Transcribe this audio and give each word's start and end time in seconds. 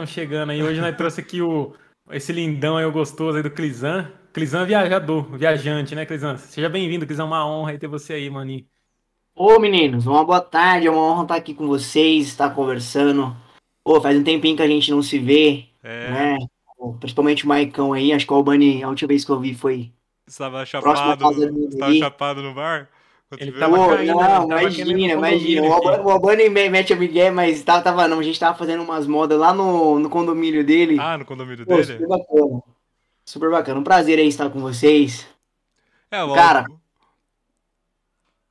estão 0.00 0.06
chegando 0.06 0.50
aí. 0.50 0.62
Hoje 0.62 0.80
nós 0.80 0.96
trouxe 0.96 1.20
aqui 1.20 1.42
o, 1.42 1.74
esse 2.10 2.32
lindão 2.32 2.76
aí, 2.76 2.84
o 2.84 2.92
gostoso 2.92 3.36
aí 3.36 3.42
do 3.42 3.50
Clizan. 3.50 4.10
Clizan 4.32 4.64
viajador, 4.64 5.36
viajante, 5.36 5.94
né, 5.94 6.06
Clizan? 6.06 6.36
Seja 6.36 6.68
bem-vindo, 6.68 7.06
Clizan. 7.06 7.24
Uma 7.24 7.46
honra 7.46 7.72
aí 7.72 7.78
ter 7.78 7.88
você 7.88 8.14
aí, 8.14 8.30
maninho. 8.30 8.64
Ô, 9.34 9.58
meninos, 9.58 10.06
uma 10.06 10.24
boa 10.24 10.40
tarde. 10.40 10.86
É 10.86 10.90
uma 10.90 11.02
honra 11.02 11.22
estar 11.22 11.34
aqui 11.36 11.54
com 11.54 11.66
vocês, 11.66 12.28
estar 12.28 12.50
conversando. 12.50 13.36
Pô, 13.84 14.00
faz 14.00 14.16
um 14.16 14.24
tempinho 14.24 14.56
que 14.56 14.62
a 14.62 14.68
gente 14.68 14.90
não 14.90 15.02
se 15.02 15.18
vê, 15.18 15.66
É, 15.82 16.10
né? 16.10 16.38
Principalmente 16.98 17.44
o 17.44 17.48
Maicão 17.48 17.92
aí. 17.92 18.12
Acho 18.12 18.26
que 18.26 18.32
o 18.32 18.36
Albani, 18.36 18.82
a 18.82 18.88
última 18.88 19.08
vez 19.08 19.24
que 19.24 19.30
eu 19.30 19.40
vi 19.40 19.54
foi. 19.54 19.92
estava 20.26 20.64
chapado, 20.64 20.94
estava 21.68 21.94
chapado 21.94 22.42
no 22.42 22.54
bar? 22.54 22.88
Quando 23.30 23.42
Ele 23.42 23.52
tava? 23.52 23.76
Pô, 23.76 23.88
caindo, 23.90 24.06
não, 24.14 24.18
tava 24.48 24.60
imagina, 24.62 25.12
imagina. 25.12 25.62
O 25.68 25.72
Albani, 25.72 26.02
o 26.04 26.10
Albani 26.10 26.48
mete 26.48 26.92
a 26.92 26.96
Miguel, 26.96 27.32
mas 27.32 27.62
tava, 27.62 27.80
tava 27.80 28.08
não. 28.08 28.18
A 28.18 28.22
gente 28.24 28.40
tava 28.40 28.58
fazendo 28.58 28.82
umas 28.82 29.06
modas 29.06 29.38
lá 29.38 29.54
no, 29.54 30.00
no 30.00 30.10
condomínio 30.10 30.64
dele. 30.66 30.96
Ah, 30.98 31.16
no 31.16 31.24
condomínio 31.24 31.64
Pô, 31.64 31.76
dele? 31.76 31.84
super 31.84 32.08
bacana. 32.08 32.62
Super 33.24 33.50
bacana. 33.50 33.78
Um 33.80 33.84
prazer 33.84 34.18
aí 34.18 34.26
estar 34.26 34.50
com 34.50 34.58
vocês. 34.60 35.28
É, 36.10 36.24
o 36.24 36.34
Cara, 36.34 36.66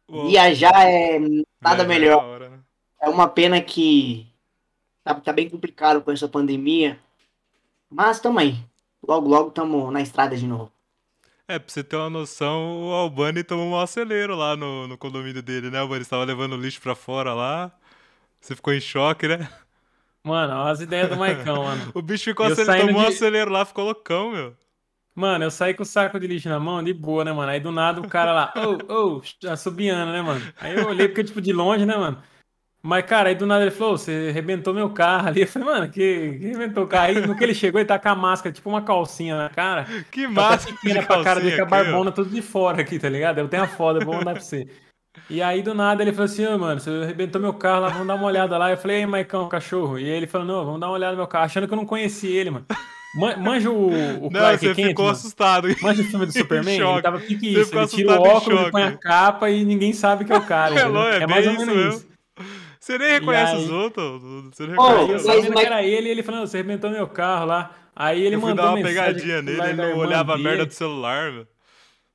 o- 0.08 0.28
Viajar 0.30 0.86
é 0.88 1.20
nada 1.60 1.84
é 1.84 1.86
melhor. 1.86 2.22
da 2.22 2.26
hora, 2.26 2.50
né? 2.50 2.60
É 3.02 3.10
uma 3.10 3.28
pena 3.28 3.62
que 3.62 4.26
tá, 5.04 5.14
tá 5.16 5.34
bem 5.34 5.50
complicado 5.50 6.02
com 6.02 6.10
essa 6.12 6.28
pandemia. 6.30 6.98
Mas 7.90 8.22
tamo 8.22 8.40
aí. 8.40 8.56
Logo, 9.06 9.28
logo 9.28 9.52
tamo 9.52 9.92
na 9.92 10.02
estrada 10.02 10.38
de 10.38 10.48
novo. 10.48 10.72
É, 11.50 11.58
pra 11.58 11.68
você 11.74 11.84
ter 11.84 11.96
uma 11.96 12.10
noção, 12.12 12.90
o 12.90 12.94
Albani 12.94 13.44
tomou 13.44 13.66
um 13.70 13.80
acelero 13.80 14.36
lá 14.36 14.56
no, 14.56 14.88
no 14.88 14.98
condomínio 14.98 15.42
dele, 15.42 15.72
né, 15.72 15.80
Albani? 15.80 16.04
Você 16.06 16.10
tava 16.12 16.24
levando 16.24 16.56
lixo 16.56 16.80
pra 16.80 16.94
fora 16.96 17.34
lá. 17.34 17.72
Você 18.42 18.56
ficou 18.56 18.74
em 18.74 18.82
choque, 18.82 19.28
né? 19.28 19.50
Mano, 20.24 20.54
olha 20.54 20.72
as 20.72 20.82
ideias 20.82 21.10
do 21.10 21.18
Maicão, 21.18 21.64
mano. 21.64 21.92
O 21.96 22.02
bicho 22.02 22.26
ficou 22.26 22.50
saindo 22.56 22.88
tomou 22.88 23.02
um 23.02 23.06
de- 23.06 23.08
acelero 23.08 23.52
lá, 23.52 23.66
ficou 23.66 23.86
loucão, 23.86 24.32
meu. 24.32 24.56
Mano, 25.16 25.44
eu 25.44 25.52
saí 25.52 25.74
com 25.74 25.84
o 25.84 25.86
saco 25.86 26.20
de 26.20 26.28
lixo 26.28 26.48
na 26.48 26.60
mão, 26.60 26.82
de 26.84 26.94
boa, 26.94 27.26
né, 27.26 27.32
mano? 27.34 27.52
Aí 27.52 27.60
do 27.60 27.72
nada 27.72 28.00
o 28.00 28.08
cara 28.08 28.32
lá, 28.32 28.54
ô, 28.56 29.18
ô, 29.18 29.22
assobiando, 29.50 30.12
né, 30.14 30.22
mano? 30.22 30.54
Aí 30.60 30.74
eu 30.76 30.86
olhei 30.88 31.08
porque, 31.10 31.24
tipo, 31.26 31.42
de 31.42 31.52
longe, 31.52 31.86
né, 31.86 31.98
mano? 31.98 32.24
Mas, 32.82 33.06
cara, 33.06 33.28
aí 33.30 33.36
do 33.36 33.46
nada 33.46 33.62
ele 33.64 33.72
falou, 33.72 33.94
"Ô, 33.94 33.98
você 33.98 34.28
arrebentou 34.30 34.74
meu 34.74 34.90
carro 34.90 35.28
ali. 35.28 35.42
Eu 35.42 35.48
falei, 35.48 35.68
mano, 35.68 35.90
que, 35.90 36.38
que 36.40 36.46
arrebentou 36.48 36.86
o 36.86 36.88
carro? 36.88 37.08
Aí 37.08 37.28
no 37.28 37.36
que 37.36 37.44
ele 37.44 37.54
chegou, 37.54 37.80
ele 37.80 37.88
tá 37.88 38.00
com 38.00 38.08
a 38.10 38.16
máscara, 38.16 38.54
tipo 38.54 38.70
uma 38.70 38.82
calcinha 38.82 39.36
na 39.38 39.50
cara. 39.50 39.86
Que 40.10 40.24
Tá 40.24 40.30
massa 40.30 40.68
pequena 40.74 41.04
pra 41.04 41.22
cara 41.24 41.40
dele, 41.42 41.58
com 41.58 41.64
a 41.64 41.66
barbona 41.66 42.12
tudo 42.12 42.30
de 42.30 42.42
fora 42.42 42.82
aqui, 42.82 42.98
tá 42.98 43.10
ligado? 43.10 43.38
Eu 43.40 43.50
tenho 43.50 43.64
a 43.64 43.68
foda, 43.68 44.00
eu 44.00 44.06
vou 44.06 44.16
mandar 44.16 44.32
pra 44.34 44.42
você. 44.42 44.66
E 45.30 45.42
aí, 45.42 45.62
do 45.62 45.74
nada, 45.74 46.02
ele 46.02 46.12
falou 46.14 46.26
assim, 46.26 46.46
ô, 46.46 46.58
mano, 46.58 46.80
você 46.80 46.90
arrebentou 46.90 47.42
meu 47.42 47.54
carro 47.54 47.82
lá, 47.82 47.90
vamos 47.90 48.08
dar 48.08 48.16
uma 48.16 48.26
olhada 48.28 48.58
lá. 48.58 48.72
Eu 48.72 48.78
falei, 48.78 48.98
ei, 49.00 49.06
Maicão, 49.06 49.50
cachorro. 49.50 50.00
E 50.00 50.06
aí 50.06 50.12
ele 50.12 50.28
falou, 50.28 50.48
não, 50.48 50.64
vamos 50.66 50.80
dar 50.80 50.88
uma 50.88 50.94
olhada 50.94 51.12
no 51.12 51.18
meu 51.18 51.28
carro, 51.28 51.46
achando 51.46 51.68
que 51.68 51.74
eu 51.74 51.78
não 51.78 51.86
conhecia 51.86 52.40
ele, 52.40 52.50
mano. 52.52 52.66
Man- 53.16 53.38
Manja 53.38 53.70
o, 53.72 53.88
o 53.90 54.30
Não, 54.30 54.40
Clark 54.40 54.60
você 54.60 54.76
Kent, 54.76 54.88
ficou 54.90 55.06
mano? 55.06 55.18
assustado. 55.18 55.68
Manja 55.82 56.02
o 56.04 56.06
filme 56.06 56.26
do 56.28 56.32
Superman? 56.38 56.80
Ele 56.80 57.02
tava 57.02 57.20
pique 57.20 57.54
isso. 57.60 57.76
Ele 57.76 57.88
tira 57.88 58.12
o 58.22 58.22
óculos, 58.24 58.62
ele 58.62 58.72
põe 58.72 58.84
a 58.84 58.92
capa 58.98 59.50
e 59.50 59.66
ninguém 59.66 59.92
sabe 59.94 60.24
que 60.26 60.32
é 60.32 60.38
o 60.38 60.46
cara. 60.46 60.76
É, 60.80 61.18
é 61.18 61.24
É 61.24 61.28
mais 61.28 61.46
ou 61.48 61.54
menos 61.54 61.96
isso. 61.96 62.09
Você 62.90 62.98
nem 62.98 63.12
reconhece 63.12 63.54
aí- 63.54 63.64
os 63.64 63.70
outros? 63.70 64.22
Você 64.52 64.66
nem 64.66 64.76
Ô, 64.80 64.82
Aí 64.84 64.94
eu 64.94 65.18
reconhece. 65.18 65.50
mas- 65.50 65.60
que 65.60 65.66
era 65.66 65.84
ele, 65.84 66.08
e 66.08 66.12
ele 66.12 66.24
falando, 66.24 66.48
você 66.48 66.58
arrebentou 66.58 66.90
meu 66.90 67.08
carro 67.08 67.46
lá. 67.46 67.72
Aí 67.96 68.22
ele 68.24 68.36
Eu 68.36 68.40
fui 68.42 68.50
mandou 68.50 68.66
dar 68.66 68.72
uma 68.74 68.82
pegadinha 68.82 69.42
nele, 69.42 69.62
ele 69.62 69.74
não 69.74 69.98
olhava 69.98 70.34
a 70.34 70.38
merda 70.38 70.58
dele. 70.58 70.66
do 70.68 70.74
celular, 70.74 71.32
meu. 71.32 71.48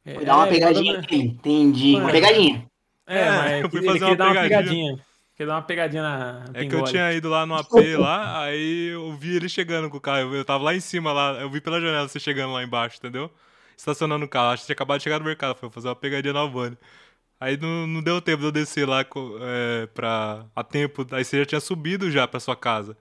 É, 0.04 0.14
Foi 0.14 0.24
dar 0.24 0.36
uma 0.36 0.46
ele 0.48 0.54
pegadinha 0.54 0.92
nele. 1.00 1.16
Entendi. 1.26 1.94
Uma 1.96 2.10
pegadinha. 2.10 2.66
É, 3.06 3.18
É, 3.20 3.30
mas 3.30 3.62
eu 3.62 3.70
fui 3.70 3.78
ele 3.80 3.86
fazer 3.86 3.98
queria 4.00 4.10
uma 4.12 4.16
dar 4.16 4.24
uma 4.24 4.32
pegadinha. 4.42 4.58
pegadinha. 4.62 5.04
Queria 5.36 5.46
dar 5.48 5.54
uma 5.56 5.62
pegadinha 5.62 6.02
na 6.02 6.44
É 6.54 6.64
que 6.66 6.74
eu 6.74 6.84
tinha 6.84 7.12
ido 7.12 7.28
lá 7.28 7.44
no 7.46 7.54
AP 7.54 7.96
lá, 7.96 8.42
aí 8.44 8.88
eu 8.94 9.12
vi 9.16 9.36
ele 9.36 9.48
chegando 9.48 9.88
com 9.90 9.96
o 9.96 10.00
carro. 10.00 10.20
Eu, 10.20 10.34
eu 10.34 10.44
tava 10.44 10.64
lá 10.64 10.74
em 10.74 10.80
cima, 10.80 11.12
lá, 11.12 11.32
eu 11.40 11.50
vi 11.50 11.60
pela 11.60 11.80
janela 11.80 12.08
você 12.08 12.18
chegando 12.18 12.52
lá 12.52 12.62
embaixo, 12.64 12.96
entendeu? 12.98 13.30
Estacionando 13.76 14.24
o 14.24 14.28
carro. 14.28 14.52
Acho 14.52 14.62
que 14.62 14.66
tinha 14.66 14.74
acabado 14.74 14.98
de 14.98 15.04
chegar 15.04 15.18
no 15.18 15.24
mercado, 15.24 15.54
foi 15.56 15.68
fazer 15.70 15.88
uma 15.88 15.96
pegadinha 15.96 16.32
na 16.32 16.40
Albany. 16.40 16.76
Aí 17.44 17.58
não, 17.58 17.86
não 17.86 18.02
deu 18.02 18.22
tempo 18.22 18.40
de 18.40 18.46
eu 18.46 18.52
descer 18.52 18.88
lá 18.88 19.02
é, 19.02 19.86
pra, 19.92 20.46
a 20.56 20.64
tempo. 20.64 21.06
Aí 21.10 21.22
você 21.22 21.40
já 21.40 21.44
tinha 21.44 21.60
subido 21.60 22.10
já 22.10 22.26
pra 22.26 22.40
sua 22.40 22.56
casa. 22.56 22.96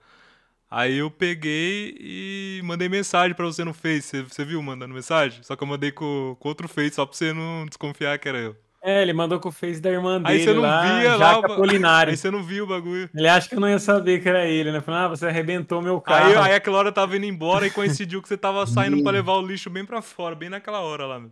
Aí 0.70 0.98
eu 0.98 1.10
peguei 1.10 1.96
e 1.98 2.60
mandei 2.62 2.86
mensagem 2.86 3.34
pra 3.34 3.46
você 3.46 3.64
no 3.64 3.72
Face. 3.72 4.02
Você, 4.02 4.22
você 4.22 4.44
viu 4.44 4.62
mandando 4.62 4.92
mensagem? 4.92 5.42
Só 5.42 5.56
que 5.56 5.62
eu 5.62 5.66
mandei 5.66 5.90
com, 5.90 6.36
com 6.38 6.48
outro 6.48 6.68
Face, 6.68 6.96
só 6.96 7.06
pra 7.06 7.16
você 7.16 7.32
não 7.32 7.64
desconfiar 7.64 8.18
que 8.18 8.28
era 8.28 8.36
eu. 8.36 8.56
É, 8.82 9.00
ele 9.00 9.14
mandou 9.14 9.40
com 9.40 9.48
o 9.48 9.52
face 9.52 9.80
da 9.80 9.90
irmã 9.90 10.20
Aí 10.22 10.36
dele 10.36 10.44
você 10.44 10.52
não 10.52 10.60
lá, 10.60 10.82
via 10.82 11.16
lá. 11.16 11.38
O. 11.40 12.06
Aí 12.06 12.16
você 12.18 12.30
não 12.30 12.42
viu 12.42 12.64
o 12.64 12.66
bagulho. 12.66 13.08
Ele 13.14 13.26
acha 13.26 13.48
que 13.48 13.54
eu 13.54 13.60
não 13.60 13.70
ia 13.70 13.78
saber 13.78 14.20
que 14.20 14.28
era 14.28 14.44
ele, 14.44 14.70
né? 14.70 14.82
Falando, 14.82 15.06
ah, 15.06 15.08
você 15.08 15.24
arrebentou 15.24 15.80
meu 15.80 16.02
carro. 16.02 16.26
Aí, 16.26 16.36
aí 16.50 16.54
aquela 16.54 16.76
hora 16.76 16.88
eu 16.88 16.92
tava 16.92 17.16
indo 17.16 17.24
embora 17.24 17.66
e 17.66 17.70
coincidiu 17.70 18.20
que 18.20 18.28
você 18.28 18.36
tava 18.36 18.66
saindo 18.66 19.02
pra 19.02 19.12
levar 19.12 19.32
o 19.36 19.46
lixo 19.46 19.70
bem 19.70 19.86
pra 19.86 20.02
fora, 20.02 20.34
bem 20.34 20.50
naquela 20.50 20.80
hora 20.80 21.06
lá. 21.06 21.18
meu. 21.18 21.30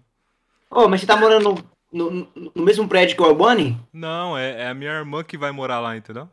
Ô, 0.71 0.89
mas 0.89 1.03
você 1.03 1.07
tá 1.07 1.15
morando 1.15 1.63
no, 1.93 2.11
no, 2.11 2.53
no 2.55 2.63
mesmo 2.63 2.89
prédio 2.89 3.17
que 3.17 3.23
o 3.23 3.27
Albani? 3.27 3.79
Não, 3.93 4.37
é, 4.37 4.63
é 4.63 4.69
a 4.69 4.75
minha 4.75 4.91
irmã 4.93 5.23
que 5.23 5.37
vai 5.39 5.51
morar 5.53 5.81
lá, 5.81 5.97
entendeu? 5.97 6.29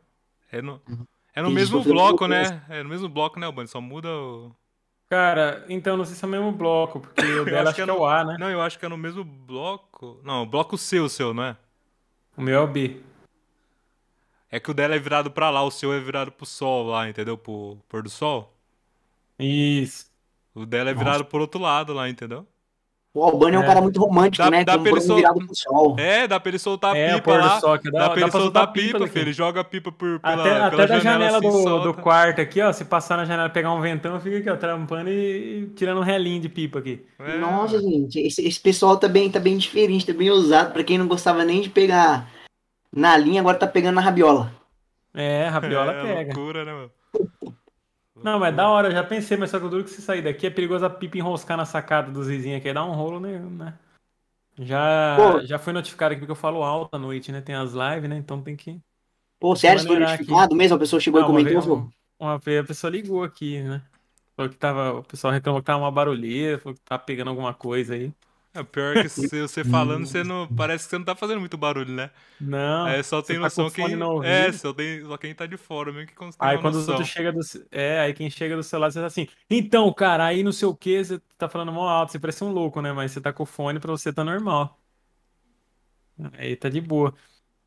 É 0.50 0.60
no, 0.62 0.80
é 1.34 1.40
no 1.42 1.48
Entendi, 1.48 1.54
mesmo 1.54 1.78
sofreu 1.78 1.94
bloco, 1.94 2.26
né? 2.26 2.62
É 2.68 2.82
no 2.82 2.88
mesmo 2.88 3.08
bloco, 3.08 3.38
né, 3.38 3.46
Albani? 3.46 3.68
Só 3.68 3.80
muda 3.80 4.08
o. 4.08 4.52
Cara, 5.08 5.64
então 5.68 5.96
não 5.96 6.04
sei 6.04 6.14
se 6.14 6.24
é 6.24 6.28
o 6.28 6.30
mesmo 6.30 6.52
bloco, 6.52 7.00
porque 7.00 7.24
o 7.40 7.44
dela 7.44 7.70
acho 7.70 7.74
que 7.76 7.82
é 7.82 7.86
no- 7.86 7.98
o 7.98 8.06
A, 8.06 8.24
né? 8.24 8.36
Não, 8.38 8.48
eu 8.50 8.60
acho 8.62 8.78
que 8.78 8.86
é 8.86 8.88
no 8.88 8.96
mesmo 8.96 9.24
bloco. 9.24 10.20
Não, 10.24 10.42
o 10.42 10.46
bloco 10.46 10.78
C, 10.78 11.00
o 11.00 11.08
seu, 11.08 11.34
não 11.34 11.44
é? 11.44 11.56
O 12.36 12.42
meu 12.42 12.60
é 12.60 12.62
o 12.62 12.66
B. 12.66 13.00
É 14.50 14.58
que 14.58 14.70
o 14.70 14.74
dela 14.74 14.94
é 14.94 14.98
virado 14.98 15.30
pra 15.30 15.50
lá, 15.50 15.62
o 15.62 15.70
seu 15.70 15.92
é 15.92 16.00
virado 16.00 16.32
pro 16.32 16.44
sol 16.46 16.86
lá, 16.86 17.08
entendeu? 17.08 17.36
Pro 17.38 17.78
pôr 17.88 18.02
do 18.02 18.10
sol. 18.10 18.56
Isso. 19.38 20.10
O 20.54 20.66
dela 20.66 20.90
é 20.90 20.92
Nossa. 20.94 21.04
virado 21.04 21.24
pro 21.24 21.40
outro 21.40 21.60
lado 21.60 21.92
lá, 21.92 22.08
entendeu? 22.08 22.46
O 23.12 23.24
Albani 23.24 23.56
é 23.56 23.58
um 23.58 23.62
É. 23.62 23.66
cara 23.66 23.80
muito 23.80 23.98
romântico, 24.00 24.44
Dá- 24.44 24.50
né? 24.52 24.64
dá 24.64 24.78
Com 24.78 24.88
um 24.88 25.00
sol- 25.00 25.16
virado 25.16 25.38
pro 25.44 25.52
sol. 25.54 25.96
É, 25.98 26.28
dá 26.28 26.38
pra 26.38 26.48
ele 26.48 26.58
soltar 26.60 26.94
É, 26.94 27.12
o 27.12 27.18
pipa 27.18 27.36
lá. 27.38 27.58
sol, 27.58 27.76
que 27.76 27.90
dá, 27.90 27.98
Dá 27.98 28.10
pra 28.10 28.20
ele 28.20 28.30
pra 28.30 28.40
soltar 28.40 28.62
soltar 28.62 28.72
pipa, 28.72 28.98
pipa, 29.00 29.10
filho. 29.10 29.22
Ele 29.24 29.32
joga 29.32 29.64
pipa 29.64 29.90
por, 29.90 30.20
pela, 30.20 30.34
Até, 30.34 30.54
pela 30.54 30.66
até 30.68 30.86
da 30.86 31.00
janela, 31.00 31.38
assim, 31.38 31.64
do, 31.64 31.78
do 31.80 31.94
quarto 31.94 32.40
aqui, 32.40 32.60
ó. 32.62 32.72
Se 32.72 32.84
passar 32.84 33.16
na 33.16 33.24
janela 33.24 33.48
e 33.48 33.52
pegar 33.52 33.72
um 33.72 33.80
ventão, 33.80 34.14
eu 34.14 34.20
fico 34.20 34.36
aqui, 34.36 34.48
ó, 34.48 34.56
trampando 34.56 35.10
e, 35.10 35.62
e 35.62 35.66
tirando 35.74 35.98
um 35.98 36.04
relinho 36.04 36.40
de 36.40 36.48
pipa 36.48 36.78
aqui. 36.78 37.04
É, 37.18 37.36
Nossa, 37.38 37.80
gente, 37.80 38.20
esse, 38.20 38.46
esse 38.46 38.60
pessoal 38.60 38.96
tá 38.96 39.08
bem, 39.08 39.28
tá 39.28 39.40
bem 39.40 39.58
diferente, 39.58 40.06
tá 40.06 40.12
bem 40.12 40.30
ousado. 40.30 40.72
Pra 40.72 40.84
quem 40.84 40.96
não 40.96 41.08
gostava 41.08 41.44
nem 41.44 41.60
de 41.62 41.68
pegar 41.68 42.28
na 42.94 43.16
linha, 43.16 43.40
agora 43.40 43.58
tá 43.58 43.66
pegando 43.66 43.96
na 43.96 44.00
rabiola. 44.02 44.52
É, 45.12 45.48
a 45.48 45.50
rabiola 45.50 45.90
é, 45.98 46.02
pega. 46.02 46.32
loucura, 46.32 46.64
né, 46.64 46.72
meu? 46.72 46.90
Não, 48.22 48.38
mas 48.38 48.54
da 48.54 48.68
hora, 48.68 48.88
eu 48.88 48.92
já 48.92 49.02
pensei, 49.02 49.36
mas 49.36 49.50
só 49.50 49.58
que 49.58 49.64
o 49.64 49.68
duro 49.68 49.84
que 49.84 49.90
se 49.90 50.02
sair 50.02 50.22
daqui 50.22 50.46
é 50.46 50.50
perigoso 50.50 50.84
a 50.84 50.90
pipa 50.90 51.18
enroscar 51.18 51.56
na 51.56 51.64
sacada 51.64 52.10
dos 52.10 52.26
vizinhos 52.26 52.58
aqui, 52.58 52.72
dá 52.72 52.84
um 52.84 52.92
rolo, 52.92 53.18
né? 53.18 53.38
né? 53.38 53.74
Já, 54.58 55.16
Pô. 55.16 55.40
já 55.40 55.58
foi 55.58 55.72
notificado 55.72 56.12
aqui 56.12 56.20
porque 56.20 56.32
eu 56.32 56.36
falo 56.36 56.62
alto 56.62 56.94
à 56.94 56.98
noite, 56.98 57.32
né? 57.32 57.40
Tem 57.40 57.54
as 57.54 57.72
lives, 57.72 58.10
né? 58.10 58.16
Então 58.16 58.42
tem 58.42 58.54
que. 58.56 58.78
Pô, 59.38 59.56
sério, 59.56 59.82
foi 59.82 59.98
notificado 59.98 60.54
mesmo? 60.54 60.76
A 60.76 60.78
pessoa 60.78 61.00
chegou 61.00 61.20
Não, 61.20 61.28
e 61.28 61.30
uma 61.30 61.38
comentou, 61.38 61.62
vez, 61.62 61.64
falou, 61.64 61.90
uma 62.18 62.38
vez 62.38 62.60
a 62.60 62.64
pessoa 62.64 62.90
ligou 62.90 63.24
aqui, 63.24 63.62
né? 63.62 63.82
Falou 64.36 64.50
que 64.50 64.58
tava. 64.58 64.98
O 64.98 65.02
pessoal 65.02 65.32
reclamou 65.32 65.62
que 65.62 65.66
tava 65.66 65.78
uma 65.78 65.90
barulheira, 65.90 66.58
falou 66.58 66.74
que 66.74 66.80
tava 66.82 67.02
pegando 67.02 67.28
alguma 67.30 67.54
coisa 67.54 67.94
aí. 67.94 68.12
É 68.52 68.64
pior 68.64 68.98
que 68.98 69.08
se 69.08 69.40
você 69.40 69.64
falando, 69.64 70.06
você 70.06 70.24
não. 70.24 70.48
Parece 70.48 70.84
que 70.84 70.90
você 70.90 70.98
não 70.98 71.04
tá 71.04 71.14
fazendo 71.14 71.38
muito 71.40 71.56
barulho, 71.56 71.92
né? 71.92 72.10
Não. 72.40 72.98
é, 72.98 73.02
só 73.02 73.22
tem 73.22 73.38
você 73.40 73.50
tá 73.50 73.50
noção 73.50 73.70
fone 73.70 73.96
quem. 73.96 74.18
É, 74.20 74.52
só, 74.52 74.72
tem, 74.74 75.04
só 75.04 75.16
quem 75.18 75.34
tá 75.34 75.46
de 75.46 75.56
fora 75.56 75.92
mesmo 75.92 76.08
que 76.08 76.14
consegue 76.16 76.38
Aí 76.38 76.58
quando 76.58 76.76
os 76.76 76.86
noção. 76.86 76.88
outros 76.88 77.08
chegam 77.08 77.32
do. 77.34 77.40
É, 77.70 78.00
aí 78.00 78.14
quem 78.14 78.30
chega 78.30 78.56
do 78.56 78.62
celular, 78.62 78.90
você 78.90 79.00
tá 79.00 79.06
assim, 79.06 79.28
então, 79.48 79.92
cara, 79.92 80.24
aí 80.26 80.42
não 80.42 80.52
sei 80.52 80.66
o 80.68 80.74
que, 80.74 81.04
você 81.04 81.18
tá 81.36 81.48
falando 81.48 81.70
mó 81.72 81.86
alto, 81.88 82.12
você 82.12 82.18
parece 82.18 82.42
um 82.44 82.50
louco, 82.52 82.80
né? 82.80 82.92
Mas 82.92 83.12
você 83.12 83.20
tá 83.20 83.32
com 83.32 83.42
o 83.42 83.46
fone 83.46 83.78
pra 83.78 83.90
você 83.92 84.12
tá 84.12 84.24
normal. 84.24 84.80
Aí 86.34 86.56
tá 86.56 86.68
de 86.68 86.80
boa. 86.80 87.14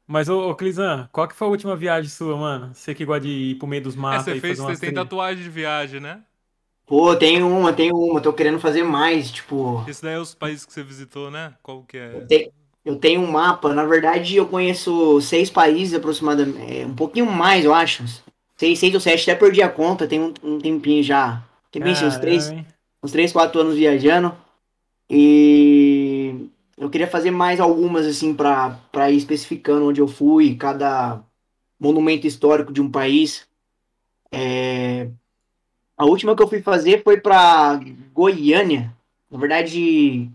Mas, 0.08 0.30
ô, 0.30 0.50
ô 0.52 0.56
Clizan, 0.56 1.10
qual 1.14 1.28
que 1.28 1.36
foi 1.36 1.48
a 1.48 1.52
última 1.52 1.76
viagem 1.76 2.10
sua, 2.12 2.38
mano? 2.38 2.76
Você 2.76 2.96
que 2.96 3.06
gosta 3.06 3.22
de 3.22 3.30
ir 3.30 3.56
pro 3.60 3.68
meio 3.68 3.84
dos 3.84 3.96
É, 4.10 4.20
matos 4.20 4.20
você 4.20 4.34
aí 4.34 4.42
fez, 4.42 4.58
você 4.60 4.78
tem 4.78 4.94
tatuagem 4.94 5.44
de 5.44 5.50
viagem, 5.50 6.00
né? 6.00 6.24
Pô, 6.86 7.16
tem 7.16 7.44
uma, 7.44 7.74
tem 7.74 7.92
uma, 7.92 8.22
tô 8.22 8.34
querendo 8.34 8.60
fazer 8.60 8.84
mais, 8.84 9.32
tipo, 9.32 9.84
Esse 9.86 10.02
daí 10.02 10.16
é 10.16 10.20
os 10.20 10.36
países 10.36 10.66
que 10.66 10.74
você 10.74 10.84
visitou, 10.84 11.32
né? 11.32 11.58
Qual 11.62 11.84
que 11.86 11.98
é? 11.98 12.28
tem- 12.28 12.52
eu 12.86 12.98
tenho 13.00 13.22
um 13.22 13.32
mapa, 13.32 13.74
na 13.74 13.86
verdade 13.86 14.36
eu 14.36 14.48
conheço 14.48 15.22
seis 15.22 15.50
países 15.50 15.94
aproximadamente, 15.96 16.60
é, 16.82 16.86
um 16.86 16.94
pouquinho 16.96 17.26
mais, 17.28 17.64
eu 17.64 17.74
acho, 17.74 18.04
seis, 18.58 18.78
seis 18.80 18.94
ou 18.94 19.00
sete, 19.00 19.30
até 19.30 19.40
perdi 19.40 19.62
a 19.62 19.70
conta, 19.70 20.08
tem 20.08 20.20
um, 20.22 20.34
um 20.44 20.60
tempinho 20.60 21.02
já, 21.04 21.42
tem 21.72 21.82
bem 21.82 21.96
sim, 21.96 22.06
uns 22.06 22.18
três, 22.18 22.54
uns 23.04 23.12
3, 23.12 23.32
4 23.32 23.60
anos 23.62 23.76
viajando. 23.76 24.36
E 25.10 26.50
eu 26.78 26.90
queria 26.90 27.08
fazer 27.08 27.32
mais 27.32 27.60
algumas, 27.60 28.06
assim, 28.08 28.34
pra, 28.36 28.72
pra 28.92 29.12
ir 29.12 29.18
especificando 29.18 29.88
onde 29.88 30.02
eu 30.02 30.08
fui, 30.08 30.56
cada 30.58 31.22
monumento 31.80 32.28
histórico 32.28 32.74
de 32.74 32.82
um 32.82 32.92
país. 32.92 33.48
É, 34.32 35.10
A 36.04 36.06
última 36.06 36.36
que 36.36 36.44
eu 36.44 36.50
fui 36.50 36.62
fazer 36.62 37.02
foi 37.02 37.16
pra 37.18 37.80
Goiânia. 38.14 38.94
Na 39.32 39.40
verdade, 39.40 40.30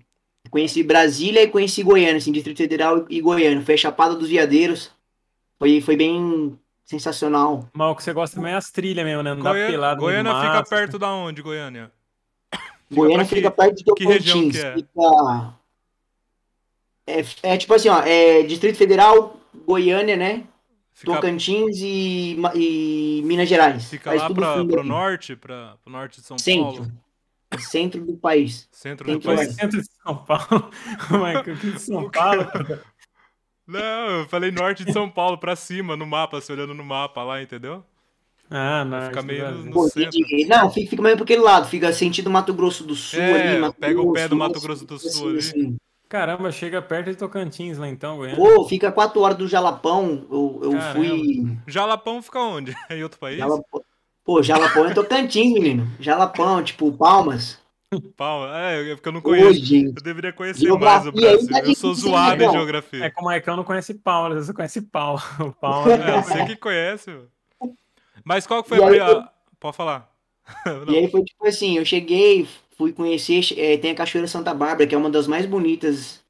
conheci 0.51 0.83
Brasília 0.83 1.43
e 1.43 1.49
conheci 1.49 1.83
Goiânia, 1.83 2.17
assim, 2.17 2.33
Distrito 2.33 2.57
Federal 2.57 3.05
e 3.11 3.21
Goiânia. 3.21 3.61
Foi 3.63 3.75
a 3.75 3.77
Chapada 3.77 4.15
dos 4.15 4.31
Veadeiros. 4.31 4.91
Foi, 5.59 5.83
foi 5.83 5.95
bem 5.95 6.59
sensacional. 6.87 7.69
Mas 7.75 7.93
o 7.93 7.95
que 7.97 8.03
você 8.03 8.15
gosta 8.15 8.41
mesmo 8.41 8.49
é 8.49 8.57
as 8.57 8.71
trilhas 8.71 9.05
mesmo, 9.05 9.23
né? 9.23 9.35
Não 9.35 9.43
dá 9.43 9.51
Goiânia, 9.51 9.71
pelado. 9.71 10.01
Goiânia 10.01 10.41
fica 10.41 10.65
perto 10.65 10.99
da 10.99 11.13
onde, 11.13 11.43
Goiânia? 11.43 11.93
Goiânia 12.91 13.19
pra 13.19 13.25
fica 13.27 13.51
que- 13.51 13.57
perto 13.59 13.77
de 13.77 13.85
que 13.95 14.07
região 14.07 14.37
Tocantins. 14.39 14.59
que 14.63 14.67
é? 14.67 14.75
Fica... 14.75 15.55
É, 17.07 17.53
é 17.53 17.57
tipo 17.59 17.75
assim, 17.75 17.91
ó, 17.91 18.01
é 18.01 18.43
Distrito 18.45 18.79
Federal, 18.79 19.39
Goiânia, 19.67 20.17
né? 20.17 20.45
Fica, 20.99 21.13
Tocantins 21.15 21.77
e, 21.81 22.37
e 22.57 23.23
Minas 23.25 23.49
Gerais. 23.49 23.89
fica 23.89 24.11
Faz 24.11 24.21
lá 24.23 24.29
fundo 24.29 24.69
pro 24.69 24.81
ali. 24.81 24.89
norte, 24.89 25.37
pra, 25.37 25.77
pro 25.83 25.93
norte 25.93 26.21
de 26.21 26.27
São 26.27 26.37
Centro. 26.37 26.63
Paulo. 26.75 26.93
Centro 27.61 28.05
do 28.05 28.17
país. 28.17 28.69
Centro 28.73 29.07
do 29.07 29.13
Centro 29.13 29.27
Foi 29.29 29.37
país. 29.37 29.55
centro 29.55 29.81
de 29.81 29.89
São 30.03 30.17
Paulo. 30.17 30.71
Michael, 31.11 31.55
de 31.57 31.79
São 31.79 32.11
Paulo. 32.11 32.47
Não, 33.67 34.21
eu 34.21 34.29
falei 34.29 34.51
norte 34.51 34.85
de 34.85 34.93
São 34.93 35.09
Paulo, 35.09 35.39
pra 35.39 35.55
cima, 35.55 35.97
no 35.97 36.05
mapa, 36.07 36.41
você 36.41 36.53
olhando 36.53 36.75
no 36.75 36.85
mapa 36.85 37.23
lá, 37.23 37.41
entendeu? 37.41 37.85
Ah, 38.51 38.85
não. 38.85 39.03
Fica 39.07 39.23
meio 39.23 39.53
do 39.53 39.65
no 39.67 39.71
Pô, 39.73 39.89
centro. 39.89 40.19
não, 40.49 40.71
fica, 40.71 40.91
fica 40.91 41.03
mais 41.03 41.15
pra 41.15 41.25
aquele 41.25 41.43
lado. 41.43 41.69
Fica 41.69 41.93
sentido 41.93 42.29
Mato 42.31 42.53
Grosso 42.55 42.83
do 42.83 42.95
Sul 42.97 43.21
É, 43.21 43.51
ali. 43.53 43.61
Mato 43.61 43.77
pega 43.79 44.01
o 44.01 44.05
pé 44.13 44.21
Grosso, 44.21 44.29
do 44.31 44.37
Mato 44.37 44.61
Grosso 44.61 44.85
do 44.87 44.99
fica 44.99 45.13
Sul 45.13 45.29
ali. 45.29 45.39
assim. 45.39 45.77
Caramba, 46.09 46.51
chega 46.51 46.81
perto 46.81 47.11
de 47.11 47.17
Tocantins 47.17 47.77
lá 47.77 47.89
então, 47.89 48.17
Goiânia. 48.17 48.37
Pô, 48.37 48.65
fica 48.65 48.91
quatro 48.91 49.21
horas 49.21 49.37
do 49.37 49.47
Jalapão. 49.47 50.27
Eu, 50.31 50.61
eu 50.63 50.71
Caramba. 50.73 50.95
fui. 50.95 51.59
Jalapão 51.67 52.23
fica 52.23 52.41
onde? 52.41 52.75
Em 52.91 53.03
outro 53.03 53.19
país? 53.19 53.39
Jalapão. 53.39 53.83
Pô, 54.25 54.43
Jalapão 54.43 54.87
é 54.87 54.95
Tocantins, 54.95 55.53
menino. 55.53 55.87
Jalapão, 56.01 56.63
tipo, 56.63 56.91
Palmas. 56.93 57.59
Pau. 58.17 58.47
É, 58.55 58.91
é 58.91 58.95
porque 58.95 59.09
eu 59.09 59.13
não 59.13 59.21
conheço. 59.21 59.49
Hoje. 59.49 59.87
Eu 59.87 60.03
deveria 60.03 60.33
conhecer 60.33 60.69
mais 60.69 60.75
o 60.75 60.79
Brasil. 60.79 61.13
tá 61.49 61.61
Eu 61.61 61.75
sou 61.75 61.95
zoado 61.95 62.43
em 62.43 62.47
hein, 62.47 62.53
geografia. 62.53 63.05
É 63.05 63.11
que 63.11 63.21
o 63.21 63.25
Maicon 63.25 63.57
não 63.57 63.65
conhece 63.65 63.95
Paulo, 63.95 64.35
você 64.35 64.53
conhece 64.53 64.83
Paulo. 64.83 65.21
O 65.41 65.53
Paulo 65.53 65.91
É, 65.91 65.95
é, 65.95 66.23
você 66.23 66.45
que 66.45 66.57
conhece. 66.57 67.17
Mas 68.25 68.47
qual 68.47 68.63
que 68.63 68.69
foi 68.69 68.79
E 68.79 68.83
a 68.83 68.87
aí 68.87 68.99
primeira. 68.99 69.29
Pode 69.59 69.77
falar. 69.77 70.11
E 70.89 70.97
aí 70.97 71.11
foi 71.11 71.23
tipo 71.25 71.47
assim, 71.47 71.77
eu 71.77 71.85
cheguei, 71.85 72.49
fui 72.79 72.93
conhecer, 72.93 73.41
eh, 73.59 73.77
tem 73.77 73.91
a 73.91 73.95
Cachoeira 73.95 74.29
Santa 74.29 74.55
Bárbara, 74.55 74.87
que 74.87 74.95
é 74.95 74.99
uma 74.99 75.11
das 75.11 75.27
mais 75.27 75.45
bonitas 75.45 76.23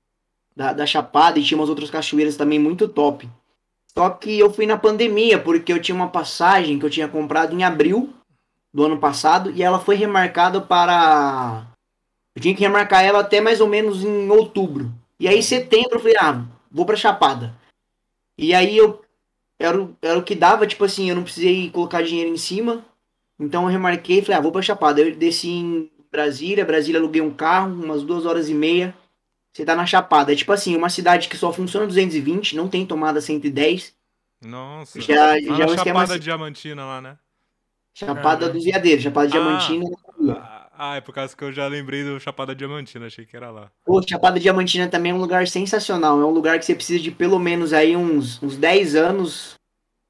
da, 0.57 0.73
da 0.73 0.87
Chapada, 0.87 1.39
e 1.39 1.45
tinha 1.45 1.59
umas 1.59 1.69
outras 1.69 1.91
cachoeiras 1.91 2.37
também 2.37 2.59
muito 2.59 2.89
top. 2.89 3.29
Só 3.95 4.09
que 4.11 4.39
eu 4.39 4.51
fui 4.51 4.67
na 4.67 4.79
pandemia, 4.79 5.39
porque 5.39 5.73
eu 5.73 5.81
tinha 5.81 5.95
uma 5.95 6.09
passagem 6.09 6.79
que 6.79 6.87
eu 6.87 6.91
tinha 6.91 7.07
comprado 7.07 7.55
em 7.55 7.65
abril 7.65 8.15
do 8.73 8.85
ano 8.85 8.99
passado, 8.99 9.51
e 9.51 9.63
ela 9.63 9.79
foi 9.79 9.97
remarcada 9.97 10.61
para... 10.61 11.67
Eu 12.35 12.41
tinha 12.41 12.55
que 12.55 12.61
remarcar 12.61 13.05
ela 13.05 13.21
até 13.21 13.41
mais 13.41 13.61
ou 13.61 13.69
menos 13.69 14.03
em 14.03 14.31
outubro. 14.31 14.91
E 15.21 15.29
aí, 15.29 15.39
em 15.39 15.43
setembro, 15.43 15.97
eu 15.97 16.01
falei, 16.01 16.17
ah, 16.19 16.45
vou 16.71 16.87
pra 16.87 16.97
Chapada. 16.97 17.55
E 18.39 18.55
aí, 18.55 18.77
eu... 18.77 19.03
Era, 19.61 19.89
era 20.01 20.19
o 20.19 20.23
que 20.23 20.37
dava, 20.37 20.69
tipo 20.69 20.85
assim, 20.85 21.11
eu 21.11 21.17
não 21.17 21.25
precisei 21.25 21.69
colocar 21.71 22.01
dinheiro 22.01 22.31
em 22.31 22.37
cima, 22.37 22.85
então 23.41 23.65
eu 23.65 23.69
remarquei 23.69 24.21
e 24.21 24.23
falei, 24.23 24.39
ah, 24.39 24.41
vou 24.41 24.53
pra 24.53 24.63
Chapada. 24.63 25.01
Eu 25.01 25.17
desci 25.17 25.49
em 25.49 25.91
Brasília, 26.11 26.65
Brasília 26.65 27.01
aluguei 27.01 27.21
um 27.21 27.31
carro, 27.33 27.73
umas 27.73 28.03
duas 28.03 28.25
horas 28.27 28.49
e 28.49 28.55
meia. 28.55 28.95
Você 29.53 29.65
tá 29.65 29.75
na 29.75 29.87
Chapada. 29.87 30.33
É 30.33 30.37
tipo 30.37 30.53
assim, 30.53 30.77
uma 30.77 30.89
cidade 30.89 31.29
que 31.29 31.37
só 31.37 31.53
funciona 31.53 31.87
220, 31.87 32.55
não 32.57 32.69
tem 32.69 32.87
tomada 32.87 33.21
110. 33.21 33.95
Nossa. 34.45 35.01
Já, 35.01 35.39
já 35.41 35.49
na 35.57 35.65
é 35.65 35.67
esquema 35.67 35.77
Chapada 35.77 36.13
assim, 36.15 36.21
Diamantina 36.23 36.85
lá, 36.85 37.01
né? 37.01 37.19
Chapada 37.95 38.23
Caramba. 38.23 38.49
dos 38.51 38.65
Veadeiros, 38.65 39.03
Chapada 39.03 39.27
Ah. 39.27 39.31
Diamantina. 39.31 39.85
Ah, 40.39 40.55
Ah, 40.81 40.95
é 40.97 41.01
por 41.01 41.13
causa 41.13 41.37
que 41.37 41.43
eu 41.43 41.53
já 41.53 41.67
lembrei 41.67 42.05
do 42.05 42.21
Chapada 42.21 42.55
Diamantina, 42.55 43.07
achei 43.07 43.27
que 43.27 43.37
era 43.37 43.51
lá. 43.51 43.69
Pô, 43.85 44.01
Chapada 44.09 44.39
Diamantina 44.39 44.87
também 44.87 45.11
é 45.11 45.15
um 45.15 45.19
lugar 45.19 45.49
sensacional. 45.49 46.21
É 46.21 46.25
um 46.25 46.31
lugar 46.31 46.57
que 46.57 46.65
você 46.65 46.73
precisa 46.75 47.03
de 47.03 47.11
pelo 47.11 47.41
menos 47.41 47.73
aí 47.73 47.97
uns, 47.97 48.41
uns 48.41 48.57
10 48.57 48.95
anos 48.95 49.55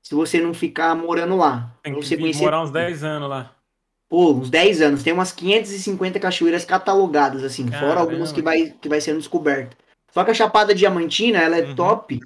se 0.03 0.15
você 0.15 0.39
não 0.43 0.53
ficar 0.53 0.94
morando 0.94 1.37
lá. 1.37 1.75
Tem 1.83 1.94
que 1.94 2.05
você 2.05 2.19
conhecer 2.19 2.43
morar 2.44 2.62
uns 2.62 2.71
10 2.71 3.03
anos 3.03 3.31
lá. 3.31 3.55
Pô, 4.08 4.32
uns 4.32 4.49
10 4.50 4.81
anos. 4.81 5.02
Tem 5.02 5.12
umas 5.12 5.32
550 5.32 6.19
cachoeiras 6.19 6.64
catalogadas, 6.64 7.44
assim, 7.44 7.64
fora 7.66 7.81
Caramba. 7.81 8.00
algumas 8.00 8.32
que 8.32 8.40
vai, 8.43 8.70
que 8.81 8.88
vai 8.88 9.00
sendo 9.00 9.19
descoberta. 9.19 9.76
Só 10.12 10.25
que 10.25 10.31
a 10.31 10.34
Chapada 10.34 10.75
Diamantina, 10.75 11.38
ela 11.38 11.58
é 11.58 11.62
Uhum. 11.66 11.75
top, 11.75 12.20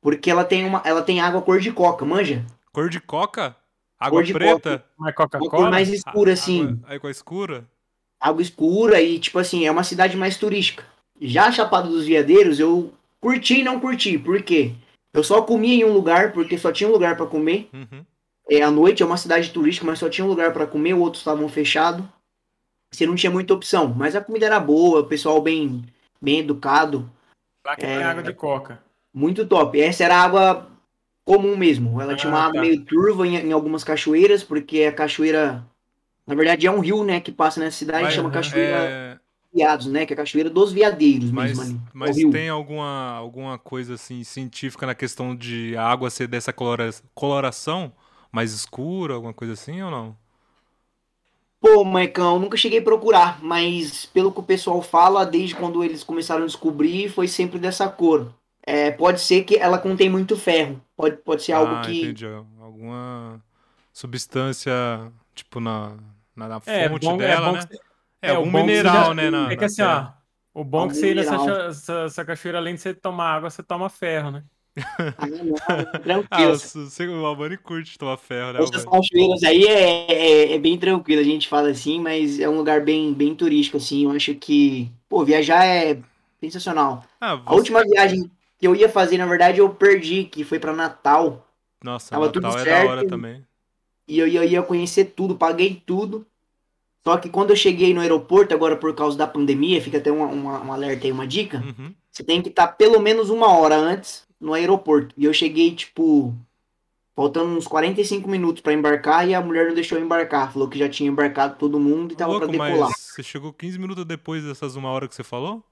porque 0.00 0.30
ela 0.30 0.44
tem, 0.44 0.64
uma, 0.64 0.80
ela 0.84 1.02
tem 1.02 1.20
água 1.20 1.42
cor 1.42 1.58
de 1.60 1.72
coca, 1.72 2.04
manja? 2.04 2.44
Cor 2.72 2.88
de 2.88 3.00
coca? 3.00 3.56
Água 3.98 4.18
Cor 4.20 4.24
de 4.24 4.32
preta? 4.32 4.84
Mas 4.96 5.08
Uma 5.08 5.12
cor 5.12 5.28
Coca-Cola? 5.28 5.70
mais 5.70 5.88
escura, 5.88 6.30
A- 6.30 6.34
assim. 6.34 6.62
Água, 6.62 6.94
água 6.94 7.10
escura? 7.10 7.64
Água 8.20 8.42
escura 8.42 9.00
e, 9.00 9.18
tipo 9.18 9.38
assim, 9.38 9.66
é 9.66 9.70
uma 9.70 9.84
cidade 9.84 10.16
mais 10.16 10.36
turística. 10.36 10.84
Já 11.20 11.46
a 11.46 11.52
Chapada 11.52 11.88
dos 11.88 12.06
Veadeiros, 12.06 12.58
eu 12.60 12.92
curti 13.20 13.60
e 13.60 13.64
não 13.64 13.78
curti. 13.80 14.16
Por 14.18 14.42
quê? 14.42 14.72
Eu 15.12 15.22
só 15.22 15.42
comia 15.42 15.74
em 15.74 15.84
um 15.84 15.92
lugar, 15.92 16.32
porque 16.32 16.56
só 16.56 16.72
tinha 16.72 16.88
um 16.88 16.92
lugar 16.92 17.16
pra 17.16 17.26
comer. 17.26 17.68
Uhum. 17.72 18.04
É, 18.52 18.60
à 18.62 18.70
noite 18.70 19.02
é 19.02 19.06
uma 19.06 19.16
cidade 19.16 19.50
turística, 19.50 19.86
mas 19.86 19.98
só 19.98 20.10
tinha 20.10 20.24
um 20.26 20.28
lugar 20.28 20.52
pra 20.52 20.66
comer, 20.66 20.92
outros 20.92 21.22
estavam 21.22 21.48
fechados. 21.48 22.04
Você 22.92 23.06
não 23.06 23.14
tinha 23.14 23.30
muita 23.32 23.54
opção, 23.54 23.88
mas 23.88 24.14
a 24.14 24.20
comida 24.20 24.44
era 24.44 24.60
boa, 24.60 25.00
o 25.00 25.06
pessoal 25.06 25.40
bem, 25.40 25.82
bem 26.20 26.40
educado, 26.40 27.10
Lá 27.64 27.74
que 27.76 27.86
tem 27.86 27.90
É. 27.96 28.02
água 28.04 28.22
de 28.22 28.34
coca. 28.34 28.82
muito 29.14 29.46
top. 29.46 29.80
Essa 29.80 30.04
era 30.04 30.16
água 30.16 30.68
comum 31.24 31.56
mesmo. 31.56 31.98
Ela 32.00 32.14
tinha 32.14 32.30
uma 32.30 32.40
Ah, 32.40 32.46
água 32.46 32.54
tá. 32.54 32.60
meio 32.60 32.84
turva 32.84 33.26
em, 33.26 33.36
em 33.36 33.52
algumas 33.52 33.82
cachoeiras, 33.84 34.42
porque 34.44 34.82
a 34.82 34.92
cachoeira, 34.92 35.64
na 36.26 36.34
verdade, 36.34 36.66
é 36.66 36.70
um 36.70 36.80
rio, 36.80 37.04
né, 37.04 37.20
que 37.20 37.32
passa 37.32 37.58
nessa 37.60 37.78
cidade, 37.78 38.02
Mas, 38.02 38.14
chama 38.14 38.30
Cachoeira 38.30 38.74
é, 38.74 39.18
Viados, 39.54 39.86
né, 39.86 40.04
que 40.04 40.12
é 40.12 40.14
a 40.14 40.16
cachoeira 40.16 40.50
dos 40.50 40.72
veadeiros 40.72 41.30
mas 41.30 41.56
mesmo 41.56 41.62
ali. 41.62 41.74
é 41.74 41.90
mas 41.94 42.16
tem 42.32 42.48
alguma, 42.50 43.12
alguma 43.12 43.58
coisa 43.58 43.94
assim 43.94 44.24
científica 44.24 44.84
na 44.84 44.94
questão 44.94 45.34
de 45.36 45.74
a 45.76 45.86
água 45.86 46.10
ser 46.10 46.26
dessa 46.26 46.52
colora- 46.52 46.90
coloração 47.14 47.92
mais 48.32 48.52
escura, 48.52 49.14
alguma 49.14 49.34
coisa 49.34 49.52
assim 49.54 49.82
ou 49.82 49.90
não? 49.90 50.16
Pô, 51.60 51.84
Maicão, 51.84 52.38
nunca 52.40 52.56
cheguei 52.56 52.80
a 52.80 52.82
procurar, 52.82 53.42
mas 53.42 54.04
pelo 54.06 54.32
que 54.32 54.40
o 54.40 54.42
pessoal 54.42 54.82
fala, 54.82 55.24
desde 55.24 55.54
quando 55.54 55.84
eles 55.84 56.02
começaram 56.02 56.42
a 56.42 56.46
descobrir, 56.46 57.08
foi 57.08 57.28
sempre 57.28 57.58
dessa 57.58 57.88
cor. 57.88 58.34
É, 58.66 58.90
pode 58.90 59.20
ser 59.20 59.44
que 59.44 59.56
ela 59.56 59.78
contém 59.78 60.10
muito 60.10 60.36
ferro. 60.36 60.80
Pode, 60.96 61.16
pode 61.18 61.42
ser 61.44 61.52
algo 61.52 61.78
ah, 61.78 61.80
que. 61.80 62.16
entendi. 62.16 62.26
Alguma 62.60 63.42
substância, 63.92 64.72
tipo, 65.34 65.60
na, 65.60 65.96
na, 66.36 66.48
na 66.48 66.60
É, 66.64 66.88
fonte 66.88 66.88
bom, 66.88 67.16
dela, 67.16 67.52
é 67.52 67.52
né? 67.52 67.68
que, 67.68 67.80
É, 68.22 68.32
é, 68.32 68.38
o 68.38 68.46
algum 68.46 68.50
mineral, 68.50 68.74
seja- 68.74 69.14
né? 69.14 69.30
Na, 69.30 69.52
é 69.52 69.56
que 69.56 69.64
assim, 69.64 69.82
ó. 69.82 70.12
O 70.54 70.64
bom 70.64 70.86
é 70.86 70.88
que 70.88 70.96
você 70.96 71.10
ir 71.12 71.14
nessa, 71.16 71.36
essa, 71.68 71.92
essa 72.06 72.24
cachoeira, 72.24 72.58
além 72.58 72.74
de 72.74 72.80
você 72.82 72.94
tomar 72.94 73.34
água, 73.36 73.50
você 73.50 73.62
toma 73.62 73.88
ferro, 73.90 74.30
né? 74.30 74.44
Ah, 75.18 75.26
não, 75.26 75.54
Ah, 75.68 75.98
tranquilo. 75.98 76.56
você, 76.56 77.06
o 77.06 77.26
Albani 77.26 77.56
curte 77.56 77.98
tomar 77.98 78.16
ferro, 78.16 78.52
né? 78.52 78.60
Essas 78.62 78.84
cachoeiras 78.84 79.42
aí 79.42 79.64
é, 79.64 80.12
é, 80.12 80.54
é 80.54 80.58
bem 80.58 80.78
tranquilo, 80.78 81.20
a 81.20 81.24
gente 81.24 81.48
fala 81.48 81.70
assim, 81.70 82.00
mas 82.00 82.40
é 82.40 82.48
um 82.48 82.56
lugar 82.56 82.82
bem, 82.84 83.12
bem 83.12 83.34
turístico, 83.34 83.76
assim. 83.76 84.04
Eu 84.04 84.12
acho 84.12 84.34
que, 84.34 84.90
pô, 85.08 85.24
viajar 85.24 85.64
é 85.64 85.98
sensacional. 86.40 87.04
Ah, 87.20 87.32
A 87.32 87.36
você... 87.36 87.54
última 87.54 87.82
viagem 87.84 88.30
que 88.58 88.66
eu 88.66 88.74
ia 88.74 88.88
fazer, 88.88 89.18
na 89.18 89.26
verdade, 89.26 89.58
eu 89.58 89.68
perdi, 89.70 90.24
que 90.24 90.44
foi 90.44 90.58
pra 90.58 90.72
Natal. 90.72 91.46
Nossa, 91.82 92.10
tava 92.10 92.30
tudo 92.30 92.44
Natal 92.44 92.60
é 92.60 92.64
da 92.64 92.70
certo. 92.70 92.88
hora 92.88 93.06
também. 93.06 93.44
E 94.08 94.18
eu, 94.18 94.26
eu 94.26 94.44
ia 94.44 94.62
conhecer 94.62 95.06
tudo, 95.16 95.36
paguei 95.36 95.82
tudo. 95.84 96.26
Só 97.04 97.16
que 97.16 97.28
quando 97.28 97.50
eu 97.50 97.56
cheguei 97.56 97.92
no 97.92 98.00
aeroporto, 98.00 98.54
agora 98.54 98.76
por 98.76 98.94
causa 98.94 99.18
da 99.18 99.26
pandemia, 99.26 99.82
fica 99.82 99.98
até 99.98 100.10
uma, 100.10 100.26
uma, 100.26 100.60
um 100.62 100.72
alerta 100.72 101.06
aí, 101.06 101.12
uma 101.12 101.26
dica. 101.26 101.58
Uhum. 101.58 101.92
Você 102.10 102.22
tem 102.22 102.40
que 102.40 102.48
estar 102.48 102.68
pelo 102.68 103.00
menos 103.00 103.28
uma 103.28 103.48
hora 103.56 103.74
antes 103.74 104.24
no 104.42 104.52
aeroporto. 104.52 105.14
E 105.16 105.24
eu 105.24 105.32
cheguei, 105.32 105.74
tipo, 105.74 106.34
faltando 107.14 107.56
uns 107.56 107.66
45 107.66 108.28
minutos 108.28 108.60
pra 108.60 108.72
embarcar 108.72 109.26
e 109.28 109.34
a 109.34 109.40
mulher 109.40 109.68
não 109.68 109.74
deixou 109.74 109.96
eu 109.98 110.04
embarcar. 110.04 110.52
Falou 110.52 110.68
que 110.68 110.78
já 110.78 110.88
tinha 110.88 111.08
embarcado 111.08 111.56
todo 111.58 111.80
mundo 111.80 112.12
e 112.12 112.16
tava 112.16 112.32
Louco, 112.32 112.46
pra 112.48 112.52
decolar. 112.52 112.90
mas 112.90 112.98
você 112.98 113.22
chegou 113.22 113.52
15 113.52 113.78
minutos 113.78 114.04
depois 114.04 114.44
dessas 114.44 114.76
uma 114.76 114.90
hora 114.90 115.08
que 115.08 115.14
você 115.14 115.24
falou? 115.24 115.62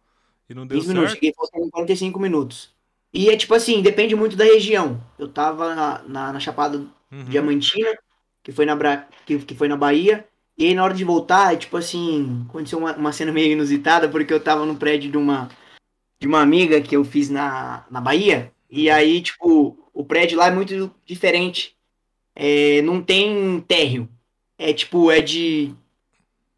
E 0.48 0.54
não 0.54 0.66
deu 0.66 0.78
15 0.78 0.88
minutos, 0.88 1.10
certo? 1.10 1.20
cheguei 1.20 1.34
faltando 1.36 1.70
45 1.70 2.18
minutos. 2.20 2.70
E 3.12 3.28
é 3.28 3.36
tipo 3.36 3.52
assim, 3.54 3.82
depende 3.82 4.14
muito 4.14 4.36
da 4.36 4.44
região. 4.44 5.00
Eu 5.18 5.28
tava 5.28 5.74
na, 5.74 6.02
na, 6.06 6.32
na 6.32 6.40
Chapada 6.40 6.86
Uhum. 7.12 7.24
Diamantina, 7.24 7.90
que 8.42 8.52
foi 8.52 8.64
na, 8.64 8.76
Bra... 8.76 9.08
que, 9.26 9.38
que 9.40 9.54
foi 9.54 9.68
na 9.68 9.76
Bahia. 9.76 10.26
E 10.56 10.66
aí, 10.66 10.74
na 10.74 10.84
hora 10.84 10.94
de 10.94 11.04
voltar, 11.04 11.52
é 11.54 11.56
tipo 11.56 11.76
assim, 11.76 12.46
aconteceu 12.48 12.78
uma, 12.78 12.94
uma 12.94 13.12
cena 13.12 13.32
meio 13.32 13.52
inusitada, 13.52 14.08
porque 14.08 14.32
eu 14.32 14.38
tava 14.38 14.64
no 14.64 14.76
prédio 14.76 15.10
de 15.10 15.16
uma, 15.16 15.48
de 16.20 16.28
uma 16.28 16.40
amiga 16.40 16.80
que 16.80 16.94
eu 16.94 17.04
fiz 17.04 17.30
na, 17.30 17.84
na 17.90 18.00
Bahia. 18.00 18.52
E 18.70 18.88
aí, 18.88 19.20
tipo, 19.20 19.76
o 19.92 20.04
prédio 20.04 20.38
lá 20.38 20.46
é 20.46 20.50
muito 20.50 20.94
diferente. 21.04 21.74
É, 22.34 22.80
não 22.82 23.02
tem 23.02 23.60
térreo. 23.66 24.08
É 24.56 24.72
tipo, 24.72 25.10
é 25.10 25.20
de 25.20 25.74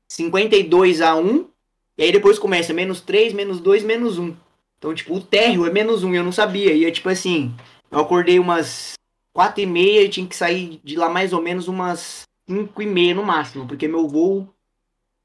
52 0.08 1.00
a 1.00 1.16
1. 1.16 1.48
E 1.96 2.02
aí 2.02 2.12
depois 2.12 2.38
começa 2.38 2.72
menos 2.72 3.00
3, 3.00 3.32
menos 3.32 3.60
2, 3.60 3.82
menos 3.82 4.18
1. 4.18 4.36
Então, 4.78 4.94
tipo, 4.94 5.14
o 5.14 5.20
térreo 5.20 5.64
é 5.64 5.70
menos 5.70 6.02
um, 6.02 6.14
eu 6.14 6.24
não 6.24 6.32
sabia. 6.32 6.72
E 6.72 6.84
é 6.84 6.90
tipo 6.90 7.08
assim, 7.08 7.54
eu 7.90 8.00
acordei 8.00 8.38
umas 8.38 8.94
quatro 9.32 9.62
e 9.62 9.66
meia 9.66 10.02
e 10.02 10.08
tinha 10.08 10.26
que 10.26 10.36
sair 10.36 10.80
de 10.82 10.96
lá 10.96 11.08
mais 11.08 11.32
ou 11.32 11.40
menos 11.40 11.68
umas 11.68 12.22
cinco 12.48 12.82
e 12.82 12.86
meia 12.86 13.14
no 13.14 13.24
máximo, 13.24 13.66
porque 13.66 13.86
meu 13.88 14.08
voo 14.08 14.52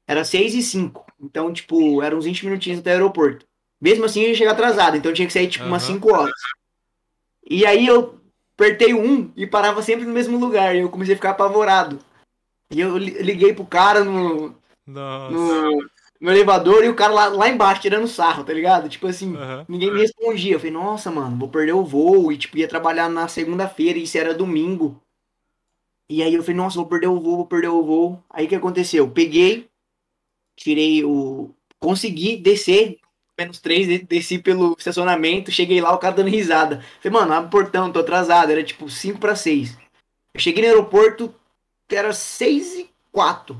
era 0.06 0.24
seis 0.24 0.54
e 0.54 0.62
cinco. 0.62 1.04
Então, 1.20 1.52
tipo, 1.52 2.00
eram 2.02 2.18
uns 2.18 2.24
20 2.24 2.44
minutinhos 2.46 2.78
até 2.78 2.90
o 2.90 2.94
aeroporto. 2.94 3.44
Mesmo 3.80 4.04
assim, 4.04 4.22
eu 4.22 4.28
ia 4.28 4.34
chegar 4.34 4.52
atrasado, 4.52 4.96
então 4.96 5.12
tinha 5.12 5.26
que 5.26 5.32
sair, 5.32 5.48
tipo, 5.48 5.64
umas 5.64 5.82
Aham. 5.84 5.94
5 5.94 6.14
horas. 6.14 6.40
E 7.48 7.64
aí 7.64 7.86
eu 7.86 8.20
apertei 8.54 8.92
um 8.92 9.32
e 9.36 9.46
parava 9.46 9.82
sempre 9.82 10.04
no 10.04 10.12
mesmo 10.12 10.38
lugar. 10.38 10.76
E 10.76 10.80
eu 10.80 10.90
comecei 10.90 11.14
a 11.14 11.16
ficar 11.16 11.30
apavorado. 11.30 11.98
E 12.70 12.80
eu 12.80 12.98
li- 12.98 13.22
liguei 13.22 13.54
pro 13.54 13.64
cara 13.64 14.04
no, 14.04 14.54
no, 14.86 15.88
no 16.20 16.30
elevador 16.30 16.84
e 16.84 16.88
o 16.88 16.94
cara 16.94 17.12
lá, 17.12 17.28
lá 17.28 17.48
embaixo 17.48 17.80
tirando 17.80 18.06
sarro, 18.06 18.44
tá 18.44 18.52
ligado? 18.52 18.88
Tipo 18.88 19.06
assim, 19.06 19.34
Aham. 19.34 19.64
ninguém 19.66 19.90
me 19.90 20.00
respondia. 20.00 20.54
Eu 20.54 20.58
falei, 20.58 20.72
nossa, 20.72 21.10
mano, 21.10 21.38
vou 21.38 21.48
perder 21.48 21.72
o 21.72 21.84
voo. 21.84 22.30
E 22.30 22.36
tipo, 22.36 22.58
ia 22.58 22.68
trabalhar 22.68 23.08
na 23.08 23.26
segunda-feira 23.28 23.98
e 23.98 24.02
isso 24.02 24.18
era 24.18 24.34
domingo. 24.34 25.00
E 26.10 26.22
aí 26.22 26.34
eu 26.34 26.42
falei, 26.42 26.56
nossa, 26.56 26.76
vou 26.76 26.86
perder 26.86 27.08
o 27.08 27.20
voo, 27.20 27.36
vou 27.36 27.46
perder 27.46 27.68
o 27.68 27.82
voo. 27.82 28.22
Aí 28.30 28.46
o 28.46 28.48
que 28.48 28.54
aconteceu? 28.54 29.10
Peguei, 29.10 29.68
tirei 30.56 31.04
o. 31.04 31.54
Consegui 31.80 32.36
descer, 32.36 32.98
menos 33.38 33.60
três, 33.60 33.86
de- 33.86 33.98
desci 34.04 34.38
pelo 34.38 34.74
estacionamento, 34.76 35.50
cheguei 35.52 35.80
lá, 35.80 35.92
o 35.94 35.98
cara 35.98 36.16
dando 36.16 36.28
risada. 36.28 36.84
Falei, 37.00 37.18
mano, 37.20 37.32
abre 37.32 37.46
o 37.46 37.50
portão, 37.50 37.92
tô 37.92 38.00
atrasado. 38.00 38.50
Era 38.50 38.62
tipo 38.64 38.88
5 38.90 39.18
para 39.18 39.36
6. 39.36 39.76
Eu 40.34 40.40
cheguei 40.40 40.64
no 40.64 40.70
aeroporto, 40.70 41.32
era 41.90 42.12
6 42.12 42.74
e 42.74 42.90
4. 43.12 43.56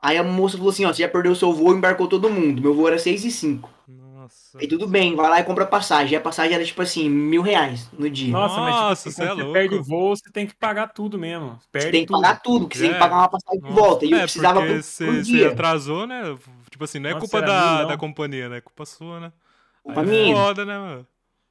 Aí 0.00 0.18
a 0.18 0.22
moça 0.22 0.56
falou 0.58 0.70
assim, 0.70 0.84
ó, 0.84 0.92
você 0.92 1.02
já 1.02 1.08
perdeu 1.08 1.32
o 1.32 1.36
seu 1.36 1.52
voo, 1.52 1.74
embarcou 1.74 2.06
todo 2.06 2.28
mundo. 2.28 2.60
Meu 2.60 2.74
voo 2.74 2.86
era 2.86 2.98
6 2.98 3.24
e 3.24 3.30
5. 3.30 3.70
Nossa. 3.88 4.58
Aí 4.58 4.66
tudo 4.66 4.86
bem, 4.86 5.14
vai 5.14 5.28
lá 5.28 5.40
e 5.40 5.44
compra 5.44 5.66
passagem. 5.66 6.12
E 6.14 6.16
a 6.16 6.20
passagem 6.20 6.54
era 6.54 6.64
tipo 6.64 6.80
assim, 6.80 7.08
mil 7.10 7.42
reais 7.42 7.88
no 7.98 8.08
dia. 8.08 8.32
Nossa, 8.32 8.58
mas 8.60 8.74
Nossa, 8.74 9.02
tipo, 9.10 9.16
cê 9.16 9.22
é 9.22 9.28
você 9.28 9.34
louco. 9.34 9.52
perde 9.52 9.74
o 9.74 9.82
voo, 9.82 10.16
você 10.16 10.30
tem 10.32 10.46
que 10.46 10.54
pagar 10.54 10.88
tudo 10.88 11.18
mesmo. 11.18 11.58
Perde 11.72 11.86
você 11.86 11.92
tem 11.92 12.00
que 12.02 12.06
tudo. 12.06 12.20
pagar 12.22 12.40
tudo, 12.42 12.68
que 12.68 12.76
você 12.76 12.82
tem 12.84 12.90
que 12.92 12.96
É. 12.96 13.00
pagar 13.00 13.16
uma 13.16 13.28
passagem 13.28 13.60
de 13.60 13.68
Nossa. 13.68 13.80
volta. 13.80 14.04
E 14.06 14.10
eu 14.12 14.16
é, 14.18 14.22
precisava 14.22 14.60
porque 14.60 14.74
por, 14.74 14.82
você 14.82 15.44
atrasou, 15.44 16.06
né? 16.06 16.36
Tipo 16.74 16.82
assim, 16.82 16.98
não 16.98 17.08
é 17.08 17.12
Nossa, 17.12 17.20
culpa 17.20 17.40
da, 17.40 17.70
milhão. 17.70 17.86
da 17.86 17.96
companhia, 17.96 18.48
né? 18.48 18.56
É 18.56 18.60
culpa 18.60 18.84
sua, 18.84 19.20
né? 19.20 19.32
Culpa 19.80 20.00
Aí 20.00 20.06
é 20.08 20.10
minha. 20.10 20.34
foda, 20.34 20.64
né, 20.64 20.76
mano? 20.76 21.06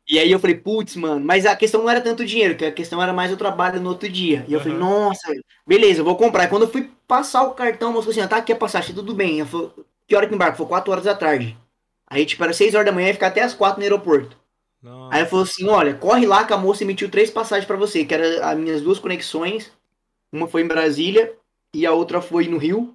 E 0.06 0.20
aí 0.20 0.30
eu 0.30 0.38
falei, 0.38 0.58
putz, 0.58 0.98
mano, 0.98 1.26
mas 1.26 1.46
a 1.46 1.56
questão 1.56 1.82
não 1.82 1.90
era 1.90 2.02
tanto 2.02 2.24
o 2.24 2.26
dinheiro, 2.26 2.58
que 2.58 2.66
a 2.66 2.74
questão 2.74 3.02
era 3.02 3.14
mais 3.14 3.32
o 3.32 3.38
trabalho 3.38 3.80
no 3.80 3.88
outro 3.88 4.10
dia. 4.10 4.44
E 4.50 4.54
eu 4.54 4.60
falei, 4.60 4.78
Aham. 4.78 4.84
nossa, 4.86 5.32
beleza, 5.66 6.02
eu 6.02 6.04
vou 6.04 6.18
comprar. 6.18 6.44
E 6.44 6.48
quando 6.50 6.64
eu 6.64 6.68
fui 6.70 6.92
passar 7.08 7.44
o 7.44 7.54
cartão, 7.54 7.88
a 7.88 7.92
moça 7.94 8.04
falou 8.04 8.12
assim, 8.12 8.26
ó, 8.26 8.28
tá 8.28 8.36
aqui 8.36 8.52
a 8.52 8.56
passagem, 8.58 8.94
tudo 8.94 9.16
bem. 9.16 9.40
Eu 9.40 9.46
falei, 9.46 9.72
que 10.06 10.14
hora 10.14 10.28
que 10.28 10.36
embarca? 10.36 10.58
Foi 10.58 10.66
4 10.66 10.92
horas 10.92 11.06
da 11.06 11.16
tarde. 11.16 11.58
Aí, 12.06 12.26
tipo, 12.26 12.44
era 12.44 12.52
6 12.52 12.76
horas 12.76 12.86
da 12.86 12.92
manhã 12.92 13.12
e 13.12 13.14
ficar 13.14 13.28
até 13.28 13.44
as 13.44 13.54
4 13.54 13.78
no 13.78 13.84
aeroporto. 13.84 14.38
Nossa. 14.82 15.16
Aí 15.16 15.22
ela 15.22 15.30
falou 15.30 15.46
assim, 15.46 15.70
olha, 15.70 15.94
corre 15.94 16.26
lá 16.26 16.44
que 16.44 16.52
a 16.52 16.58
moça 16.58 16.84
emitiu 16.84 17.10
três 17.10 17.32
passagens 17.32 17.66
pra 17.66 17.78
você, 17.78 18.04
que 18.04 18.14
eram 18.14 18.46
as 18.46 18.58
minhas 18.58 18.82
duas 18.82 19.00
conexões. 19.00 19.72
Uma 20.34 20.50
foi 20.50 20.64
em 20.64 20.68
Brasília 20.68 21.34
e 21.74 21.86
a 21.86 21.94
outra 21.94 22.20
foi 22.20 22.50
no 22.50 22.58
Rio. 22.58 22.94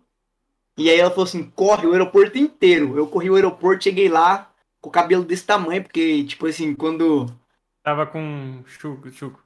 E 0.78 0.88
aí 0.88 0.98
ela 0.98 1.10
falou 1.10 1.24
assim, 1.24 1.50
corre 1.54 1.86
o 1.86 1.92
aeroporto 1.92 2.38
inteiro. 2.38 2.96
Eu 2.96 3.06
corri 3.08 3.28
o 3.28 3.34
aeroporto, 3.34 3.84
cheguei 3.84 4.08
lá 4.08 4.48
com 4.80 4.88
o 4.88 4.92
cabelo 4.92 5.24
desse 5.24 5.44
tamanho, 5.44 5.82
porque, 5.82 6.22
tipo 6.24 6.46
assim, 6.46 6.74
quando... 6.74 7.26
Tava 7.82 8.06
com 8.06 8.62
chuco, 8.64 9.10
chuco. 9.10 9.42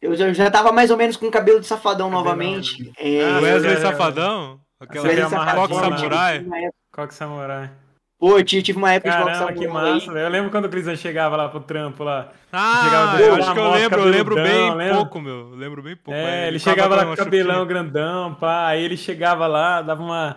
Eu 0.00 0.14
já, 0.14 0.32
já 0.32 0.50
tava 0.50 0.70
mais 0.70 0.90
ou 0.90 0.96
menos 0.96 1.16
com 1.16 1.26
o 1.26 1.30
cabelo 1.30 1.58
de 1.58 1.66
safadão 1.66 2.08
Cabelão, 2.08 2.24
novamente. 2.24 2.92
É, 2.96 3.28
Ah, 3.28 3.40
Wesley 3.40 3.76
Safadão? 3.78 4.60
Aquela 4.78 5.06
Wesley 5.06 5.24
é 5.24 5.28
Safadão, 5.28 5.52
amarradinho, 5.52 5.80
Coque 5.80 5.90
né? 5.90 5.98
Samurai? 5.98 6.70
Coque 6.92 7.14
Samurai. 7.14 7.70
Pô, 8.18 8.38
eu 8.38 8.44
tive, 8.44 8.62
tive 8.62 8.78
uma 8.78 8.92
época 8.92 9.10
de 9.10 9.16
Caramba, 9.16 9.46
boxe 9.46 9.58
que 9.58 9.68
massa, 9.68 10.12
velho. 10.12 10.24
Eu 10.26 10.30
lembro 10.30 10.50
quando 10.50 10.64
o 10.64 10.68
Cristian 10.70 10.96
chegava 10.96 11.36
lá 11.36 11.48
pro 11.50 11.60
trampo 11.60 12.02
lá. 12.02 12.32
Ah, 12.50 12.80
Chegava 12.84 13.20
eu 13.20 13.34
acho 13.34 13.52
que 13.52 13.58
eu 13.58 13.70
lembro, 13.70 14.00
eu 14.00 14.04
lembro 14.06 14.34
bem 14.36 14.74
lembra? 14.74 14.96
pouco, 14.96 15.20
meu. 15.20 15.50
Eu 15.50 15.56
lembro 15.56 15.82
bem 15.82 15.96
pouco. 15.96 16.18
É, 16.18 16.48
ele 16.48 16.58
chegava 16.58 16.96
lá 16.96 17.04
com 17.04 17.14
cabelão 17.14 17.66
grandão, 17.66 18.34
pá. 18.34 18.68
Aí 18.68 18.82
ele 18.82 18.96
chegava 18.96 19.46
lá, 19.46 19.82
dava 19.82 20.02
uma. 20.02 20.36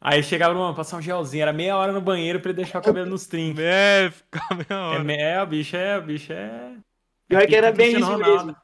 Aí 0.00 0.22
chegava, 0.22 0.54
mano, 0.54 0.74
passar 0.74 0.96
um 0.96 1.02
gelzinho. 1.02 1.42
Era 1.42 1.52
meia 1.52 1.76
hora 1.76 1.92
no 1.92 2.00
banheiro 2.00 2.40
pra 2.40 2.50
ele 2.50 2.56
deixar 2.62 2.78
o 2.78 2.82
cabelo 2.82 3.10
nos 3.10 3.26
trinques. 3.26 3.62
É, 3.62 4.10
ficava 4.10 4.54
meia 4.54 4.66
É, 4.70 4.74
hora. 4.76 5.12
é, 5.12 5.42
o 5.42 5.46
bicho 5.46 5.76
é, 5.76 5.98
o 5.98 6.02
bicho 6.02 6.32
é. 6.32 6.72
Pior 7.28 7.46
que 7.46 7.54
era 7.54 7.70
bem 7.72 7.92
Cristiano 7.92 8.22
isso 8.22 8.30
mesmo. 8.30 8.56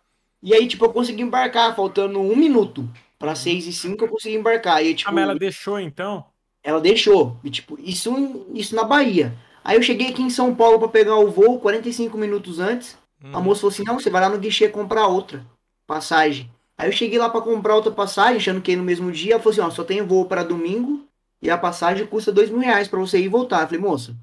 E 0.42 0.54
aí, 0.54 0.66
tipo, 0.66 0.84
eu 0.86 0.92
consegui 0.92 1.22
embarcar, 1.22 1.74
faltando 1.76 2.18
um 2.20 2.34
minuto. 2.36 2.88
Pra 3.18 3.34
6 3.34 3.66
e 3.66 3.72
5 3.72 4.04
eu 4.04 4.08
consegui 4.08 4.36
embarcar. 4.36 4.82
E, 4.84 4.94
tipo, 4.94 5.10
Ah, 5.10 5.12
mas 5.12 5.24
ela 5.24 5.34
deixou 5.38 5.78
então? 5.78 6.24
Ela 6.64 6.80
deixou. 6.80 7.36
E, 7.44 7.50
tipo, 7.50 7.78
isso, 7.80 8.46
isso 8.54 8.74
na 8.74 8.84
Bahia. 8.84 9.32
Aí 9.62 9.76
eu 9.76 9.82
cheguei 9.82 10.08
aqui 10.08 10.22
em 10.22 10.30
São 10.30 10.54
Paulo 10.54 10.78
pra 10.80 10.88
pegar 10.88 11.16
o 11.16 11.30
voo 11.30 11.60
45 11.60 12.18
minutos 12.18 12.58
antes. 12.58 12.98
A 13.32 13.38
Hum. 13.38 13.42
moça 13.42 13.60
falou 13.60 13.72
assim: 13.72 13.84
não, 13.84 14.00
você 14.00 14.10
vai 14.10 14.20
lá 14.22 14.28
no 14.30 14.38
guichê 14.38 14.68
comprar 14.68 15.06
outra 15.06 15.46
passagem. 15.86 16.50
Aí 16.76 16.88
eu 16.88 16.92
cheguei 16.92 17.18
lá 17.18 17.28
pra 17.30 17.40
comprar 17.40 17.76
outra 17.76 17.92
passagem, 17.92 18.38
achando 18.38 18.60
que 18.60 18.72
ia 18.72 18.76
no 18.76 18.82
mesmo 18.84 19.12
dia. 19.12 19.34
Ela 19.34 19.42
falou 19.42 19.52
assim: 19.52 19.60
ó, 19.60 19.70
só 19.70 19.84
tem 19.84 20.02
voo 20.02 20.24
para 20.26 20.42
domingo 20.42 21.04
e 21.40 21.50
a 21.50 21.58
passagem 21.58 22.06
custa 22.06 22.32
dois 22.32 22.50
mil 22.50 22.60
reais 22.60 22.88
pra 22.88 22.98
você 22.98 23.18
ir 23.18 23.24
e 23.24 23.28
voltar. 23.28 23.62
Eu 23.62 23.66
falei, 23.68 23.80
moça, 23.80 24.16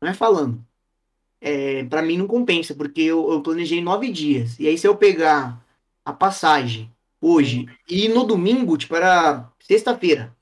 não 0.00 0.08
é 0.10 0.14
falando. 0.14 0.64
É, 1.40 1.84
pra 1.84 2.02
mim 2.02 2.16
não 2.16 2.26
compensa, 2.26 2.74
porque 2.74 3.00
eu, 3.02 3.30
eu 3.32 3.42
planejei 3.42 3.80
nove 3.82 4.10
dias. 4.10 4.58
E 4.60 4.68
aí, 4.68 4.78
se 4.78 4.86
eu 4.86 4.96
pegar 4.96 5.60
a 6.04 6.12
passagem 6.12 6.90
hoje 7.20 7.66
e 7.88 8.08
no 8.08 8.24
domingo, 8.24 8.76
tipo, 8.76 8.94
era 8.94 9.48
sexta-feira, 9.60 10.34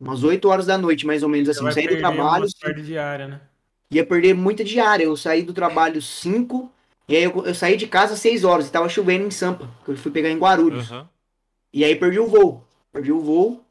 umas 0.00 0.22
8 0.22 0.48
horas 0.48 0.66
da 0.66 0.76
noite, 0.78 1.06
mais 1.06 1.22
ou 1.22 1.28
menos 1.28 1.48
assim. 1.48 1.60
Eu 1.60 1.72
saí 1.72 1.84
do 1.84 1.88
perder 1.88 2.02
trabalho, 2.02 2.46
tarde 2.60 2.82
diária, 2.82 3.28
né? 3.28 3.40
ia 3.90 4.04
perder 4.04 4.34
muita 4.34 4.62
diária. 4.64 5.04
Eu 5.04 5.16
saí 5.16 5.42
do 5.42 5.52
trabalho 5.52 6.00
5, 6.02 6.70
e 7.08 7.16
aí 7.16 7.22
eu, 7.24 7.44
eu 7.46 7.54
saí 7.54 7.76
de 7.76 7.86
casa 7.86 8.14
às 8.14 8.20
6 8.20 8.44
horas, 8.44 8.66
e 8.68 8.72
tava 8.72 8.88
chovendo 8.88 9.24
em 9.26 9.30
Sampa, 9.30 9.68
que 9.84 9.90
eu 9.92 9.96
fui 9.96 10.10
pegar 10.10 10.30
em 10.30 10.38
Guarulhos. 10.38 10.90
Aham. 10.90 11.08
E 11.72 11.84
aí 11.84 11.94
perdi 11.96 12.18
o 12.18 12.26
voo. 12.26 12.64
Perdi 12.92 13.12
o 13.12 13.20
voo. 13.20 13.62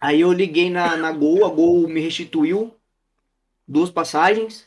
Aí 0.00 0.20
eu 0.20 0.32
liguei 0.32 0.70
na, 0.70 0.96
na 0.96 1.10
Gol, 1.12 1.44
a 1.44 1.48
Gol 1.48 1.88
me 1.88 2.00
restituiu 2.00 2.72
duas 3.66 3.90
passagens, 3.90 4.66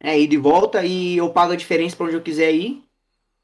é, 0.00 0.18
ida 0.18 0.34
e 0.34 0.38
volta, 0.38 0.84
e 0.84 1.16
eu 1.16 1.30
pago 1.30 1.52
a 1.52 1.56
diferença 1.56 1.94
pra 1.96 2.06
onde 2.06 2.14
eu 2.16 2.20
quiser 2.22 2.52
ir. 2.54 2.82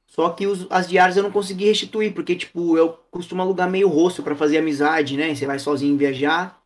Só 0.06 0.30
que 0.30 0.46
os- 0.46 0.66
as 0.70 0.88
diárias 0.88 1.16
eu 1.16 1.22
não 1.22 1.30
consegui 1.30 1.66
restituir, 1.66 2.12
porque, 2.14 2.34
tipo, 2.34 2.76
eu 2.78 2.98
costumo 3.10 3.42
alugar 3.42 3.70
meio 3.70 3.88
rosto 3.88 4.22
pra 4.22 4.34
fazer 4.34 4.58
amizade, 4.58 5.16
né? 5.16 5.34
Você 5.34 5.44
vai 5.46 5.58
sozinho 5.58 5.96
viajar. 5.96 6.58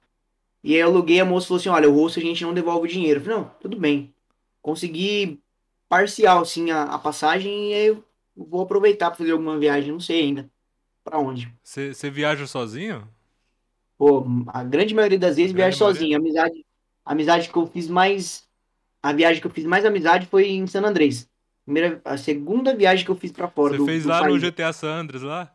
E 0.63 0.75
aí 0.75 0.81
eu 0.81 0.89
aluguei, 0.89 1.21
a 1.21 1.25
moça 1.25 1.49
falou 1.49 1.61
assim, 1.61 1.69
olha, 1.69 1.89
o 1.89 1.95
rosto 1.95 2.19
a 2.19 2.23
gente 2.23 2.45
não 2.45 2.55
devolve 2.55 2.87
o 2.87 2.91
dinheiro. 2.91 3.21
Eu 3.21 3.25
falei, 3.25 3.39
não, 3.39 3.51
tudo 3.61 3.79
bem. 3.79 4.13
Consegui 4.61 5.41
parcial, 5.89 6.43
assim, 6.43 6.71
a, 6.71 6.83
a 6.83 6.99
passagem, 6.99 7.71
e 7.71 7.75
aí 7.75 7.87
eu 7.87 8.05
vou 8.37 8.63
aproveitar 8.63 9.09
pra 9.11 9.17
fazer 9.17 9.33
alguma 9.33 9.59
viagem, 9.59 9.91
não 9.91 10.01
sei 10.01 10.21
ainda 10.23 10.51
pra 11.05 11.19
onde. 11.19 11.53
Você 11.63 12.11
viaja 12.11 12.47
sozinho? 12.47 13.07
Pô, 13.99 14.25
a 14.47 14.63
grande 14.63 14.95
maioria 14.95 15.19
das 15.19 15.37
vezes 15.37 15.53
viajo 15.53 15.77
sozinho. 15.77 16.17
A 16.17 16.21
amizade, 16.21 16.65
a 17.05 17.13
amizade 17.13 17.49
que 17.49 17.57
eu 17.57 17.67
fiz 17.67 17.89
mais. 17.89 18.49
A 19.03 19.13
viagem 19.13 19.41
que 19.41 19.47
eu 19.47 19.51
fiz 19.51 19.65
mais 19.65 19.85
amizade 19.85 20.27
foi 20.27 20.49
em 20.49 20.67
San 20.67 20.85
Andrés. 20.85 21.29
Primeira, 21.65 22.01
a 22.05 22.17
segunda 22.17 22.75
viagem 22.75 23.05
que 23.05 23.11
eu 23.11 23.17
fiz 23.17 23.33
pra 23.33 23.49
fora 23.49 23.73
Você 23.73 23.79
do, 23.79 23.87
fez 23.87 24.03
do 24.03 24.09
lá 24.09 24.23
no 24.23 24.29
país. 24.29 24.43
GTA 24.43 24.73
San 24.73 25.01
Andreas 25.01 25.23
lá? 25.23 25.55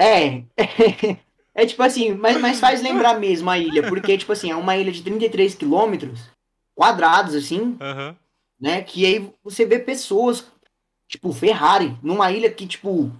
É. 0.00 0.44
É 1.58 1.66
tipo 1.66 1.82
assim, 1.82 2.12
mas, 2.14 2.40
mas 2.40 2.60
faz 2.60 2.80
lembrar 2.80 3.18
mesmo 3.18 3.50
a 3.50 3.58
ilha, 3.58 3.82
porque, 3.82 4.16
tipo 4.16 4.30
assim, 4.30 4.48
é 4.48 4.54
uma 4.54 4.76
ilha 4.76 4.92
de 4.92 5.02
33 5.02 5.56
quilômetros 5.56 6.20
quadrados, 6.72 7.34
assim, 7.34 7.76
Aham. 7.80 8.16
né? 8.60 8.80
Que 8.82 9.04
aí 9.04 9.34
você 9.42 9.66
vê 9.66 9.80
pessoas, 9.80 10.46
tipo, 11.08 11.32
Ferrari, 11.32 11.98
numa 12.00 12.30
ilha 12.30 12.48
que, 12.48 12.64
tipo, 12.64 13.10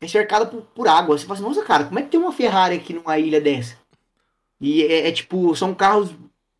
é 0.00 0.08
cercada 0.08 0.44
por, 0.44 0.62
por 0.62 0.88
água. 0.88 1.16
Você 1.16 1.24
fala 1.24 1.38
assim, 1.38 1.48
nossa, 1.48 1.64
cara, 1.64 1.84
como 1.84 2.00
é 2.00 2.02
que 2.02 2.08
tem 2.08 2.18
uma 2.18 2.32
Ferrari 2.32 2.74
aqui 2.74 2.92
numa 2.92 3.16
ilha 3.16 3.40
dessa? 3.40 3.78
E 4.60 4.82
é, 4.82 5.08
é, 5.08 5.12
tipo, 5.12 5.54
são 5.54 5.72
carros 5.72 6.10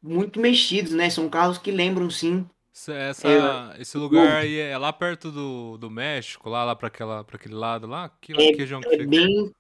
muito 0.01 0.39
mexidos, 0.39 0.93
né? 0.93 1.11
São 1.11 1.29
carros 1.29 1.59
que 1.59 1.73
lembram, 1.73 2.09
sim. 2.11 2.47
Essa, 2.71 3.75
É, 3.77 3.81
esse 3.83 3.99
lugar 3.99 4.39
aí 4.39 4.57
é 4.57 4.79
lá 4.79 4.93
perto 4.93 5.33
do, 5.33 5.77
do 5.79 5.91
México, 5.91 6.49
lá, 6.49 6.65
lá 6.65 6.77
pra 6.77 6.89
aquele 6.89 7.55
lado 7.55 7.89
lá? 7.89 8.09
Que, 8.21 8.33
É- 8.35 8.53
que 8.53 8.59
região 8.59 8.81
que 8.83 8.95
É 8.95 8.99
fica? 8.99 9.11
bem, 9.11 9.53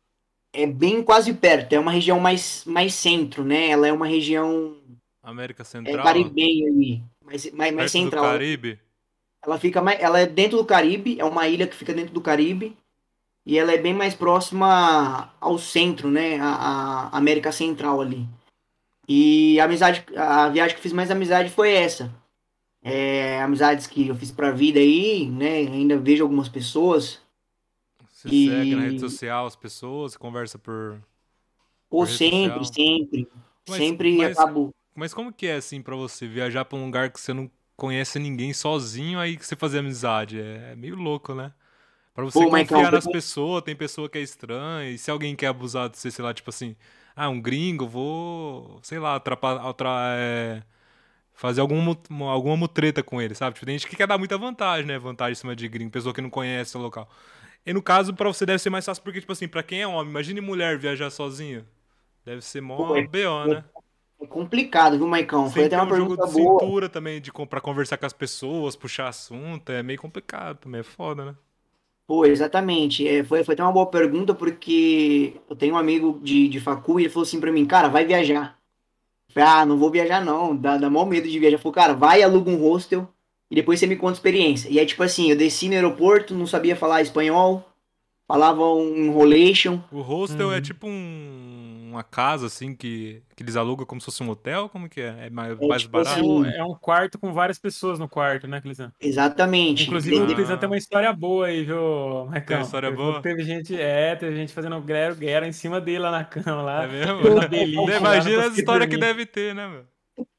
é 0.54 0.66
bem 0.66 1.02
quase 1.02 1.34
perto. 1.34 1.72
É 1.72 1.78
uma 1.78 1.90
região 1.90 2.20
mais, 2.20 2.64
mais 2.64 2.94
centro, 2.94 3.44
né? 3.44 3.68
Ela 3.68 3.88
é 3.88 3.92
uma 3.92 4.06
região 4.06 4.76
América 5.22 5.62
é, 5.62 5.64
Central? 5.64 6.04
caribenha 6.04 6.68
ali, 6.68 7.02
mais, 7.22 7.50
mais, 7.52 7.74
mais 7.74 7.74
perto 7.74 7.84
do 7.84 7.90
central. 7.90 8.24
Caribe? 8.24 8.78
Ela 9.44 9.58
fica 9.58 9.82
mais, 9.82 10.00
ela 10.00 10.20
é 10.20 10.26
dentro 10.26 10.56
do 10.56 10.64
Caribe, 10.64 11.20
é 11.20 11.24
uma 11.24 11.46
ilha 11.48 11.66
que 11.66 11.76
fica 11.76 11.92
dentro 11.92 12.14
do 12.14 12.20
Caribe 12.20 12.76
e 13.44 13.58
ela 13.58 13.72
é 13.72 13.78
bem 13.78 13.92
mais 13.92 14.14
próxima 14.14 15.34
ao 15.40 15.58
centro, 15.58 16.10
né? 16.10 16.38
A, 16.40 17.10
a 17.12 17.18
América 17.18 17.52
Central 17.52 18.00
ali. 18.00 18.26
E 19.06 19.60
a 19.60 19.64
amizade, 19.64 20.04
a 20.16 20.48
viagem 20.48 20.76
que 20.76 20.82
fiz 20.82 20.92
mais 20.92 21.10
amizade 21.10 21.50
foi 21.50 21.72
essa. 21.72 22.10
É, 22.82 23.40
amizades 23.42 23.86
que 23.86 24.08
eu 24.08 24.14
fiz 24.14 24.30
pra 24.30 24.50
vida 24.50 24.78
aí, 24.78 25.26
né? 25.26 25.58
Ainda 25.58 25.98
vejo 25.98 26.22
algumas 26.22 26.48
pessoas. 26.48 27.20
Você 28.24 28.34
E- 28.34 28.48
segue 28.48 28.74
na 28.74 28.82
rede 28.82 29.00
social 29.00 29.46
as 29.46 29.54
pessoas, 29.54 30.16
conversa 30.16 30.58
por... 30.58 30.98
Rede 31.92 32.12
sempre, 32.12 32.64
social. 32.64 32.74
sempre. 32.74 33.28
Mas- 33.68 33.78
sempre 33.78 34.16
mas- 34.16 34.38
acabo. 34.38 34.70
Mas 34.96 35.12
como 35.14 35.32
que 35.32 35.46
é, 35.46 35.56
assim, 35.56 35.82
pra 35.82 35.94
você 35.94 36.26
viajar 36.26 36.64
pra 36.64 36.78
um 36.78 36.84
lugar 36.86 37.10
que 37.10 37.20
você 37.20 37.32
não 37.32 37.50
conhece 37.76 38.18
ninguém 38.18 38.52
sozinho, 38.52 39.18
aí 39.18 39.36
que 39.36 39.44
você 39.46 39.54
fazer 39.56 39.80
amizade. 39.80 40.40
É, 40.40 40.72
é 40.72 40.76
meio 40.76 40.94
louco, 40.96 41.34
né? 41.34 41.52
Pra 42.14 42.24
você 42.24 42.38
Pô, 42.44 42.48
confiar 42.50 42.92
nas 42.92 43.06
pessoas, 43.06 43.62
tem 43.64 43.74
pessoa 43.74 44.08
que 44.08 44.18
é 44.18 44.20
estranha, 44.20 44.88
e 44.90 44.96
se 44.96 45.10
alguém 45.10 45.34
quer 45.34 45.48
abusar 45.48 45.88
de 45.90 45.98
você, 45.98 46.10
sei 46.12 46.24
lá, 46.24 46.32
tipo 46.32 46.48
assim, 46.48 46.76
ah, 47.16 47.28
um 47.28 47.40
gringo, 47.40 47.88
vou, 47.88 48.78
sei 48.82 49.00
lá, 49.00 49.16
atrapalhar, 49.16 49.74
é, 50.16 50.62
fazer 51.32 51.60
alguma, 51.60 51.98
mu- 52.08 52.28
alguma 52.28 52.56
mutreta 52.56 53.02
com 53.02 53.20
ele, 53.20 53.34
sabe? 53.34 53.54
Tipo, 53.54 53.66
tem 53.66 53.76
gente 53.76 53.88
que 53.90 53.96
quer 53.96 54.06
dar 54.06 54.16
muita 54.16 54.38
vantagem, 54.38 54.86
né? 54.86 54.96
Vantagem 54.96 55.32
em 55.32 55.34
cima 55.34 55.56
de 55.56 55.66
gringo, 55.68 55.90
pessoa 55.90 56.14
que 56.14 56.20
não 56.20 56.30
conhece 56.30 56.76
o 56.76 56.80
local. 56.80 57.08
E 57.66 57.72
no 57.72 57.82
caso, 57.82 58.14
pra 58.14 58.28
você 58.28 58.44
deve 58.46 58.58
ser 58.58 58.70
mais 58.70 58.84
fácil, 58.84 59.02
porque, 59.02 59.20
tipo 59.20 59.32
assim, 59.32 59.48
pra 59.48 59.62
quem 59.62 59.82
é 59.82 59.86
homem, 59.86 60.10
imagine 60.10 60.40
mulher 60.40 60.78
viajar 60.78 61.10
sozinha. 61.10 61.66
Deve 62.24 62.42
ser 62.42 62.60
mó 62.62 62.86
Pô, 62.86 62.96
é- 62.96 63.02
BO, 63.02 63.48
né? 63.48 63.64
É 64.20 64.26
complicado, 64.26 64.96
viu, 64.98 65.06
Maicão? 65.06 65.50
Foi 65.50 65.66
até 65.66 65.76
uma 65.76 65.86
um 65.86 65.92
jogo 65.92 66.16
pergunta 66.16 66.26
de 66.26 66.30
boa. 66.30 66.76
cintura 66.76 66.88
também, 66.88 67.20
de, 67.20 67.30
pra 67.48 67.60
conversar 67.60 67.96
com 67.98 68.06
as 68.06 68.12
pessoas, 68.12 68.76
puxar 68.76 69.08
assunto, 69.08 69.70
é 69.70 69.82
meio 69.82 70.00
complicado 70.00 70.58
também, 70.58 70.80
é 70.80 70.84
foda, 70.84 71.24
né? 71.26 71.36
Pô, 72.06 72.24
exatamente. 72.26 73.06
É, 73.08 73.24
foi, 73.24 73.42
foi 73.44 73.54
até 73.54 73.62
uma 73.62 73.72
boa 73.72 73.90
pergunta, 73.90 74.34
porque 74.34 75.40
eu 75.48 75.56
tenho 75.56 75.74
um 75.74 75.78
amigo 75.78 76.20
de, 76.22 76.48
de 76.48 76.60
facu 76.60 77.00
e 77.00 77.04
ele 77.04 77.10
falou 77.10 77.24
assim 77.26 77.40
pra 77.40 77.50
mim, 77.52 77.66
cara, 77.66 77.88
vai 77.88 78.04
viajar. 78.04 78.58
Falei, 79.32 79.48
ah, 79.50 79.66
não 79.66 79.78
vou 79.78 79.90
viajar 79.90 80.24
não, 80.24 80.56
dá, 80.56 80.78
dá 80.78 80.90
maior 80.90 81.06
medo 81.06 81.28
de 81.28 81.38
viajar. 81.40 81.56
Ele 81.56 81.62
falou, 81.62 81.74
cara, 81.74 81.94
vai, 81.94 82.22
aluga 82.22 82.50
um 82.50 82.58
hostel 82.58 83.13
e 83.54 83.56
depois 83.56 83.78
você 83.78 83.86
me 83.86 83.94
conta 83.94 84.14
a 84.14 84.14
experiência. 84.14 84.68
E 84.68 84.80
aí, 84.80 84.84
tipo 84.84 85.00
assim, 85.04 85.30
eu 85.30 85.36
desci 85.36 85.68
no 85.68 85.74
aeroporto, 85.74 86.34
não 86.34 86.44
sabia 86.44 86.74
falar 86.74 87.02
espanhol, 87.02 87.64
falava 88.26 88.64
um 88.64 88.96
enrolation. 88.96 89.78
O 89.92 90.00
hostel 90.00 90.50
é 90.50 90.56
Uhum. 90.56 90.60
tipo 90.60 90.88
um- 90.88 91.90
uma 91.92 92.02
casa, 92.02 92.46
assim, 92.46 92.74
que, 92.74 93.22
que 93.36 93.44
eles 93.44 93.54
alugam 93.54 93.86
como 93.86 94.00
se 94.00 94.06
fosse 94.06 94.20
um 94.24 94.28
hotel? 94.28 94.68
Como 94.68 94.88
que 94.88 95.00
é? 95.00 95.26
É 95.26 95.30
mais, 95.30 95.56
É 95.60 95.66
mais 95.68 95.82
tipo 95.82 95.92
barato? 95.92 96.16
É 96.16 96.20
assim, 96.20 96.28
um, 96.28 96.44
é 96.44 96.64
um 96.64 96.74
quarto 96.74 97.16
com 97.16 97.32
várias 97.32 97.56
pessoas 97.56 98.00
no 98.00 98.08
quarto, 98.08 98.48
né, 98.48 98.60
Clizan? 98.60 98.92
Exatamente. 99.00 99.84
Inclusive, 99.84 100.16
Tem- 100.16 100.24
o 100.24 100.34
Clizan 100.34 100.56
tem 100.56 100.68
uma 100.68 100.76
história 100.76 101.12
boa 101.12 101.46
aí, 101.46 101.62
viu, 101.62 102.26
Marcão? 102.26 102.46
Tem 102.46 102.56
uma 102.56 102.62
história 102.64 102.90
boa? 102.90 103.22
Teve 103.22 103.44
gente, 103.44 103.80
é, 103.80 104.16
teve 104.16 104.34
gente 104.34 104.52
fazendo 104.52 104.80
guerra, 104.80 105.14
guerra 105.14 105.46
em 105.46 105.52
cima 105.52 105.80
dele 105.80 106.00
lá 106.00 106.10
na 106.10 106.24
cama, 106.24 106.62
lá. 106.62 106.82
É 106.82 106.88
mesmo? 106.88 107.20
Delícia, 107.48 107.96
Imagina 107.98 108.46
as 108.46 108.58
histórias 108.58 108.88
que 108.90 108.96
deve 108.96 109.24
ter, 109.24 109.54
né, 109.54 109.68
meu? 109.68 109.84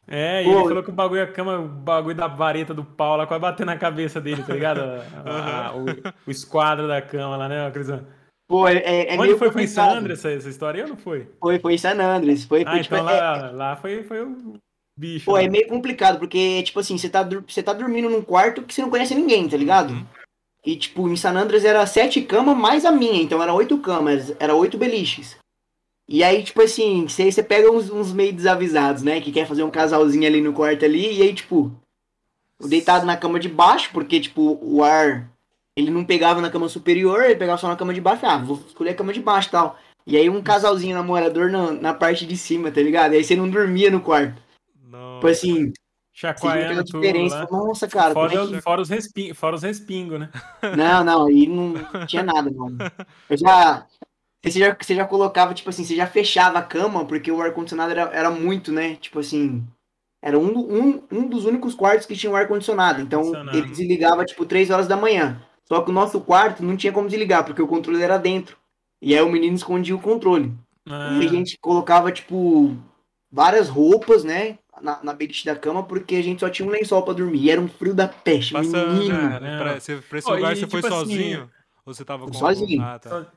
É, 0.08 0.44
e 0.44 0.46
Pô, 0.46 0.51
ele 0.60 0.67
falou 0.67 0.84
que 0.84 0.89
o 0.89 0.94
bagulho 0.94 1.24
a 1.24 1.27
cama, 1.27 1.58
o 1.60 1.67
bagulho 1.67 2.15
da 2.15 2.27
vareta 2.27 2.74
do 2.74 2.86
pau 2.86 3.17
lá, 3.17 3.25
quase 3.25 3.41
bateu 3.41 3.65
na 3.65 3.75
cabeça 3.77 4.22
dele, 4.22 4.44
tá 4.44 4.53
ligado? 4.53 4.79
A- 5.25 5.67
a- 5.70 5.75
o, 5.75 5.86
o 6.27 6.32
esquadro 6.32 6.88
da 6.88 7.01
cama 7.01 7.36
lá, 7.38 7.50
né, 7.50 7.72
Clizan? 7.72 8.05
Pô, 8.48 8.67
é, 8.67 8.75
é, 8.77 9.10
é 9.10 9.13
Onde 9.15 9.24
meio 9.24 9.38
foi? 9.38 9.51
Foi 9.51 9.63
em 9.63 9.67
San 9.67 9.82
complicado. 9.82 9.98
Andreas 10.00 10.20
essa, 10.20 10.32
essa 10.32 10.50
história 10.50 10.84
ou 10.84 10.89
não 10.89 10.98
foi? 10.98 11.27
Foi, 11.39 11.58
foi 11.60 11.74
em 11.74 11.77
San 11.79 12.00
Andres. 12.00 12.46
Foi, 12.46 12.63
Ah, 12.63 12.72
foi, 12.74 12.82
tipo, 12.84 12.96
então 12.96 13.10
é- 13.10 13.20
lá, 13.20 13.51
lá 13.51 13.75
foi, 13.75 14.03
foi 14.03 14.22
o 14.22 14.58
bicho. 14.96 15.25
Pô, 15.25 15.34
lá. 15.34 15.41
é 15.41 15.48
meio 15.50 15.67
complicado, 15.67 16.20
porque, 16.20 16.62
tipo 16.62 16.79
assim, 16.79 16.96
você 16.98 17.10
tá, 17.10 17.24
você 17.24 17.63
tá 17.63 17.74
dormindo 17.74 18.08
num 18.08 18.22
quarto 18.22 18.62
que 18.62 18.74
você 18.74 18.84
não 18.84 18.91
conhece 18.91 19.15
ninguém, 19.15 19.50
tá 19.50 19.58
ligado? 19.58 19.91
Uhum. 19.91 20.05
E, 20.63 20.75
tipo, 20.75 21.10
em 21.10 21.15
San 21.15 21.32
Andreas 21.34 21.65
era 21.65 21.84
sete 21.88 22.22
camas 22.22 22.55
mais 22.55 22.86
a 22.86 22.91
minha, 22.91 23.22
então 23.22 23.41
era 23.41 23.53
oito 23.53 23.79
camas, 23.79 24.36
era 24.39 24.53
oito 24.53 24.77
beliches. 24.77 25.36
E 26.07 26.24
aí, 26.24 26.43
tipo 26.43 26.62
assim, 26.62 27.07
você, 27.07 27.31
você 27.31 27.41
pega 27.41 27.71
uns, 27.71 27.89
uns 27.89 28.13
meio 28.13 28.31
desavisados, 28.31 29.01
né, 29.01 29.19
que 29.19 29.31
quer 29.31 29.47
fazer 29.47 29.63
um 29.63 29.71
casalzinho 29.71 30.27
ali 30.27 30.39
no 30.39 30.53
quarto 30.53 30.85
ali, 30.85 31.17
e 31.17 31.21
aí, 31.24 31.33
tipo, 31.33 31.71
eu 32.59 32.67
deitado 32.67 33.05
na 33.05 33.17
cama 33.17 33.39
de 33.39 33.50
baixo, 33.50 33.89
porque, 33.91 34.19
tipo, 34.19 34.59
o 34.62 34.83
ar, 34.83 35.29
ele 35.75 35.89
não 35.89 36.05
pegava 36.05 36.41
na 36.41 36.51
cama 36.51 36.70
superior, 36.70 37.24
ele 37.24 37.35
pegava 37.35 37.57
só 37.57 37.68
na 37.68 37.75
cama 37.75 37.94
de 37.94 38.01
baixo, 38.01 38.25
ah, 38.25 38.37
vou 38.37 38.61
escolher 38.68 38.91
a 38.91 38.96
cama 38.96 39.13
de 39.13 39.20
baixo 39.20 39.48
e 39.50 39.51
tal. 39.51 39.79
E 40.07 40.15
aí 40.15 40.29
um 40.29 40.41
casalzinho 40.41 40.96
namorador 40.96 41.50
na, 41.50 41.72
na 41.72 41.94
parte 41.94 42.27
de 42.27 42.37
cima, 42.37 42.72
tá 42.72 42.79
ligado? 42.79 43.13
E 43.13 43.18
aí 43.18 43.24
você 43.24 43.35
não 43.35 43.50
dormia 43.50 43.89
no 43.89 44.00
quarto. 44.00 44.39
Não. 44.87 45.15
Tipo 45.15 45.27
assim, 45.27 45.53
você 45.53 45.61
viu 45.61 45.74
Chacoalhando 46.15 46.85
tudo 46.85 47.01
diferença. 47.01 47.46
fala, 47.46 47.68
Nossa, 47.68 47.87
cara, 47.89 48.13
como 48.13 48.25
é 48.25 48.29
Fora, 48.29 48.48
que... 48.48 48.61
fora 48.61 48.81
os 48.81 48.89
resping, 48.89 49.33
fora 49.33 49.55
os 49.55 49.63
respingos, 49.63 50.18
né? 50.18 50.29
Não, 50.77 51.03
não, 51.03 51.25
aí 51.25 51.46
não 51.46 51.74
tinha 52.07 52.24
nada, 52.24 52.50
mano. 52.50 52.77
Eu 53.29 53.37
já. 53.37 53.85
Você 54.51 54.60
já, 54.60 54.77
você 54.79 54.96
já 54.96 55.05
colocava, 55.05 55.53
tipo 55.53 55.70
assim, 55.70 55.84
você 55.84 55.96
já 55.96 56.05
fechava 56.05 56.60
a 56.60 56.64
cama, 56.64 57.05
porque 57.05 57.31
o 57.31 57.42
ar-condicionado 57.42 57.92
era, 57.92 58.01
era 58.14 58.29
muito, 58.29 58.72
né? 58.72 58.96
Tipo 58.96 59.20
assim. 59.20 59.64
Era 60.22 60.40
um, 60.40 60.58
um, 60.58 61.03
um 61.12 61.27
dos 61.27 61.46
únicos 61.46 61.75
quartos 61.75 62.05
que 62.08 62.16
tinha 62.16 62.31
um 62.31 62.36
ar-condicionado. 62.36 63.01
Então 63.01 63.31
ele 63.53 63.68
desligava, 63.68 64.25
tipo, 64.25 64.46
3 64.46 64.70
horas 64.70 64.88
da 64.88 64.98
manhã. 64.98 65.42
Só 65.68 65.81
que 65.81 65.90
o 65.90 65.94
nosso 65.94 66.20
quarto 66.22 66.64
não 66.64 66.75
tinha 66.77 66.94
como 66.94 67.08
desligar, 67.08 67.44
porque 67.44 67.62
o 67.62 67.68
controle 67.68 68.01
era 68.01 68.18
dentro. 68.18 68.58
E 69.01 69.16
aí 69.16 69.22
o 69.22 69.31
menino 69.31 69.55
escondia 69.55 69.96
o 69.96 70.01
controle. 70.01 70.53
Ah, 70.88 71.20
E 71.22 71.25
a 71.25 71.29
gente 71.29 71.58
colocava, 71.60 72.12
tipo, 72.12 72.75
várias 73.31 73.70
roupas, 73.70 74.24
né? 74.24 74.58
Na, 74.81 75.01
na 75.03 75.14
beliche 75.14 75.46
da 75.46 75.55
cama, 75.55 75.84
porque 75.84 76.16
a 76.16 76.24
gente 76.24 76.40
só 76.42 76.50
tinha 76.50 76.68
um 76.68 76.72
lençol 76.72 77.03
pra 77.03 77.14
dormir. 77.14 77.44
E 77.44 77.51
era 77.51 77.62
um 77.62 77.68
frio 77.68 77.94
da 77.94 78.08
peste, 78.08 78.53
Passa, 78.53 78.86
menino. 78.88 79.14
né, 79.14 79.29
Caramba. 79.29 79.64
pra, 79.64 80.01
pra 80.10 80.18
esse 80.20 80.31
lugar 80.31 80.53
e, 80.53 80.55
você 80.55 80.68
foi 80.68 80.81
tipo 80.81 80.94
assim, 80.94 81.05
sozinho? 81.05 81.51
Ou 81.86 81.94
você 81.94 82.03
tava 82.03 82.25
com 82.25 82.34
sozinho. 82.34 82.81
Ah, 82.81 83.00
tá. 83.00 83.27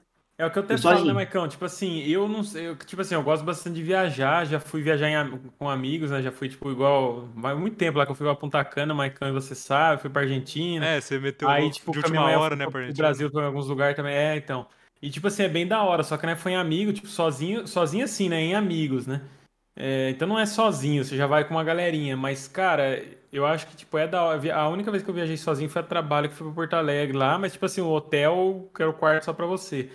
É 0.40 0.46
o 0.46 0.50
que 0.52 0.58
eu 0.58 0.62
até 0.62 0.74
Eu 0.74 0.78
falo, 0.78 1.04
né. 1.04 1.12
Maicão? 1.12 1.48
Tipo 1.48 1.64
assim, 1.64 1.98
eu 2.04 2.28
não 2.28 2.44
sei, 2.44 2.68
eu, 2.68 2.76
tipo 2.76 3.02
assim, 3.02 3.14
eu 3.16 3.22
gosto 3.24 3.44
bastante 3.44 3.74
de 3.74 3.82
viajar, 3.82 4.46
já 4.46 4.60
fui 4.60 4.80
viajar 4.80 5.10
em 5.10 5.36
com 5.58 5.68
amigos, 5.68 6.12
né? 6.12 6.22
Já 6.22 6.30
fui, 6.30 6.48
tipo, 6.48 6.70
igual, 6.70 7.28
vai 7.34 7.56
muito 7.56 7.76
tempo 7.76 7.98
lá 7.98 8.06
que 8.06 8.12
eu 8.12 8.14
fui 8.14 8.24
pra 8.24 8.36
Punta 8.36 8.64
Cana, 8.64 8.94
Maicão, 8.94 9.28
e 9.28 9.32
você 9.32 9.56
sabe, 9.56 10.00
fui 10.00 10.08
pra 10.08 10.22
Argentina. 10.22 10.86
É, 10.86 11.00
você 11.00 11.18
meteu 11.18 11.48
Aí, 11.48 11.68
tipo, 11.72 11.90
de 11.90 11.98
última 11.98 12.22
hora, 12.38 12.54
fui 12.54 12.56
né, 12.56 12.64
pra 12.66 12.70
pro 12.70 12.86
gente. 12.86 12.96
Brasil, 12.96 13.28
foi 13.32 13.42
em 13.42 13.46
alguns 13.46 13.66
lugares 13.66 13.96
também. 13.96 14.14
É, 14.14 14.36
então. 14.36 14.64
E, 15.02 15.10
tipo 15.10 15.26
assim, 15.26 15.42
é 15.42 15.48
bem 15.48 15.66
da 15.66 15.82
hora, 15.82 16.04
só 16.04 16.16
que, 16.16 16.24
né, 16.24 16.36
foi 16.36 16.52
em 16.52 16.56
amigo, 16.56 16.92
tipo, 16.92 17.08
sozinho, 17.08 17.66
sozinho 17.66 18.04
assim, 18.04 18.28
né, 18.28 18.40
em 18.40 18.54
amigos, 18.54 19.08
né? 19.08 19.22
É, 19.76 20.10
então 20.10 20.26
não 20.28 20.38
é 20.38 20.46
sozinho, 20.46 21.04
você 21.04 21.16
já 21.16 21.26
vai 21.26 21.44
com 21.44 21.54
uma 21.54 21.64
galerinha, 21.64 22.16
mas, 22.16 22.46
cara, 22.46 23.04
eu 23.32 23.44
acho 23.44 23.66
que, 23.66 23.76
tipo, 23.76 23.98
é 23.98 24.06
da 24.06 24.22
hora. 24.22 24.54
A 24.54 24.68
única 24.68 24.90
vez 24.92 25.02
que 25.02 25.10
eu 25.10 25.14
viajei 25.14 25.36
sozinho 25.36 25.68
foi 25.68 25.82
a 25.82 25.84
trabalho, 25.84 26.28
que 26.28 26.34
foi 26.36 26.46
pra 26.46 26.54
Porto 26.54 26.74
Alegre 26.74 27.16
lá, 27.16 27.36
mas, 27.38 27.52
tipo 27.54 27.66
assim, 27.66 27.80
o 27.80 27.88
hotel, 27.90 28.70
que 28.72 28.82
era 28.82 28.90
o 28.90 28.94
quarto 28.94 29.24
só 29.24 29.32
pra 29.32 29.44
você. 29.46 29.90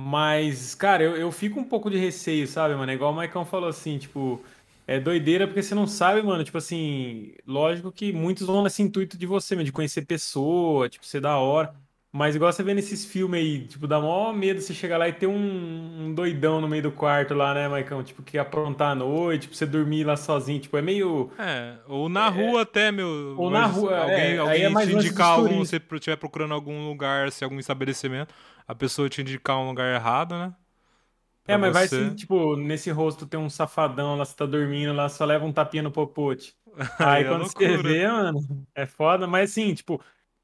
Mas, 0.00 0.76
cara, 0.76 1.02
eu, 1.02 1.16
eu 1.16 1.32
fico 1.32 1.58
um 1.58 1.64
pouco 1.64 1.90
de 1.90 1.98
receio, 1.98 2.46
sabe, 2.46 2.72
mano? 2.76 2.92
É 2.92 2.94
igual 2.94 3.10
o 3.12 3.16
Maicon 3.16 3.44
falou 3.44 3.68
assim, 3.68 3.98
tipo, 3.98 4.40
é 4.86 5.00
doideira 5.00 5.44
porque 5.48 5.60
você 5.60 5.74
não 5.74 5.88
sabe, 5.88 6.22
mano. 6.22 6.44
Tipo 6.44 6.58
assim, 6.58 7.34
lógico 7.44 7.90
que 7.90 8.12
muitos 8.12 8.46
vão 8.46 8.62
nesse 8.62 8.80
intuito 8.80 9.18
de 9.18 9.26
você, 9.26 9.56
mesmo, 9.56 9.64
de 9.64 9.72
conhecer 9.72 10.06
pessoa, 10.06 10.88
tipo, 10.88 11.04
ser 11.04 11.20
da 11.20 11.36
hora. 11.38 11.74
Mas 12.12 12.36
igual 12.36 12.52
você 12.52 12.62
vê 12.62 12.74
nesses 12.74 13.04
filmes 13.04 13.40
aí, 13.40 13.66
tipo, 13.66 13.88
dá 13.88 13.98
maior 13.98 14.32
medo 14.32 14.60
você 14.60 14.72
chegar 14.72 14.98
lá 14.98 15.08
e 15.08 15.12
ter 15.12 15.26
um, 15.26 16.06
um 16.06 16.14
doidão 16.14 16.60
no 16.60 16.68
meio 16.68 16.84
do 16.84 16.92
quarto 16.92 17.34
lá, 17.34 17.52
né, 17.52 17.68
Maicon? 17.68 18.02
Tipo, 18.04 18.22
que 18.22 18.38
aprontar 18.38 18.92
à 18.92 18.94
noite, 18.94 19.42
tipo, 19.42 19.56
você 19.56 19.66
dormir 19.66 20.04
lá 20.04 20.16
sozinho. 20.16 20.60
Tipo, 20.60 20.76
é 20.78 20.82
meio. 20.82 21.28
É, 21.36 21.74
ou 21.88 22.08
na 22.08 22.28
rua 22.28 22.62
até, 22.62 22.92
meu. 22.92 23.34
Ou 23.36 23.50
na 23.50 23.66
rua, 23.66 23.96
é, 23.96 24.00
Alguém, 24.00 24.20
aí 24.20 24.38
alguém 24.38 24.62
é 24.62 24.68
mais 24.68 24.88
te 24.88 24.94
indicar 24.94 25.26
algum, 25.30 25.64
se 25.64 25.76
você 25.80 25.96
estiver 25.96 26.16
procurando 26.16 26.54
algum 26.54 26.88
lugar, 26.88 27.32
se 27.32 27.42
algum 27.42 27.58
estabelecimento, 27.58 28.32
a 28.68 28.74
pessoa 28.74 29.08
te 29.10 29.22
indicar 29.22 29.58
um 29.58 29.68
lugar 29.68 29.94
errado, 29.94 30.38
né? 30.38 30.54
É, 31.46 31.56
Pra 31.56 31.56
mas 31.56 31.72
vai 31.72 31.84
você. 31.84 31.86
assim, 31.86 32.14
tipo, 32.14 32.56
nesse 32.56 32.90
rosto 32.90 33.26
tem 33.26 33.40
um 33.40 33.48
safadão 33.48 34.16
lá, 34.16 34.24
você 34.24 34.36
tá 34.36 34.44
dormindo 34.44 34.92
lá, 34.92 35.08
só 35.08 35.24
leva 35.24 35.44
um 35.46 35.52
tapinha 35.52 35.82
no 35.82 35.90
popote. 35.90 36.54
Aí 37.00 37.24
é 37.24 37.24
quando 37.24 37.44
você 37.44 37.76
loucura. 37.76 37.78
vê, 37.78 38.06
mano, 38.06 38.66
é 38.74 38.86
foda, 38.86 39.26
mas 39.26 39.50
assim, 39.52 39.72
tipo, 39.74 40.02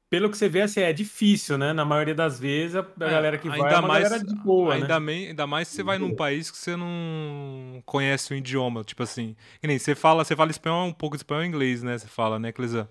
pelo 0.09 0.29
que 0.31 0.37
você 0.37 0.49
vê, 0.49 0.61
assim, 0.61 0.79
é 0.81 0.91
difícil, 0.93 1.57
né? 1.59 1.73
Na 1.73 1.85
maioria 1.85 2.15
das 2.15 2.39
vezes, 2.39 2.75
a, 2.75 2.81
É, 3.03 3.09
galera 3.09 3.37
que 3.37 3.49
vai 3.51 3.75
é 3.75 3.79
uma 3.79 3.89
mais, 3.89 3.89
galera 3.89 4.19
de 4.23 4.35
boa, 4.35 4.77
ainda, 4.77 4.99
né? 4.99 4.99
mai- 4.99 5.27
ainda 5.27 5.45
mais 5.47 5.67
se 5.67 5.75
você 5.75 5.83
vai 5.83 5.97
num 5.99 6.13
país 6.13 6.49
que 6.49 6.57
você 6.57 6.75
não 6.75 7.81
conhece 7.85 8.33
o 8.33 8.37
idioma, 8.37 8.83
tipo 8.83 9.03
assim. 9.03 9.35
Que 9.61 9.67
nem 9.67 9.77
você 9.79 9.93
fala, 9.95 10.23
você 10.25 10.35
fala 10.35 10.51
espanhol, 10.51 10.87
um 10.87 10.93
pouco 10.93 11.15
de 11.15 11.21
espanhol 11.21 11.43
e 11.43 11.47
inglês, 11.47 11.83
né? 11.83 11.97
Você 11.97 12.07
fala, 12.07 12.39
né, 12.39 12.51
Clesã? 12.51 12.87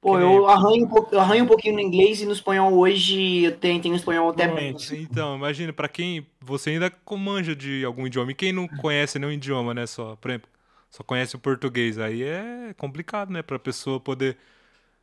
Pô, 0.00 0.12
Que 0.12 0.18
nem- 0.18 0.36
eu 0.36 0.48
arranho, 0.48 0.86
um 0.86 1.06
eu 1.12 1.20
arranho 1.20 1.44
um 1.44 1.46
pouquinho 1.46 1.74
no 1.74 1.80
inglês 1.80 2.22
e 2.22 2.26
no 2.26 2.32
espanhol 2.32 2.72
hoje 2.72 3.44
eu 3.44 3.56
tenho, 3.56 3.82
tenho 3.82 3.94
espanhol 3.94 4.30
até 4.30 4.48
Fluente. 4.48 4.96
Então, 4.96 5.36
imagina, 5.36 5.72
pra 5.72 5.88
quem 5.88 6.26
você 6.40 6.70
ainda 6.70 6.90
manja 7.18 7.54
de 7.54 7.84
algum 7.84 8.06
idioma, 8.06 8.32
e 8.32 8.34
quem 8.34 8.52
não 8.52 8.66
conhece 8.66 9.18
nenhum 9.18 9.32
idioma, 9.32 9.74
né, 9.74 9.86
só, 9.86 10.16
por 10.16 10.30
exemplo, 10.30 10.48
só 10.90 11.02
conhece 11.02 11.36
o 11.36 11.38
português, 11.38 11.98
aí 11.98 12.22
é 12.22 12.74
complicado, 12.78 13.30
né, 13.30 13.42
pra 13.42 13.58
pessoa 13.58 14.00
poder 14.00 14.38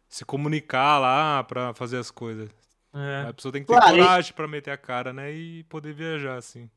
se 0.10 0.26
comunicar 0.26 1.00
lá, 1.00 1.44
pra 1.44 1.74
fazer 1.74 1.98
as 1.98 2.12
coisas. 2.12 2.50
É, 2.96 3.28
A 3.30 3.34
pessoa 3.34 3.52
tem 3.52 3.62
que 3.62 3.68
ter 3.68 3.76
Claro, 3.76 3.96
e- 3.96 4.00
coragem 4.00 4.34
pra 4.34 4.48
meter 4.48 4.72
a 4.72 4.78
cara, 4.78 5.14
né, 5.14 5.32
e 5.32 5.64
poder 5.66 5.94
viajar, 5.94 6.38
assim. 6.38 6.70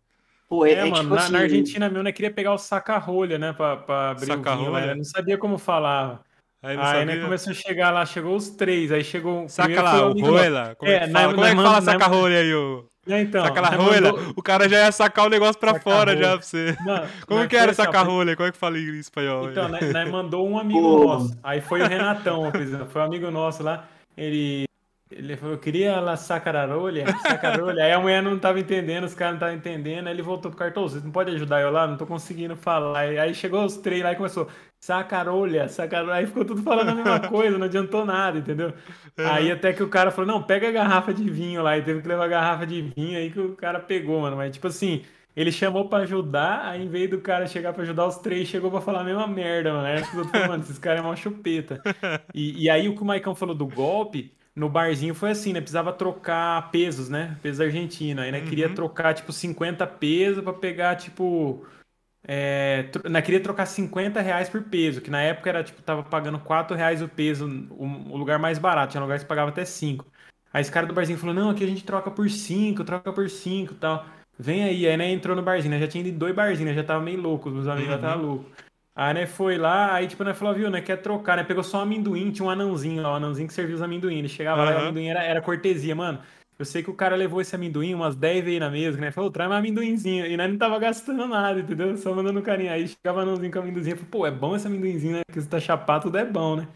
Pô, 0.49 0.67
é, 0.67 0.73
É, 0.73 0.75
é 0.81 0.85
mano, 0.85 0.97
tipo 1.05 1.15
na, 1.15 1.23
assim, 1.23 1.33
na 1.33 1.39
Argentina 1.41 1.89
mesmo, 1.89 2.03
né, 2.03 2.13
queria 2.13 2.31
pegar 2.31 2.53
o 2.53 2.59
saca-rolha, 2.59 3.39
né, 3.39 3.53
pra, 3.53 3.77
pra 3.79 4.11
abrir 4.11 4.33
o 4.33 4.43
vinho 4.43 4.73
né? 4.73 4.95
Não 4.95 5.05
sabia 5.05 5.39
como 5.39 5.57
falava. 5.57 6.25
Aí 6.63 6.77
não 6.77 6.85
Aí, 6.85 7.05
né, 7.07 7.17
começou 7.21 7.53
a 7.53 7.55
chegar 7.55 7.91
lá, 7.91 8.05
chegou 8.05 8.37
os 8.37 8.51
três, 8.51 8.93
aí 8.93 9.03
chegou... 9.03 9.49
Saca 9.49 9.81
lá, 9.83 10.07
o 10.09 10.13
o 10.13 10.21
rola. 10.21 10.75
Como 10.77 10.91
é, 10.91 10.95
É, 10.97 11.01
que 11.07 11.11
fala, 11.13 11.35
como 11.35 11.45
é 11.47 11.49
que 11.51 11.55
nós 11.57 11.65
fala 11.65 11.81
manda- 11.81 11.93
nós- 11.93 12.03
saca 12.03 12.07
rolha 12.07 12.39
aí, 12.39 12.55
ô? 12.55 12.85
É, 13.09 13.21
então, 13.23 13.43
Saca 13.47 13.61
lá, 13.63 13.69
rolha. 13.71 14.13
mandou- 14.13 14.33
O 14.37 14.43
cara 14.43 14.69
já 14.69 14.77
ia 14.85 14.93
sacar 14.93 15.27
o 15.27 15.31
negócio 15.31 15.59
pra 15.59 15.81
fora 15.81 16.13
Saca-rolha. 16.13 16.23
já 16.23 16.33
pra 16.37 16.43
você. 16.47 16.77
Não, 16.85 17.07
Como 17.27 17.49
que 17.49 17.57
era 17.57 17.73
sacar 17.73 18.07
rolha? 18.07 18.37
Como 18.37 18.47
é 18.49 18.53
que 18.53 18.59
fala 18.59 18.79
em 18.79 18.99
espanhol? 18.99 19.49
Então, 19.51 19.67
aí? 19.67 19.73
né, 19.73 19.81
nós 19.93 20.11
mandou 20.11 20.47
um 20.47 20.59
amigo 20.59 20.81
Pô. 20.81 21.05
nosso. 21.07 21.39
Aí 21.43 21.63
foi 21.63 21.81
o 21.81 21.87
Renatão, 21.89 22.51
por 22.53 22.61
exemplo, 22.61 22.87
foi 22.91 23.01
um 23.01 23.05
amigo 23.07 23.31
nosso 23.31 23.63
lá. 23.63 23.89
Ele 24.17 24.65
Ele 25.11 25.37
falou, 25.37 25.59
queria 25.59 25.99
la 25.99 26.17
sacararolha, 26.17 27.05
sacarolha. 27.21 27.85
Aí 27.85 27.93
a 27.93 27.99
mulher 27.99 28.23
não 28.23 28.39
tava 28.39 28.61
entendendo, 28.61 29.05
os 29.05 29.15
caras 29.15 29.33
não 29.33 29.39
estavam 29.39 29.57
entendendo. 29.57 30.07
Aí 30.07 30.15
ele 30.15 30.23
voltou 30.23 30.51
pro 30.53 30.59
cartão, 30.59 30.85
vocês 30.85 31.03
não 31.03 31.11
podem 31.11 31.35
ajudar 31.35 31.61
eu 31.61 31.71
lá? 31.71 31.87
Não 31.87 31.97
tô 31.97 32.07
conseguindo 32.07 32.55
falar. 32.55 33.01
Aí, 33.01 33.35
chegou 33.35 33.65
os 33.65 33.77
três 33.77 34.05
lá 34.05 34.13
e 34.13 34.17
começou, 34.17 34.49
sacarolha, 34.79 35.69
sacarolha. 35.69 36.15
Aí 36.15 36.27
ficou 36.27 36.45
tudo 36.45 36.63
falando 36.63 36.91
a 36.91 36.95
mesma 36.95 37.21
coisa, 37.29 37.59
não 37.59 37.67
adiantou 37.67 38.05
nada, 38.05 38.39
entendeu? 38.39 38.73
Aí 39.19 39.51
até 39.51 39.73
que 39.73 39.83
o 39.83 39.89
cara 39.89 40.13
falou, 40.13 40.31
não, 40.31 40.43
pega 40.45 40.69
a 40.69 40.73
garrafa 40.73 41.13
de 41.13 41.29
vinho 41.29 41.61
lá. 41.61 41.77
E 41.77 41.83
teve 41.83 42.03
que 42.03 42.09
levar 42.09 42.27
a 42.27 42.29
garrafa 42.29 42.65
de 42.65 42.81
vinho 42.81 43.19
aí 43.19 43.31
que 43.33 43.41
o 43.41 43.57
cara 43.57 43.81
pegou, 43.81 44.21
mano. 44.21 44.37
Mas 44.37 44.53
tipo 44.53 44.69
assim, 44.69 45.03
ele 45.35 45.51
chamou 45.51 45.89
pra 45.89 46.01
ajudar, 46.01 46.67
aí 46.67 46.85
em 46.85 46.89
vez 46.89 47.11
do 47.11 47.21
cara 47.21 47.49
chegar 47.49 47.73
pra 47.73 47.83
ajudar 47.83 48.07
os 48.07 48.19
três, 48.19 48.47
chegou 48.47 48.71
pra 48.71 48.81
falar 48.81 49.01
a 49.01 49.05
mesma 49.05 49.27
merda, 49.27 49.73
mano. 49.73 49.87
Aí 49.87 49.99
eu 49.99 50.25
falei, 50.25 50.47
mano, 50.47 50.63
esses 50.63 50.79
caras 50.79 51.01
é 51.01 51.03
uma 51.03 51.17
chupeta. 51.17 51.83
E, 52.33 52.65
e 52.65 52.71
aí 52.71 52.89
o 52.89 52.95
que 52.95 53.03
o 53.03 53.05
Maicon 53.05 53.35
falou 53.35 53.57
do 53.57 53.67
golpe 53.67 54.33
no 54.55 54.69
barzinho 54.69 55.15
foi 55.15 55.31
assim, 55.31 55.53
né? 55.53 55.61
Precisava 55.61 55.93
trocar 55.93 56.71
pesos, 56.71 57.09
né? 57.09 57.39
Pesos 57.43 57.61
argentinos. 57.61 58.25
Aí, 58.25 58.33
né? 58.33 58.41
Queria 58.41 58.69
Uhum. 58.69 58.75
trocar, 58.75 59.15
tipo, 59.15 59.33
50 59.33 59.87
pesos 59.87 60.43
pra 60.43 60.53
pegar, 60.53 60.97
tipo. 60.97 61.65
É, 62.27 62.85
tro- 62.93 63.09
né, 63.11 63.23
queria 63.23 63.41
trocar 63.43 63.67
50 63.67 64.21
reais 64.21 64.49
por 64.49 64.63
peso, 64.65 65.01
que 65.01 65.11
na 65.11 65.23
época 65.23 65.49
era, 65.49 65.65
tipo, 65.65 65.81
tava 65.83 66.03
pagando 66.03 66.39
4 66.39 66.77
reais 66.77 67.01
o 67.03 67.09
peso, 67.09 67.47
o, 67.71 68.17
lugar 68.17 68.39
mais 68.39 68.59
barato. 68.59 68.93
Tinha 68.93 69.01
lugares 69.03 69.23
que 69.23 69.29
pagava 69.29 69.51
até 69.51 69.65
5. 69.65 70.07
Aí 70.53 70.61
esse 70.61 70.71
cara 70.71 70.87
do 70.87 70.93
barzinho 70.95 71.19
falou, 71.19 71.35
não, 71.35 71.51
aqui 71.51 71.65
a 71.65 71.67
gente 71.67 71.85
troca 71.85 72.11
por 72.11 72.29
5, 72.31 72.85
troca 72.85 73.13
por 73.13 73.31
5 73.31 73.73
e 73.75 73.77
tal. 73.77 74.05
Vem 74.39 74.65
aí, 74.65 74.87
aí, 74.87 74.97
né, 74.97 75.11
entrou 75.11 75.35
no 75.37 75.43
barzinho, 75.43 75.71
né? 75.75 75.81
Já 75.81 75.89
tinha 75.89 76.01
ido 76.03 76.15
em 76.15 76.19
dois 76.19 76.35
barzinhos, 76.35 76.71
né? 76.71 76.75
Já 76.77 76.85
tava 76.85 77.03
meio 77.03 77.21
louco, 77.21 77.49
os 77.49 77.55
meus 77.55 77.67
amigos 77.69 77.89
já 77.91 77.97
Uhum. 77.97 77.97
estavam 77.97 78.27
loucos. 78.27 78.53
Aí, 79.01 79.15
né, 79.15 79.27
foi 79.27 79.57
lá, 79.57 79.95
aí, 79.95 80.07
tipo, 80.07 80.23
né, 80.23 80.35
falou, 80.35 80.53
viu, 80.55 80.69
né, 80.69 80.83
quer 80.83 80.99
trocar, 80.99 81.35
né? 81.35 81.43
Pegou 81.43 81.65
só 81.65 81.79
um 81.79 81.81
amendoim, 81.81 82.31
tinha 82.31 82.45
um 82.45 82.51
anãozinho 82.51 83.01
lá, 83.01 83.13
um 83.13 83.15
anãozinho 83.15 83.49
que 83.49 83.55
servia 83.55 83.75
os 83.75 83.81
amendoim. 83.81 84.19
Ele 84.19 84.29
chegava 84.29 84.63
lá 84.63 84.73
e 84.73 84.75
o 84.75 84.79
amendoim 84.81 85.07
era, 85.07 85.25
era 85.25 85.41
cortesia, 85.41 85.97
mano. 85.97 86.19
Eu 86.59 86.67
sei 86.67 86.83
que 86.83 86.91
o 86.91 86.95
cara 86.95 87.17
levou 87.17 87.41
esse 87.41 87.55
amendoim, 87.55 87.95
umas 87.95 88.15
10 88.15 88.45
vezes 88.45 88.61
na 88.61 88.69
mesa, 88.69 89.01
né? 89.01 89.11
Falou, 89.11 89.31
traz 89.31 89.49
mais 89.49 89.61
amendoinzinho. 89.61 90.27
E 90.27 90.37
nós 90.37 90.51
não 90.51 90.59
tava 90.59 90.79
gastando 90.79 91.27
nada, 91.27 91.61
entendeu? 91.61 91.97
Só 91.97 92.15
mandando 92.15 92.41
um 92.41 92.43
carinho. 92.43 92.71
Aí 92.71 92.89
chegava 92.89 93.21
o 93.21 93.23
anãozinho 93.23 93.51
com 93.51 93.61
amendoinzinho. 93.61 93.97
Falei, 93.97 94.11
pô, 94.11 94.27
é 94.27 94.31
bom 94.31 94.55
esse 94.55 94.67
amendoinzinho, 94.67 95.15
né? 95.15 95.23
Porque 95.27 95.41
você 95.41 95.49
tá 95.49 95.59
chapado, 95.59 96.03
tudo 96.03 96.19
é 96.19 96.25
bom, 96.27 96.57
né? 96.57 96.69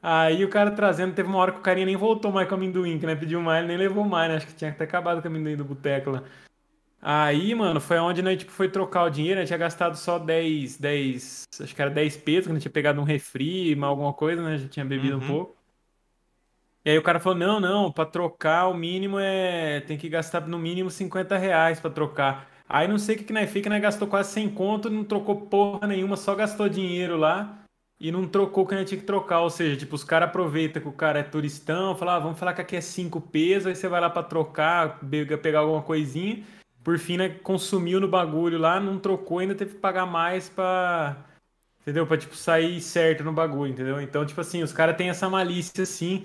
Aí 0.00 0.44
o 0.44 0.48
cara 0.48 0.70
trazendo, 0.70 1.14
teve 1.16 1.28
uma 1.28 1.38
hora 1.38 1.50
que 1.50 1.58
o 1.58 1.62
carinha 1.62 1.86
nem 1.86 1.96
voltou 1.96 2.30
mais 2.30 2.46
com 2.46 2.54
o 2.54 2.58
amendoim, 2.58 2.96
que 2.96 3.06
né? 3.06 3.16
Pediu 3.16 3.40
mais, 3.40 3.58
ele 3.64 3.76
nem 3.76 3.76
levou 3.76 4.04
mais, 4.04 4.30
né? 4.30 4.36
Acho 4.36 4.46
que 4.46 4.54
tinha 4.54 4.70
até 4.70 4.84
acabado 4.84 5.20
com 5.20 5.26
o 5.26 5.30
amendoim 5.32 5.56
do 5.56 5.64
boteco 5.64 6.10
lá. 6.10 6.22
Aí, 7.08 7.54
mano, 7.54 7.80
foi 7.80 8.00
onde 8.00 8.20
nós, 8.20 8.36
tipo, 8.36 8.50
foi 8.50 8.68
trocar 8.68 9.04
o 9.04 9.10
dinheiro, 9.10 9.38
né? 9.38 9.46
Tinha 9.46 9.56
gastado 9.56 9.94
só 9.96 10.18
10, 10.18 10.76
10, 10.76 11.44
acho 11.60 11.72
que 11.72 11.80
era 11.80 11.88
10 11.88 12.16
pesos, 12.16 12.46
que 12.46 12.50
a 12.50 12.54
gente 12.54 12.62
tinha 12.62 12.72
pegado 12.72 13.00
um 13.00 13.04
refri, 13.04 13.78
alguma 13.80 14.12
coisa, 14.12 14.42
né? 14.42 14.58
Já 14.58 14.66
tinha 14.68 14.84
bebido 14.84 15.16
um 15.16 15.20
Uhum. 15.20 15.26
pouco. 15.28 15.56
E 16.84 16.90
aí 16.90 16.98
o 16.98 17.02
cara 17.02 17.20
falou, 17.20 17.38
não, 17.38 17.60
não, 17.60 17.92
pra 17.92 18.04
trocar 18.06 18.66
o 18.66 18.74
mínimo 18.74 19.20
é... 19.20 19.80
Tem 19.82 19.96
que 19.96 20.08
gastar 20.08 20.48
no 20.48 20.58
mínimo 20.58 20.90
50 20.90 21.36
reais 21.36 21.78
pra 21.78 21.90
trocar. 21.90 22.48
Aí 22.68 22.88
não 22.88 22.98
sei 22.98 23.14
o 23.14 23.18
que 23.18 23.24
que 23.24 23.32
nós 23.32 23.48
fica, 23.50 23.70
nós 23.70 23.80
gastou 23.80 24.08
quase 24.08 24.32
100 24.32 24.48
conto, 24.48 24.90
não 24.90 25.04
trocou 25.04 25.42
porra 25.42 25.86
nenhuma, 25.86 26.16
só 26.16 26.34
gastou 26.34 26.68
dinheiro 26.68 27.16
lá 27.16 27.56
e 28.00 28.10
não 28.10 28.26
trocou 28.26 28.64
o 28.64 28.66
que 28.66 28.74
nós 28.74 28.88
tinha 28.88 29.00
que 29.00 29.06
trocar. 29.06 29.40
Ou 29.42 29.50
seja, 29.50 29.76
tipo, 29.76 29.94
os 29.94 30.02
caras 30.02 30.28
aproveitam 30.28 30.82
que 30.82 30.88
o 30.88 30.92
cara 30.92 31.20
é 31.20 31.22
turistão, 31.22 31.94
falam, 31.94 32.14
ah, 32.14 32.18
vamos 32.18 32.38
falar 32.38 32.52
que 32.52 32.62
aqui 32.62 32.74
é 32.74 32.80
5 32.80 33.20
pesos, 33.20 33.68
aí 33.68 33.76
você 33.76 33.86
vai 33.86 34.00
lá 34.00 34.10
pra 34.10 34.24
trocar, 34.24 34.98
pega- 35.08 35.38
pegar 35.38 35.60
alguma 35.60 35.82
coisinha. 35.82 36.42
Por 36.86 37.00
fim, 37.00 37.16
né, 37.16 37.30
consumiu 37.30 38.00
no 38.00 38.06
bagulho 38.06 38.58
lá, 38.58 38.78
não 38.78 38.96
trocou, 39.00 39.40
ainda 39.40 39.56
teve 39.56 39.74
que 39.74 39.80
pagar 39.80 40.06
mais 40.06 40.48
pra... 40.48 41.16
Entendeu? 41.80 42.06
Pra, 42.06 42.16
tipo, 42.16 42.36
sair 42.36 42.80
certo 42.80 43.24
no 43.24 43.32
bagulho, 43.32 43.72
entendeu? 43.72 44.00
Então, 44.00 44.24
tipo 44.24 44.40
assim, 44.40 44.62
os 44.62 44.72
caras 44.72 44.96
têm 44.96 45.08
essa 45.08 45.28
malícia, 45.28 45.82
assim, 45.82 46.24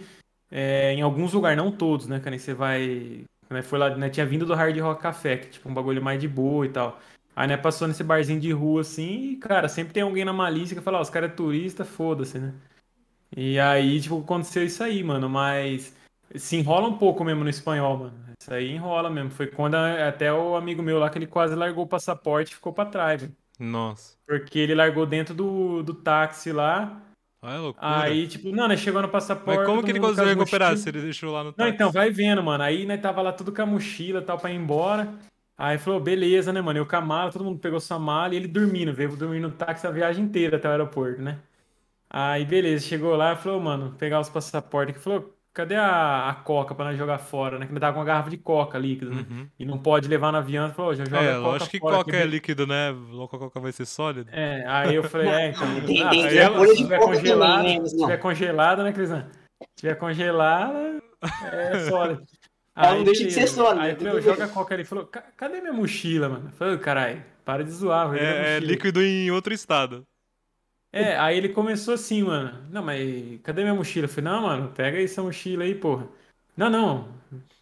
é, 0.51 0.93
em 0.93 1.01
alguns 1.01 1.33
lugares, 1.33 1.57
não 1.57 1.71
todos, 1.71 2.05
né? 2.05 2.19
Que 2.19 2.29
nem 2.29 2.37
você 2.37 2.53
vai. 2.53 3.23
Né, 3.49 3.63
foi 3.63 3.79
lá, 3.79 3.97
né, 3.97 4.07
tinha 4.11 4.23
vindo 4.23 4.45
do 4.45 4.53
Hard 4.53 4.77
Rock 4.77 5.01
Café, 5.01 5.37
que 5.37 5.49
tipo 5.49 5.67
um 5.67 5.73
bagulho 5.73 5.99
mais 5.99 6.21
de 6.21 6.27
boa 6.27 6.63
e 6.63 6.69
tal. 6.69 6.99
Aí, 7.35 7.47
né, 7.47 7.57
passou 7.57 7.87
nesse 7.87 8.03
barzinho 8.03 8.39
de 8.39 8.51
rua 8.51 8.81
assim, 8.81 9.31
e, 9.31 9.37
cara, 9.37 9.67
sempre 9.67 9.93
tem 9.93 10.03
alguém 10.03 10.23
na 10.23 10.31
malícia 10.31 10.77
que 10.77 10.83
fala, 10.83 10.99
ó, 10.99 11.01
os 11.01 11.09
caras 11.09 11.31
é 11.31 11.33
turista, 11.33 11.83
foda-se, 11.83 12.37
né? 12.37 12.53
E 13.35 13.59
aí, 13.59 13.99
tipo, 13.99 14.19
aconteceu 14.19 14.63
isso 14.63 14.83
aí, 14.83 15.03
mano, 15.03 15.27
mas 15.27 15.97
se 16.35 16.55
enrola 16.55 16.87
um 16.87 16.99
pouco 16.99 17.23
mesmo 17.23 17.43
no 17.43 17.49
espanhol, 17.49 17.97
mano. 17.97 18.30
Isso 18.41 18.53
aí 18.53 18.71
enrola 18.71 19.09
mesmo. 19.09 19.29
Foi 19.29 19.47
quando 19.47 19.75
a- 19.75 20.07
até 20.07 20.33
o 20.33 20.55
amigo 20.55 20.81
meu 20.81 20.97
lá 20.97 21.09
que 21.09 21.17
ele 21.17 21.27
quase 21.27 21.53
largou 21.55 21.83
o 21.83 21.87
passaporte 21.87 22.51
e 22.51 22.55
ficou 22.55 22.73
pra 22.73 22.85
trás, 22.85 23.21
velho. 23.21 23.35
Nossa. 23.59 24.17
Porque 24.25 24.57
ele 24.57 24.73
largou 24.73 25.05
dentro 25.05 25.35
do, 25.35 25.83
do 25.83 25.93
táxi 25.93 26.51
lá. 26.51 26.99
Olha 27.43 27.55
a 27.55 27.59
loucura. 27.61 28.01
Aí, 28.01 28.27
tipo, 28.27 28.51
não, 28.51 28.67
né, 28.67 28.75
chegou 28.77 29.01
no 29.01 29.09
passaporte. 29.09 29.57
Mas 29.59 29.65
como 29.67 29.77
todo 29.77 29.85
que 29.85 29.91
ele 29.91 29.99
mundo 29.99 30.09
com 30.09 30.15
conseguiu 30.15 30.31
as 30.31 30.37
recuperar 30.39 30.69
mochilas. 30.69 30.83
se 30.83 30.89
ele 30.89 31.01
deixou 31.01 31.31
lá 31.31 31.39
no 31.43 31.49
Não, 31.49 31.53
táxi? 31.55 31.73
então, 31.75 31.91
vai 31.91 32.09
vendo, 32.09 32.41
mano. 32.43 32.63
Aí, 32.63 32.85
né, 32.85 32.97
tava 32.97 33.21
lá 33.21 33.31
tudo 33.31 33.51
com 33.53 33.61
a 33.61 33.65
mochila 33.65 34.19
e 34.21 34.23
tal 34.23 34.37
pra 34.39 34.51
ir 34.51 34.55
embora. 34.55 35.13
Aí 35.57 35.77
falou, 35.77 35.99
beleza, 35.99 36.51
né, 36.51 36.61
mano? 36.61 36.79
Eu 36.79 36.87
com 36.87 36.95
a 36.95 37.01
mala, 37.01 37.31
todo 37.31 37.43
mundo 37.45 37.59
pegou 37.59 37.79
sua 37.79 37.99
mala 37.99 38.33
e 38.33 38.37
ele 38.37 38.47
dormindo, 38.47 38.91
veio 38.93 39.15
dormir 39.15 39.39
no 39.39 39.51
táxi 39.51 39.85
a 39.85 39.91
viagem 39.91 40.25
inteira 40.25 40.57
até 40.57 40.67
o 40.67 40.71
aeroporto, 40.71 41.21
né? 41.21 41.39
Aí, 42.09 42.45
beleza, 42.45 42.85
chegou 42.87 43.15
lá 43.15 43.33
e 43.33 43.35
falou, 43.37 43.59
mano, 43.59 43.95
pegar 43.97 44.19
os 44.19 44.29
passaportes 44.29 44.95
aqui. 44.95 45.03
Falou, 45.03 45.35
cadê 45.53 45.75
a, 45.75 46.29
a 46.29 46.33
coca 46.35 46.73
pra 46.73 46.85
nós 46.85 46.97
jogar 46.97 47.17
fora, 47.17 47.59
né? 47.59 47.65
Que 47.65 47.71
ainda 47.71 47.79
tava 47.81 47.93
com 47.93 47.99
uma 47.99 48.05
garrafa 48.05 48.29
de 48.29 48.37
coca 48.37 48.77
líquida, 48.77 49.11
né? 49.11 49.25
Uhum. 49.29 49.47
E 49.59 49.65
não 49.65 49.77
pode 49.77 50.07
levar 50.07 50.31
no 50.31 50.37
avião. 50.37 50.65
Ele 50.65 50.73
Falou, 50.73 50.95
já 50.95 51.05
joga 51.05 51.21
É, 51.23 51.31
a 51.31 51.35
coca 51.35 51.47
lógico 51.49 51.71
que 51.71 51.79
fora 51.79 51.97
coca 51.97 52.11
aqui, 52.11 52.19
é 52.19 52.23
be- 52.23 52.31
líquido, 52.31 52.65
né? 52.67 52.89
Logo 53.11 53.35
a 53.35 53.39
coca 53.39 53.59
vai 53.59 53.71
ser 53.71 53.85
sólida. 53.85 54.29
É, 54.33 54.63
aí 54.67 54.95
eu 54.95 55.03
falei, 55.03 55.27
é, 55.29 55.49
então. 55.49 55.67
Tem- 55.85 56.03
ah, 56.03 56.09
tem- 56.09 56.21
se 56.23 56.29
tem 56.29 56.37
ela- 56.37 56.57
folha 56.57 56.69
se 56.69 56.75
de 56.77 56.83
tiver 56.83 56.99
coca 56.99 57.13
congelada, 57.15 57.57
também, 57.63 57.79
né, 57.79 57.85
se 57.85 57.97
tiver 57.97 58.17
congelada, 58.17 58.83
né, 58.83 58.91
Crisan? 58.93 59.27
Se 59.61 59.67
tiver 59.81 59.95
congelada, 59.95 61.01
é 61.51 61.79
sólido. 61.89 62.23
Ela 62.75 62.95
não 62.95 63.03
deixa 63.03 63.23
de 63.25 63.31
ser 63.31 63.47
sólida, 63.47 63.83
Aí 63.83 63.91
eu 63.91 63.97
falei, 63.97 64.13
eu 64.13 64.17
tudo 64.17 64.23
joga 64.31 64.45
a 64.45 64.47
coca 64.47 64.73
ali. 64.73 64.81
Ele 64.81 64.87
falou, 64.89 65.05
"Ca- 65.05 65.25
cadê 65.35 65.59
minha 65.59 65.73
mochila, 65.73 66.29
mano? 66.29 66.47
Eu 66.47 66.51
falei, 66.53 66.77
caralho, 66.77 67.23
para 67.43 67.63
de 67.65 67.71
zoar, 67.71 68.15
É, 68.15 68.19
é 68.23 68.53
mochila." 68.55 68.71
líquido 68.71 69.01
em 69.03 69.29
outro 69.29 69.53
estado. 69.53 70.03
É, 70.93 71.17
aí 71.17 71.37
ele 71.37 71.49
começou 71.49 71.93
assim, 71.93 72.23
mano. 72.23 72.67
Não, 72.69 72.83
mas 72.83 73.39
cadê 73.43 73.61
minha 73.63 73.73
mochila? 73.75 74.05
Eu 74.05 74.09
falei, 74.09 74.31
não, 74.31 74.41
mano, 74.41 74.69
pega 74.75 74.97
aí 74.97 75.05
essa 75.05 75.21
mochila 75.23 75.63
aí, 75.63 75.73
porra. 75.75 76.07
Não, 76.55 76.69
não, 76.69 77.07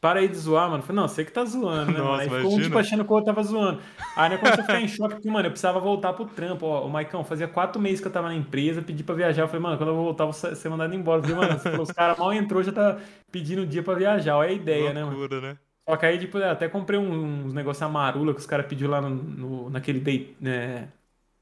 para 0.02 0.20
aí 0.20 0.28
de 0.28 0.36
zoar, 0.36 0.68
mano. 0.70 0.82
Eu 0.82 0.88
falei, 0.88 1.02
não, 1.02 1.08
você 1.08 1.24
que 1.24 1.32
tá 1.32 1.46
zoando, 1.46 1.92
né, 1.92 2.00
Nossa? 2.02 2.24
Aí 2.24 2.30
ficou 2.30 2.56
um 2.56 2.60
tipo 2.60 2.78
achando 2.78 3.06
que 3.06 3.12
o 3.12 3.13
outro 3.15 3.28
tava 3.34 3.44
zoando. 3.44 3.82
Aí 4.15 4.30
né, 4.30 4.38
começou 4.38 4.62
a 4.62 4.65
ficar 4.65 4.82
em 4.82 4.88
choque, 4.88 5.15
porque, 5.15 5.30
mano, 5.30 5.46
eu 5.48 5.52
precisava 5.52 5.80
voltar 5.80 6.13
pro 6.13 6.26
trampo. 6.26 6.65
Ó, 6.65 6.86
o 6.86 6.89
Maicão, 6.89 7.24
fazia 7.24 7.48
quatro 7.48 7.80
meses 7.82 8.02
que 8.02 8.08
eu 8.08 8.12
tava 8.12 8.30
na 8.30 8.36
empresa, 8.36 8.82
pedi 8.82 9.04
pra 9.04 9.13
viajar. 9.15 9.44
Eu 9.44 9.48
falei, 9.48 9.62
mano, 9.62 9.78
quando 9.78 9.89
eu 9.89 9.96
voltar, 9.96 10.24
eu 10.26 10.32
vou 10.32 10.56
ser 10.56 10.70
mandado 10.70 10.94
embora. 10.96 11.20
Eu 11.20 11.24
falei, 11.24 11.38
mano, 11.38 11.60
falou, 11.60 11.84
os 11.84 11.92
caras 11.92 12.18
mal 12.18 12.34
entrou, 12.34 12.63
já 12.63 12.72
tá 12.72 13.00
pedindo 13.32 13.65
dia 13.65 13.84
pra 13.84 13.94
viajar. 13.94 14.38
Olha 14.38 14.50
a 14.50 14.54
ideia, 14.54 14.94
né, 14.94 15.04
mano? 15.04 15.18
Loucura, 15.18 15.39
né? 15.42 15.58
Só 15.88 15.98
que 15.98 16.06
aí, 16.06 16.20
tipo, 16.20 16.38
até 16.38 16.70
comprei 16.70 17.00
uns 17.00 17.54
negócios 17.54 17.82
amarula 17.82 18.34
que 18.34 18.39
os 18.39 18.46
caras 18.46 18.68
pediu 18.68 18.89
lá 18.89 19.02
no, 19.02 19.10
no- 19.10 19.70
naquele 19.70 20.00
day, 20.00 20.36
né, 20.39 20.88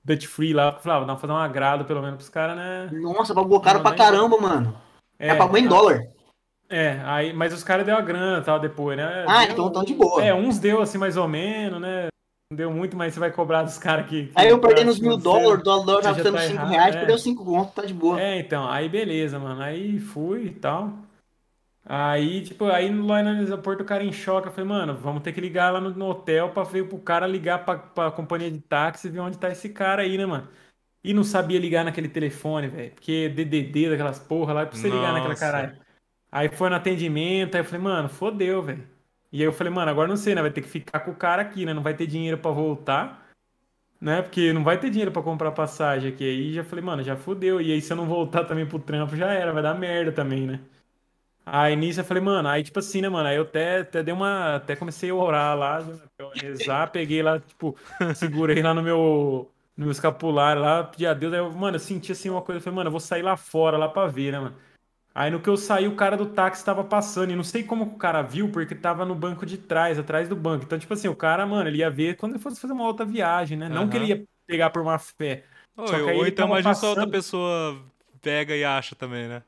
Dutch 0.07 0.25
Free 0.25 0.53
lá. 0.53 0.69
Ah, 0.85 0.97
vou 0.99 1.05
dar- 1.05 1.17
fazer 1.17 1.33
um 1.33 1.37
agrado 1.37 1.83
pelo 1.83 2.01
menos 2.01 2.15
pros 2.15 2.29
caras, 2.29 2.55
né? 2.55 2.89
Nossa, 2.93 3.35
pagou 3.35 3.59
caro 3.59 3.81
pra 3.81 3.93
caramba, 3.93 4.37
mano. 4.39 4.73
É, 5.19 5.35
pagou 5.35 5.57
em 5.57 5.65
a- 5.65 5.69
dólar. 5.69 6.01
É, 6.69 7.01
aí, 7.03 7.33
mas 7.33 7.53
os 7.53 7.63
caras 7.63 7.85
deu 7.85 7.95
a 7.95 8.01
grana 8.01 8.39
e 8.39 8.43
tal 8.43 8.59
depois, 8.59 8.97
né? 8.97 9.25
Ah, 9.27 9.43
Deu- 9.43 9.51
então 9.53 9.69
tão 9.71 9.83
de 9.83 9.93
boa. 9.93 10.23
É, 10.23 10.33
uns 10.33 10.59
deu 10.59 10.81
assim 10.81 10.97
mais 10.97 11.17
ou 11.17 11.27
menos, 11.27 11.79
né? 11.81 12.07
Não 12.51 12.55
deu 12.57 12.71
muito, 12.71 12.95
mas 12.95 13.13
você 13.13 13.19
vai 13.19 13.31
cobrar 13.31 13.63
dos 13.63 13.77
caras 13.77 14.05
que, 14.07 14.27
que. 14.27 14.31
Aí 14.35 14.47
eu 14.49 14.59
perdendo 14.59 14.87
tá 14.87 14.91
os 14.91 14.99
mil 14.99 15.17
dólares, 15.17 15.63
dólar 15.63 16.01
Você 16.01 16.23
já 16.23 16.31
tá 16.31 16.37
5 16.39 16.53
errado, 16.53 16.69
reais, 16.69 16.95
é. 16.95 16.99
perdeu 16.99 17.17
5 17.17 17.43
conto, 17.43 17.71
tá 17.73 17.85
de 17.85 17.93
boa. 17.93 18.21
É, 18.21 18.39
então, 18.39 18.69
aí 18.69 18.87
beleza, 18.87 19.37
mano. 19.37 19.61
Aí 19.61 19.99
fui 19.99 20.45
e 20.45 20.49
tal. 20.51 20.93
Aí, 21.89 22.41
tipo, 22.41 22.65
aí 22.65 22.93
lá 22.93 23.23
no 23.23 23.29
aeroporto 23.29 23.81
o 23.81 23.85
cara 23.85 24.03
em 24.03 24.11
choque. 24.11 24.47
Eu 24.47 24.51
falei, 24.51 24.69
mano, 24.69 24.97
vamos 24.97 25.23
ter 25.23 25.31
que 25.31 25.39
ligar 25.39 25.71
lá 25.71 25.79
no, 25.79 25.91
no 25.91 26.09
hotel 26.09 26.49
pra 26.49 26.63
ver 26.63 26.85
pro 26.87 26.99
cara 26.99 27.25
ligar 27.25 27.63
pra, 27.63 27.77
pra 27.77 28.11
companhia 28.11 28.51
de 28.51 28.59
táxi 28.59 29.07
e 29.07 29.11
ver 29.11 29.21
onde 29.21 29.37
tá 29.37 29.49
esse 29.49 29.69
cara 29.69 30.01
aí, 30.01 30.17
né, 30.17 30.25
mano? 30.25 30.49
E 31.01 31.13
não 31.13 31.23
sabia 31.23 31.57
ligar 31.57 31.85
naquele 31.85 32.09
telefone, 32.09 32.67
velho. 32.67 32.91
Porque 32.91 33.29
DDD 33.29 33.89
daquelas 33.89 34.19
porra 34.19 34.51
lá, 34.51 34.61
é 34.63 34.65
pra 34.65 34.75
você 34.75 34.89
ligar 34.89 35.13
naquela 35.13 35.29
Nossa. 35.29 35.39
caralho. 35.39 35.77
Aí 36.29 36.49
foi 36.49 36.69
no 36.69 36.75
atendimento, 36.75 37.55
aí 37.55 37.61
eu 37.61 37.65
falei, 37.65 37.81
mano, 37.81 38.09
fodeu, 38.09 38.61
velho. 38.61 38.85
E 39.31 39.39
aí 39.39 39.47
eu 39.47 39.53
falei, 39.53 39.71
mano, 39.71 39.89
agora 39.89 40.09
não 40.09 40.17
sei, 40.17 40.35
né? 40.35 40.41
Vai 40.41 40.51
ter 40.51 40.61
que 40.61 40.67
ficar 40.67 40.99
com 40.99 41.11
o 41.11 41.15
cara 41.15 41.41
aqui, 41.41 41.65
né? 41.65 41.73
Não 41.73 41.81
vai 41.81 41.93
ter 41.93 42.05
dinheiro 42.05 42.37
pra 42.37 42.51
voltar, 42.51 43.29
né? 44.01 44.21
Porque 44.21 44.51
não 44.51 44.63
vai 44.63 44.77
ter 44.79 44.89
dinheiro 44.89 45.11
pra 45.11 45.21
comprar 45.21 45.51
passagem 45.53 46.11
aqui. 46.11 46.25
Aí 46.25 46.53
já 46.53 46.65
falei, 46.65 46.83
mano, 46.83 47.03
já 47.03 47.15
fodeu. 47.15 47.61
E 47.61 47.71
aí 47.71 47.81
se 47.81 47.93
eu 47.93 47.97
não 47.97 48.05
voltar 48.05 48.43
também 48.43 48.65
pro 48.65 48.79
trampo, 48.79 49.15
já 49.15 49.31
era, 49.31 49.53
vai 49.53 49.63
dar 49.63 49.73
merda 49.73 50.11
também, 50.11 50.45
né? 50.45 50.59
Aí 51.49 51.75
nisso 51.77 52.01
eu 52.01 52.03
falei, 52.03 52.21
mano, 52.21 52.49
aí 52.49 52.61
tipo 52.61 52.77
assim, 52.79 53.01
né, 53.01 53.07
mano? 53.07 53.27
Aí 53.29 53.37
eu 53.37 53.43
até, 53.43 53.79
até 53.79 54.03
dei 54.03 54.13
uma. 54.13 54.55
Até 54.57 54.75
comecei 54.75 55.09
a 55.09 55.15
orar 55.15 55.57
lá, 55.57 55.79
rezar, 56.35 56.91
peguei 56.91 57.23
lá, 57.23 57.39
tipo, 57.39 57.75
segurei 58.15 58.61
lá 58.61 58.73
no 58.73 58.83
meu. 58.83 59.49
No 59.77 59.85
meu 59.85 59.91
escapular 59.91 60.57
lá, 60.57 60.83
pedi 60.83 61.05
a 61.05 61.13
Deus. 61.13 61.31
Aí 61.33 61.39
eu, 61.39 61.51
mano, 61.51 61.75
eu 61.75 61.79
senti 61.79 62.11
assim 62.11 62.29
uma 62.31 62.41
coisa. 62.41 62.57
Eu 62.57 62.63
falei, 62.63 62.75
mano, 62.77 62.87
eu 62.87 62.91
vou 62.91 62.99
sair 62.99 63.21
lá 63.21 63.37
fora, 63.37 63.77
lá 63.77 63.87
pra 63.87 64.07
ver, 64.07 64.31
né, 64.31 64.39
mano? 64.39 64.55
Aí 65.13 65.29
no 65.31 65.39
que 65.39 65.49
eu 65.49 65.55
saí, 65.55 65.87
o 65.87 65.95
cara 65.95 66.17
do 66.17 66.25
táxi 66.25 66.65
tava 66.65 66.83
passando. 66.83 67.31
E 67.31 67.35
não 67.35 67.43
sei 67.43 67.63
como 67.63 67.83
o 67.85 67.97
cara 67.97 68.23
viu, 68.23 68.49
porque 68.51 68.73
tava 68.75 69.05
no 69.05 69.15
banco 69.15 69.45
de 69.45 69.57
trás, 69.57 69.97
atrás 69.99 70.27
do 70.27 70.35
banco. 70.35 70.65
Então, 70.65 70.77
tipo 70.79 70.93
assim, 70.93 71.07
o 71.07 71.15
cara, 71.15 71.45
mano, 71.45 71.69
ele 71.69 71.77
ia 71.77 71.89
ver 71.91 72.17
quando 72.17 72.33
ele 72.33 72.41
fosse 72.43 72.59
fazer 72.59 72.73
uma 72.73 72.85
outra 72.85 73.05
viagem, 73.05 73.57
né? 73.57 73.69
Não 73.69 73.87
que 73.87 73.97
ele 73.97 74.05
ia 74.07 74.23
pegar 74.47 74.71
por 74.71 74.83
má 74.83 74.97
fé. 74.97 75.43
Aí 75.77 76.17
ou 76.17 76.25
então 76.27 76.47
imagina 76.47 76.73
só 76.75 76.87
outra 76.89 77.03
passando- 77.03 77.11
pessoa 77.11 77.79
pega 78.19 78.55
e 78.55 78.63
acha 78.63 78.95
também, 78.95 79.27
né? 79.27 79.43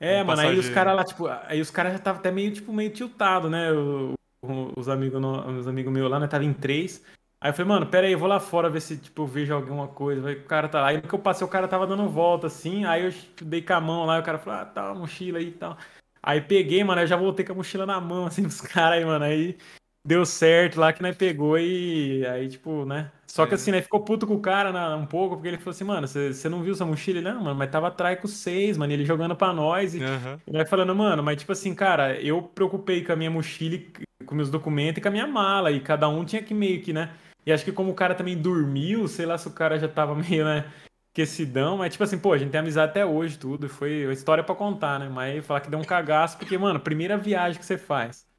É, 0.00 0.22
Um 0.22 0.26
mano, 0.26 0.40
aí 0.40 0.58
os 0.58 0.70
passageiro. 0.70 0.74
caras 0.74 0.96
lá, 0.96 1.04
tipo, 1.04 1.26
aí 1.26 1.60
os 1.60 1.70
caras 1.70 1.92
já 1.92 1.98
estavam 1.98 2.20
até 2.20 2.30
meio, 2.30 2.52
tipo, 2.52 2.72
meio 2.72 2.90
tiltado, 2.90 3.50
né? 3.50 3.70
O- 3.72 4.14
o- 4.42 4.72
os 4.80 4.88
amigos 4.88 5.20
os 5.58 5.66
amigos 5.68 5.92
meus 5.92 6.10
lá, 6.10 6.18
né? 6.18 6.26
Tava 6.26 6.44
em 6.44 6.54
três. 6.54 7.04
Aí 7.42 7.50
eu 7.50 7.54
falei, 7.54 7.68
mano, 7.68 7.86
pera 7.86 8.06
aí, 8.06 8.12
eu 8.12 8.18
vou 8.18 8.28
lá 8.28 8.40
fora 8.40 8.68
ver 8.70 8.80
se, 8.80 8.96
tipo, 8.98 9.22
eu 9.22 9.26
vejo 9.26 9.54
alguma 9.54 9.88
coisa. 9.88 10.28
Aí 10.28 10.34
o 10.36 10.44
cara 10.44 10.68
tá 10.68 10.80
lá. 10.80 10.88
Aí 10.88 10.96
no 10.96 11.02
que 11.02 11.14
eu 11.14 11.18
passei, 11.18 11.46
o 11.46 11.50
cara 11.50 11.68
tava 11.68 11.86
dando 11.86 12.08
volta, 12.08 12.46
assim. 12.46 12.84
Aí 12.84 13.04
eu 13.06 13.12
dei 13.46 13.62
com 13.62 13.72
a 13.74 13.80
mão 13.80 14.04
lá, 14.06 14.16
e 14.18 14.20
o 14.20 14.22
cara 14.24 14.38
falou, 14.38 14.60
ah, 14.60 14.64
tá, 14.66 14.94
mochila 14.94 15.38
aí 15.38 15.48
e 15.48 15.52
tal. 15.52 15.76
Aí 16.22 16.40
peguei, 16.40 16.82
mano, 16.84 16.98
aí 17.00 17.04
eu 17.04 17.08
já 17.08 17.16
voltei 17.16 17.44
com 17.44 17.52
a 17.52 17.56
mochila 17.56 17.86
na 17.86 18.00
mão, 18.00 18.26
assim, 18.26 18.42
dos 18.44 18.60
caras 18.60 18.98
aí, 18.98 19.04
mano. 19.04 19.24
Aí 19.24 19.56
deu 20.04 20.24
certo 20.24 20.80
lá 20.80 20.92
que 20.92 21.02
nós 21.02 21.16
pegou 21.16 21.58
e 21.58 22.24
aí, 22.26 22.48
tipo, 22.48 22.84
né? 22.84 23.10
Só 23.26 23.46
que 23.46 23.52
É. 23.52 23.54
assim, 23.54 23.70
né? 23.70 23.80
Ficou 23.82 24.00
puto 24.04 24.26
com 24.26 24.34
o 24.34 24.40
cara 24.40 24.72
na- 24.72 24.96
um 24.96 25.06
pouco, 25.06 25.36
porque 25.36 25.48
ele 25.48 25.58
falou 25.58 25.70
assim, 25.70 25.84
mano, 25.84 26.08
você 26.08 26.48
não 26.48 26.62
viu 26.62 26.74
sua 26.74 26.86
mochila? 26.86 27.18
Ele, 27.18 27.28
não, 27.30 27.42
mano, 27.44 27.54
mas 27.54 27.70
tava 27.70 27.88
atrás 27.88 28.18
com 28.20 28.26
seis, 28.26 28.76
mano, 28.76 28.92
ele 28.92 29.04
jogando 29.04 29.36
pra 29.36 29.52
nós. 29.52 29.94
E 29.94 30.02
Aham. 30.02 30.40
ele 30.46 30.56
vai 30.56 30.66
falando, 30.66 30.94
mano, 30.94 31.22
mas 31.22 31.38
tipo 31.38 31.52
assim, 31.52 31.74
cara, 31.74 32.20
eu 32.20 32.42
preocupei 32.42 33.04
com 33.04 33.12
a 33.12 33.16
minha 33.16 33.30
mochila, 33.30 33.78
com 34.26 34.34
meus 34.34 34.50
documentos 34.50 34.98
e 34.98 35.00
com 35.02 35.08
a 35.08 35.12
minha 35.12 35.26
mala, 35.26 35.70
e 35.70 35.80
cada 35.80 36.08
um 36.08 36.24
tinha 36.24 36.42
que 36.42 36.54
meio 36.54 36.82
que, 36.82 36.92
né? 36.92 37.14
E 37.46 37.52
acho 37.52 37.64
que 37.64 37.72
como 37.72 37.90
o 37.90 37.94
cara 37.94 38.14
também 38.14 38.36
dormiu, 38.36 39.06
sei 39.08 39.26
lá 39.26 39.38
se 39.38 39.48
o 39.48 39.52
cara 39.52 39.78
já 39.78 39.88
tava 39.88 40.14
meio, 40.16 40.44
né? 40.44 40.64
Esquecidão, 41.12 41.76
mas 41.78 41.92
tipo 41.92 42.04
assim, 42.04 42.18
pô, 42.18 42.32
a 42.32 42.38
gente 42.38 42.50
tem 42.50 42.60
amizade 42.60 42.90
até 42.90 43.04
hoje, 43.04 43.36
tudo, 43.36 43.68
foi 43.68 44.06
uma 44.06 44.12
história 44.12 44.44
pra 44.44 44.54
contar, 44.54 44.98
né? 45.00 45.08
Mas 45.08 45.44
falar 45.44 45.60
que 45.60 45.68
deu 45.68 45.78
um 45.78 45.84
cagaço, 45.84 46.38
porque, 46.38 46.56
mano, 46.56 46.78
primeira 46.80 47.16
viagem 47.18 47.58
que 47.58 47.66
você 47.66 47.76
faz 47.76 48.29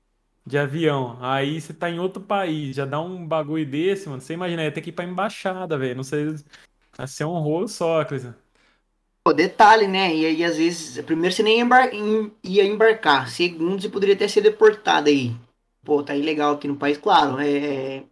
de 0.46 0.58
avião, 0.58 1.18
aí 1.22 1.62
você 1.62 1.74
tá 1.74 1.90
em 1.90 2.00
outro 2.00 2.22
país, 2.22 2.76
já 2.76 2.86
dá 2.86 3.00
um 3.02 3.26
bagulho 3.28 3.66
desse, 3.66 4.10
mano, 4.10 4.22
você 4.22 4.34
imagina, 4.34 4.64
ia 4.64 4.72
ter 4.72 4.82
que 4.82 4.90
ir 4.90 4.94
pra 4.94 5.06
embaixada, 5.06 5.78
velho, 5.78 5.96
não 5.96 6.04
sei, 6.04 6.26
ia 7.00 7.08
ser 7.08 7.26
um 7.26 7.40
rolo 7.40 7.68
só, 7.68 8.06
coisa. 8.06 8.38
Pô, 9.24 9.34
detalhe, 9.34 9.88
né? 9.88 10.16
E 10.16 10.26
aí, 10.26 10.44
às 10.44 10.58
vezes, 10.58 11.04
primeiro 11.06 11.36
você 11.36 11.44
nem 11.44 11.58
ia, 11.58 11.64
embar- 11.64 11.94
em- 11.94 12.32
ia 12.44 12.66
embarcar. 12.66 13.30
Segundo, 13.30 13.80
você 13.82 13.90
poderia 13.90 14.16
até 14.16 14.28
ser 14.28 14.42
deportado 14.42 15.10
aí. 15.10 15.36
Pô, 15.84 16.02
tá 16.04 16.16
ilegal 16.16 16.56
aqui 16.56 16.68
no 16.68 16.76
país, 16.76 16.98
claro. 16.98 17.40
É... 17.40 18.04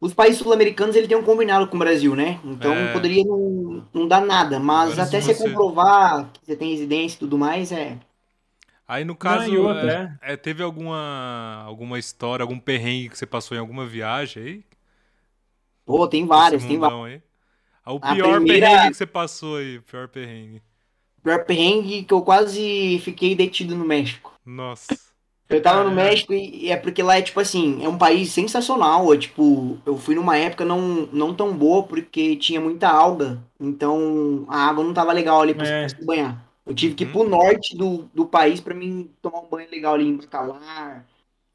Os 0.00 0.14
países 0.14 0.38
sul-americanos, 0.40 0.96
ele 0.96 1.08
tem 1.08 1.16
um 1.16 1.24
combinado 1.24 1.68
com 1.68 1.76
o 1.76 1.78
Brasil, 1.78 2.16
né? 2.16 2.40
Então, 2.44 2.72
É. 2.74 2.92
poderia 2.92 3.24
não, 3.24 3.86
não 3.94 4.08
dar 4.08 4.20
nada. 4.20 4.60
Mas 4.60 4.92
Agora, 4.92 5.04
até 5.04 5.20
você- 5.20 5.34
comprovar 5.34 6.30
que 6.32 6.46
você 6.46 6.56
tem 6.56 6.72
residência 6.72 7.16
e 7.16 7.20
tudo 7.20 7.38
mais, 7.38 7.72
é... 7.72 7.98
Aí 8.88 9.04
no 9.04 9.08
Não, 9.14 9.16
caso, 9.16 9.50
e 9.52 9.58
outra, 9.58 10.16
é, 10.22 10.32
é, 10.34 10.36
teve 10.36 10.62
alguma 10.62 11.62
alguma 11.66 11.98
história, 11.98 12.42
algum 12.44 12.58
perrengue 12.58 13.08
que 13.08 13.18
você 13.18 13.26
passou 13.26 13.56
em 13.56 13.60
alguma 13.60 13.84
viagem 13.86 14.42
aí? 14.42 14.64
Pô, 15.84 16.06
tem 16.08 16.26
várias, 16.26 16.64
tem 16.64 16.78
várias. 16.78 17.22
Ah, 17.84 17.92
O 17.92 17.96
A 18.02 18.14
pior 18.14 18.36
primeira- 18.36 18.66
perrengue 18.68 18.90
que 18.90 18.96
você 18.96 19.06
passou 19.06 19.56
aí, 19.56 19.78
o 19.78 19.82
pior 19.82 20.08
perrengue. 20.08 20.62
Pior 21.22 21.44
perrengue 21.44 22.04
que 22.04 22.14
eu 22.14 22.22
quase 22.22 23.00
fiquei 23.04 23.34
detido 23.34 23.74
no 23.76 23.84
México. 23.84 24.32
Nossa. 24.44 24.96
Eu 25.48 25.62
tava 25.62 25.84
no. 25.84 25.92
México 25.94 26.32
e 26.32 26.66
e 26.66 26.70
é 26.70 26.76
porque 26.76 27.02
lá 27.02 27.18
é 27.18 27.22
tipo 27.22 27.38
assim, 27.38 27.84
é 27.84 27.88
um 27.88 27.98
país 27.98 28.30
sensacional. 28.32 29.12
É, 29.14 29.16
tipo, 29.18 29.78
eu 29.86 29.96
fui 29.96 30.14
numa 30.16 30.36
época 30.36 30.64
não, 30.64 31.06
não 31.12 31.34
tão 31.34 31.56
boa 31.56 31.84
porque 31.84 32.34
tinha 32.36 32.60
muita 32.60 32.88
alga. 32.88 33.40
Então 33.60 34.44
a 34.48 34.58
água 34.68 34.82
não 34.84 34.92
tava 34.94 35.12
legal 35.12 35.40
ali 35.42 35.54
pra 35.54 35.66
É. 35.66 35.88
se 35.88 36.04
banhar. 36.04 36.44
Eu 36.66 36.74
tive 36.74 36.94
que 36.94 37.04
ir 37.04 37.06
Uhum. 37.06 37.12
pro 37.12 37.28
norte 37.28 37.76
do, 37.76 38.02
do 38.14 38.26
país 38.26 38.60
pra 38.60 38.74
mim 38.74 39.10
tomar 39.22 39.40
um 39.40 39.48
banho 39.48 39.70
legal 39.70 39.94
ali 39.94 40.04
em 40.06 40.16
Bacalar, 40.16 41.06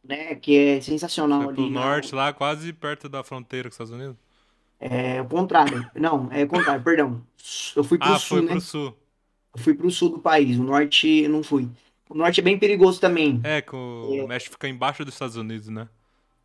né? 0.03 0.35
Que 0.35 0.57
é 0.57 0.81
sensacional 0.81 1.43
Foi 1.43 1.53
pro 1.53 1.63
ali. 1.63 1.71
na- 1.71 1.81
norte, 1.81 2.15
lá 2.15 2.33
quase 2.33 2.71
perto 2.73 3.09
da 3.09 3.23
fronteira 3.23 3.69
com 3.69 3.71
os 3.71 3.75
Estados 3.75 3.91
Unidos? 3.93 4.17
É 4.79 5.21
o 5.21 5.27
contrário. 5.27 5.89
Não, 5.95 6.31
é 6.31 6.43
o 6.43 6.47
contrário, 6.47 6.83
perdão. 6.83 7.21
Eu 7.75 7.83
fui 7.83 7.97
pro 7.97 8.07
Ah, 8.07 8.19
sul, 8.19 8.37
foi 8.39 8.41
né? 8.41 8.51
pro 8.53 8.61
sul. 8.61 8.97
Eu 9.55 9.61
fui 9.61 9.73
pro 9.73 9.91
sul 9.91 10.09
do 10.09 10.19
país. 10.19 10.57
O 10.57 10.63
norte 10.63 11.07
eu 11.07 11.29
não 11.29 11.43
fui. 11.43 11.67
O 12.09 12.15
norte 12.15 12.39
é 12.39 12.43
bem 12.43 12.57
perigoso 12.57 12.99
também. 12.99 13.39
É, 13.43 13.61
que 13.61 13.75
o 13.75 14.27
México 14.27 14.53
fica 14.53 14.67
embaixo 14.67 15.05
dos 15.05 15.13
Estados 15.13 15.35
Unidos, 15.35 15.67
né? 15.67 15.87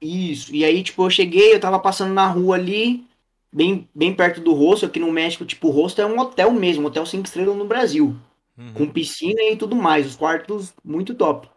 Isso. 0.01 0.55
E 0.55 0.65
aí, 0.65 0.83
tipo, 0.83 1.05
eu 1.05 1.11
cheguei, 1.11 1.55
eu 1.55 1.61
tava 1.61 1.79
passando 1.79 2.13
na 2.13 2.27
rua 2.29 2.57
ali, 2.57 3.05
bem, 3.53 3.89
bem 3.95 4.15
perto 4.15 4.41
do 4.41 4.53
rosto, 4.53 4.87
aqui 4.87 4.99
no 5.01 5.11
México, 5.11 5.45
tipo, 5.45 5.69
o 5.69 5.71
rosto 5.71 6.01
é 6.01 6.07
um 6.07 6.19
hotel 6.19 6.53
mesmo, 6.53 6.83
um 6.85 6.87
hotel 6.87 7.07
cinco 7.07 7.27
estrelas 7.27 7.57
no 7.57 7.65
Brasil, 7.67 8.15
Uhum. 8.59 8.73
com 8.73 8.87
piscina 8.87 9.43
e 9.43 9.57
tudo 9.57 9.77
mais, 9.77 10.07
os 10.07 10.17
quartos 10.17 10.73
muito 10.85 11.15
top. 11.15 11.49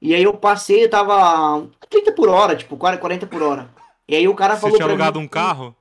E 0.00 0.14
aí 0.14 0.22
eu 0.22 0.34
passei, 0.34 0.84
eu 0.84 0.90
tava 0.90 1.14
a 1.14 1.62
30 1.88 2.12
por 2.12 2.28
hora, 2.28 2.56
tipo, 2.56 2.76
40 2.76 3.26
por 3.26 3.42
hora. 3.42 3.70
E 4.08 4.16
aí 4.16 4.26
o 4.26 4.34
cara 4.34 4.54
Você 4.54 4.62
falou 4.62 4.76
tinha 4.76 4.86
pra 4.86 4.92
alugado 4.92 5.20
mim 5.20 5.26
um 5.26 5.28
carro? 5.28 5.76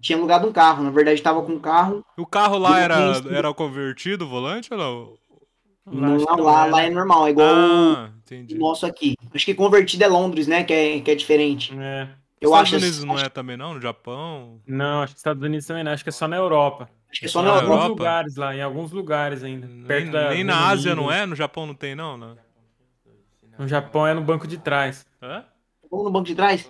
Tinha 0.00 0.16
alugado 0.16 0.48
um 0.48 0.52
carro, 0.52 0.82
na 0.82 0.90
verdade 0.90 1.20
tava 1.20 1.42
com 1.42 1.52
um 1.52 1.60
carro. 1.60 2.02
O 2.16 2.24
carro 2.24 2.56
lá 2.56 2.80
era, 2.80 3.20
era 3.30 3.52
convertido, 3.52 4.24
o 4.24 4.28
volante 4.28 4.72
ou 4.72 4.78
não? 4.78 5.20
Não, 5.86 6.16
não 6.16 6.36
lá, 6.42 6.62
era. 6.62 6.72
lá 6.72 6.82
é 6.82 6.90
normal, 6.90 7.26
é 7.26 7.30
igual 7.30 7.48
Ah, 7.48 8.10
o 8.30 8.54
nosso 8.58 8.86
aqui. 8.86 9.14
Acho 9.34 9.44
que 9.44 9.54
convertido 9.54 10.04
é 10.04 10.08
Londres, 10.08 10.46
né? 10.46 10.64
Que 10.64 10.72
é, 10.72 11.00
que 11.00 11.10
é 11.10 11.14
diferente. 11.14 11.74
É. 11.78 12.08
Eu 12.40 12.50
Estados 12.50 12.72
acho, 12.72 12.76
Unidos 12.76 13.04
não 13.04 13.14
acho, 13.16 13.24
é 13.26 13.28
também 13.28 13.56
não? 13.56 13.74
No 13.74 13.80
Japão? 13.80 14.60
Não, 14.66 15.02
acho 15.02 15.12
que 15.12 15.18
Estados 15.18 15.42
Unidos 15.42 15.66
também 15.66 15.84
não, 15.84 15.92
acho 15.92 16.02
que 16.02 16.08
é 16.08 16.12
só 16.12 16.26
na 16.26 16.36
Europa. 16.36 16.88
Acho 17.10 17.20
que 17.20 17.26
é 17.26 17.28
só 17.28 17.42
na 17.42 17.50
Em 17.50 17.52
Europa. 17.52 17.72
alguns 17.72 17.84
lugares 17.88 18.36
lá, 18.36 18.54
em 18.54 18.62
alguns 18.62 18.92
lugares 18.92 19.42
ainda. 19.42 19.66
Perto 19.86 20.04
Nem, 20.04 20.10
da 20.12 20.30
nem 20.30 20.44
na 20.44 20.68
Ásia 20.68 20.94
não 20.94 21.10
é? 21.10 21.26
No 21.26 21.34
Japão 21.36 21.66
não 21.66 21.74
tem 21.74 21.94
não, 21.94 22.16
né? 22.16 22.36
No 23.58 23.68
Japão 23.68 24.06
é 24.06 24.14
no 24.14 24.22
banco 24.22 24.46
de 24.46 24.58
trás. 24.58 25.04
Hã? 25.22 25.44
Vamos 25.90 26.06
no 26.06 26.10
banco 26.12 26.26
de 26.26 26.34
trás? 26.34 26.68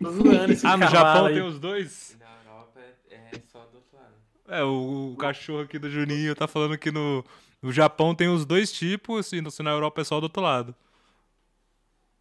Ah, 0.64 0.76
no 0.76 0.86
Japão 0.86 1.26
aí. 1.26 1.34
tem 1.34 1.42
os 1.42 1.58
dois? 1.60 2.16
Na 2.18 2.26
Europa 2.42 2.80
é, 3.10 3.14
é 3.14 3.40
só 3.52 3.60
do 3.66 3.76
outro 3.76 3.96
lado. 3.96 4.14
É, 4.48 4.62
o, 4.64 5.12
o 5.12 5.16
cachorro 5.16 5.60
aqui 5.62 5.78
do 5.78 5.88
Juninho 5.90 6.34
tá 6.34 6.48
falando 6.48 6.76
que 6.76 6.90
no, 6.90 7.24
no 7.62 7.72
Japão 7.72 8.14
tem 8.14 8.28
os 8.28 8.44
dois 8.44 8.72
tipos 8.72 9.32
e 9.32 9.50
se 9.50 9.62
na 9.62 9.70
Europa 9.70 10.00
é 10.00 10.04
só 10.04 10.18
do 10.20 10.24
outro 10.24 10.42
lado. 10.42 10.74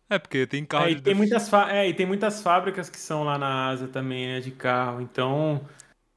É, 0.09 0.19
porque 0.19 0.45
tem 0.45 0.65
carro 0.65 0.87
É, 0.87 0.89
de 0.89 0.95
e 0.95 1.01
tem 1.01 1.13
def- 1.13 1.15
muitas 1.15 1.49
fa- 1.49 1.71
é, 1.71 1.87
e 1.89 1.93
tem 1.93 2.05
muitas 2.05 2.41
fábricas 2.41 2.89
que 2.89 2.97
são 2.97 3.23
lá 3.23 3.37
na 3.37 3.67
Ásia 3.69 3.87
também, 3.87 4.27
né, 4.27 4.39
de 4.39 4.51
carro. 4.51 5.01
Então, 5.01 5.61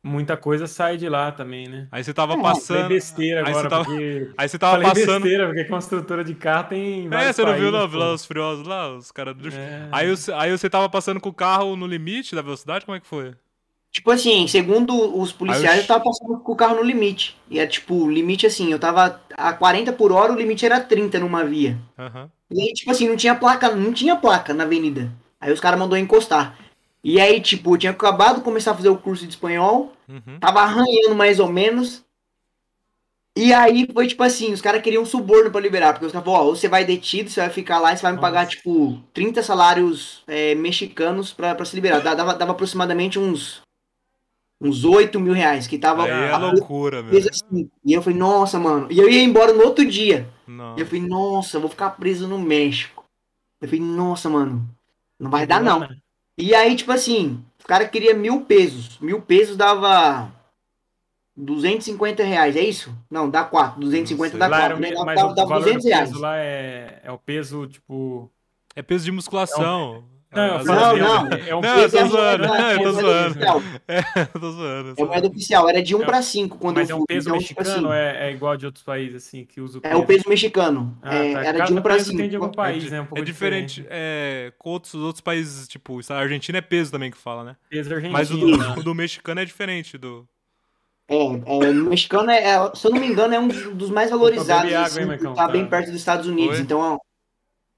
muita 0.04 0.36
coisa 0.36 0.66
sai 0.66 0.96
de 0.98 1.08
lá 1.08 1.32
também, 1.32 1.66
né? 1.66 1.88
Aí 1.90 2.04
você 2.04 2.12
tava 2.14 2.34
É, 2.34 2.36
Falei 2.36 2.52
passando. 2.52 2.88
besteira 2.88 3.40
aí 3.40 3.46
agora, 3.48 3.62
você 3.64 3.68
tava, 3.70 3.84
porque... 3.84 4.30
aí 4.36 4.48
você 4.48 4.58
tava 4.58 4.72
Falei 4.74 4.88
passando. 4.88 5.22
besteira, 5.22 5.46
porque 5.46 5.64
construtora 5.64 6.22
de 6.22 6.34
carro 6.34 6.68
tem 6.68 7.08
É, 7.10 7.32
você 7.32 7.42
não 7.44 7.54
viu 7.54 7.62
países, 7.62 7.72
não, 7.72 7.80
pô. 7.80 7.88
Velozes 7.88 8.26
Furiosos 8.26 8.66
lá, 8.66 8.94
os 8.94 9.10
caras 9.10 9.34
do... 9.34 9.48
É. 9.48 9.88
Aí, 9.90 10.08
você- 10.10 10.32
aí 10.32 10.50
você 10.50 10.68
tava 10.70 10.88
passando 10.88 11.18
com 11.20 11.30
o 11.30 11.34
carro 11.34 11.74
no 11.74 11.86
limite 11.86 12.34
da 12.36 12.42
velocidade, 12.42 12.84
como 12.84 12.96
é 12.96 13.00
que 13.00 13.06
foi? 13.06 13.34
Tipo 13.90 14.10
assim, 14.10 14.46
segundo 14.48 15.16
os 15.20 15.32
policiais, 15.32 15.70
Aí 15.70 15.78
eu- 15.78 15.82
eu 15.82 15.86
tava 15.86 16.02
passando 16.04 16.38
com 16.40 16.52
o 16.52 16.56
carro 16.56 16.74
no 16.76 16.82
limite. 16.82 17.36
E 17.48 17.58
é 17.60 17.66
tipo, 17.66 18.10
limite 18.10 18.44
assim, 18.44 18.70
eu 18.72 18.78
tava 18.78 19.20
a 19.36 19.52
40 19.52 19.92
por 19.92 20.10
hora, 20.12 20.32
o 20.32 20.36
limite 20.36 20.66
era 20.66 20.80
30 20.80 21.18
numa 21.20 21.44
via. 21.44 21.78
Aham. 21.98 22.28
E 22.50 22.60
aí, 22.60 22.72
tipo 22.72 22.90
assim, 22.90 23.08
não 23.08 23.16
tinha 23.16 23.34
placa, 23.36 23.70
não 23.74 23.92
tinha 23.92 24.16
placa 24.16 24.52
na 24.52 24.64
avenida. 24.64 25.10
Aí 25.40 25.52
os 25.52 25.60
caras 25.60 25.78
mandou 25.78 25.96
encostar. 25.96 26.56
E 27.04 27.20
aí, 27.20 27.38
tipo, 27.40 27.74
eu 27.74 27.78
tinha 27.78 27.92
acabado 27.92 28.36
de 28.38 28.42
começar 28.42 28.70
a 28.70 28.74
fazer 28.74 28.88
o 28.88 28.96
curso 28.96 29.24
de 29.24 29.30
espanhol, 29.30 29.92
Uhum. 30.08 30.38
tava 30.40 30.60
arranhando 30.62 31.14
mais 31.14 31.38
ou 31.38 31.48
menos. 31.52 32.02
E 33.36 33.52
aí 33.52 33.86
foi 33.92 34.06
tipo 34.06 34.22
assim, 34.22 34.52
os 34.52 34.60
caras 34.62 34.80
queriam 34.80 35.02
um 35.02 35.06
suborno 35.06 35.50
pra 35.50 35.60
liberar, 35.60 35.92
porque 35.92 36.06
os 36.06 36.12
caras 36.12 36.24
falaram, 36.24 36.44
ó, 36.44 36.48
ou 36.48 36.56
você 36.56 36.68
vai 36.68 36.84
detido, 36.84 37.28
você 37.28 37.40
vai 37.40 37.50
ficar 37.50 37.78
lá 37.80 37.92
e 37.92 37.96
você 37.96 38.02
vai 38.02 38.12
me 38.12 38.20
pagar, 38.20 38.44
Nossa. 38.44 38.56
tipo, 38.56 39.02
30 39.12 39.42
salários 39.42 40.22
é, 40.26 40.54
mexicanos 40.54 41.32
pra, 41.32 41.54
pra 41.54 41.64
se 41.64 41.74
liberar. 41.74 42.00
Dava, 42.00 42.34
dava, 42.34 42.52
aproximadamente 42.52 43.18
uns 43.18 43.60
uns 44.60 44.82
8 44.84 45.20
mil 45.20 45.34
reais, 45.34 45.66
que 45.66 45.76
tava 45.76 46.04
Aí 46.04 46.10
é 46.10 46.30
a 46.30 46.38
loucura, 46.38 47.02
meu. 47.02 47.10
preso 47.10 47.28
assim. 47.28 47.68
E 47.84 47.92
eu 47.92 48.00
falei, 48.00 48.18
nossa, 48.18 48.58
mano. 48.58 48.86
E 48.90 48.98
eu 48.98 49.10
ia 49.10 49.22
embora 49.22 49.52
no 49.52 49.62
outro 49.64 49.84
dia. 49.84 50.26
Não. 50.46 50.76
E 50.78 50.80
eu 50.80 50.86
falei, 50.86 51.02
nossa, 51.02 51.56
eu 51.56 51.60
vou 51.60 51.68
ficar 51.68 51.90
preso 51.90 52.26
no 52.28 52.38
México. 52.38 53.04
Eu 53.60 53.68
falei, 53.68 53.84
nossa, 53.84 54.30
mano, 54.30 54.66
não 55.18 55.28
vai 55.30 55.44
dar 55.46 55.60
não. 55.60 55.86
E 56.36 56.54
aí, 56.54 56.74
tipo 56.74 56.90
assim, 56.92 57.44
o 57.62 57.66
cara 57.66 57.86
queria 57.88 58.14
mil 58.14 58.42
pesos. 58.42 58.98
Mil 59.00 59.22
pesos 59.22 59.56
dava 59.56 60.32
250 61.36 62.22
reais, 62.22 62.56
é 62.56 62.62
isso? 62.62 62.94
Não, 63.10 63.28
dá 63.28 63.44
4. 63.44 63.80
250 63.80 64.38
dá 64.38 64.48
Não 64.48 64.50
Lá 64.50 64.58
4. 64.58 64.64
era 64.64 64.76
o 64.76 64.80
Né? 64.80 64.90
Dava, 64.92 65.14
dava, 65.14 65.32
o 65.32 65.34
dava 65.34 65.48
valor 65.48 65.60
do 65.60 65.64
200 65.64 65.84
reais. 65.86 66.08
peso 66.08 66.20
lá 66.20 66.36
é, 66.38 67.00
é 67.02 67.12
o 67.12 67.18
peso, 67.18 67.66
tipo... 67.66 68.30
É 68.74 68.82
peso 68.82 69.04
de 69.04 69.12
musculação. 69.12 70.04
Não, 70.34 70.64
falo 70.64 70.94
vezes- 70.96 71.08
Não, 71.08 71.24
não. 71.24 71.36
É 71.36 71.54
um 71.56 71.60
Não, 71.60 71.78
eu 71.78 71.90
tô 71.90 71.98
é 71.98 72.04
zoando, 72.06 72.14
moeda- 72.16 72.46
eu 72.46 72.54
é 72.54 72.76
tô 72.76 72.82
moeda 72.82 72.92
zoando. 72.92 73.30
oficial. 73.30 73.62
É, 73.86 73.98
eu 74.34 74.40
tô 74.40 74.50
zoando. 74.52 74.94
É 74.96 75.04
moeda 75.04 75.28
oficial, 75.28 75.68
era 75.68 75.82
de 75.82 75.94
1 75.94 76.02
É- 76.02 76.04
pra 76.06 76.22
5 76.22 76.58
quando 76.58 76.76
Mas 76.76 76.90
é 76.90 76.92
eu 76.92 76.96
um 76.96 77.00
fui. 77.00 77.06
peso 77.08 77.28
Então, 77.28 77.38
tipo 77.38 77.60
mexicano 77.60 77.76
assim, 77.76 77.86
ou 77.86 77.92
é, 77.92 78.28
é 78.28 78.32
igual 78.32 78.56
de 78.56 78.66
outros 78.66 78.84
países, 78.84 79.26
assim, 79.26 79.44
que 79.44 79.60
usa 79.60 79.78
o 79.78 79.80
é 79.84 79.96
o 79.96 80.04
peso 80.04 80.24
mexicano. 80.28 80.98
Ah, 81.02 81.14
É, 81.14 81.32
tá. 81.32 81.40
Era 81.40 81.52
de 81.52 81.58
Cada 81.58 81.72
1 81.72 81.82
pra 81.82 81.94
peso 81.94 82.10
tem 82.10 82.16
de 82.28 82.32
5. 82.32 82.44
algum 82.44 82.54
país, 82.54 82.86
é, 82.86 82.90
né? 82.90 83.08
Um 83.12 83.18
é 83.18 83.22
diferente, 83.22 83.86
é, 83.88 84.52
com 84.58 84.70
outros, 84.70 84.94
outros 84.94 85.20
países, 85.20 85.68
tipo, 85.68 86.00
a 86.10 86.14
Argentina 86.16 86.58
é 86.58 86.62
peso 86.62 86.90
também 86.90 87.10
que 87.10 87.16
fala, 87.18 87.44
né? 87.44 87.56
Peso 87.68 87.90
argentino, 87.92 88.12
Mas 88.12 88.30
o 88.30 88.36
né? 88.36 88.74
do, 88.74 88.80
o 88.80 88.82
do 88.82 88.94
mexicano 88.94 89.40
é 89.40 89.44
diferente 89.44 89.96
do. 89.98 90.26
É, 91.06 91.14
é, 91.16 91.18
o 91.70 91.74
mexicano, 91.84 92.30
é, 92.30 92.42
é- 92.42 92.70
se 92.74 92.86
eu 92.86 92.90
não 92.90 92.98
me 92.98 93.06
engano, 93.06 93.34
é 93.34 93.38
um 93.38 93.46
dos 93.48 93.90
mais 93.90 94.10
valorizados. 94.10 94.72
Água, 94.72 94.86
assim, 94.86 95.00
hein, 95.00 95.06
Marcão? 95.06 95.34
tá 95.34 95.46
Tá. 95.46 95.52
bem 95.52 95.66
perto 95.66 95.86
dos 95.90 95.96
Estados 95.96 96.26
Unidos. 96.26 96.56
Oi? 96.56 96.62
Então, 96.62 96.82
a, 96.82 96.98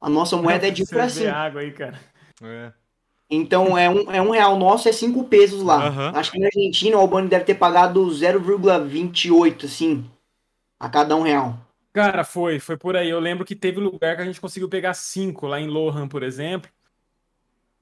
a 0.06 0.08
nossa 0.08 0.36
moeda 0.36 0.68
é 0.68 0.70
de 0.70 0.82
1 0.82 0.86
Você 0.86 0.94
pra 0.94 1.06
beber 1.06 1.14
5. 1.24 1.34
água 1.34 1.60
aí, 1.62 1.70
cara. 1.72 1.98
É. 2.42 2.72
Então, 3.28 3.76
é 3.76 3.90
um, 3.90 4.10
é 4.12 4.22
um 4.22 4.30
real 4.30 4.56
nosso, 4.56 4.88
é 4.88 4.92
5 4.92 5.24
pesos 5.24 5.62
lá. 5.62 5.86
Aham. 5.86 6.12
Acho 6.14 6.30
que 6.30 6.38
na 6.38 6.46
Argentina 6.46 6.96
o 6.96 7.00
Albani 7.00 7.28
deve 7.28 7.44
ter 7.44 7.56
pagado 7.56 8.00
0,28, 8.06 9.64
assim, 9.64 10.08
a 10.78 10.88
cada 10.88 11.16
um 11.16 11.22
real. 11.22 11.58
Cara, 11.92 12.24
foi, 12.24 12.60
foi 12.60 12.76
por 12.76 12.96
aí. 12.96 13.08
Eu 13.08 13.18
lembro 13.18 13.44
que 13.44 13.56
teve 13.56 13.80
lugar 13.80 14.16
que 14.16 14.22
a 14.22 14.24
gente 14.24 14.40
conseguiu 14.40 14.68
pegar 14.68 14.94
cinco, 14.94 15.46
lá 15.46 15.60
em 15.60 15.66
Lohan, 15.66 16.06
por 16.06 16.22
exemplo. 16.22 16.70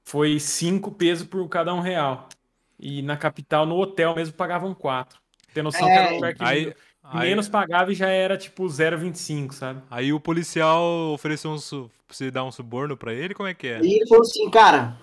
Foi 0.05 0.39
cinco 0.39 0.91
pesos 0.93 1.27
por 1.27 1.47
cada 1.49 1.75
um 1.75 1.81
real. 1.81 2.29
E 2.79 3.03
na 3.03 3.17
capital, 3.17 3.67
no 3.67 3.77
hotel 3.77 4.15
mesmo, 4.15 4.35
pagavam 4.35 4.73
quatro. 4.73 5.19
Tem 5.53 5.63
noção 5.63 5.87
que 5.87 5.93
era 5.93 6.13
um 6.13 6.15
lugar 6.17 6.35
que 6.35 6.45
Aí, 6.45 6.75
aí, 7.05 7.29
menos 7.29 7.49
pagava 7.49 7.93
e 7.93 7.95
já 7.95 8.09
era 8.09 8.37
tipo 8.37 8.65
0,25, 8.65 9.53
sabe? 9.53 9.83
aí 9.91 10.13
o 10.13 10.21
policial 10.21 11.13
ofereceu 11.13 11.51
um 11.51 11.59
você 12.09 12.31
dar 12.31 12.45
um 12.45 12.53
suborno 12.53 12.97
pra 12.97 13.13
ele? 13.13 13.35
Como 13.35 13.49
é 13.49 13.55
que 13.55 13.67
é? 13.67 13.81
E 13.83 13.97
ele 13.97 14.07
falou 14.07 14.23
assim, 14.23 14.49
cara, 14.51 14.97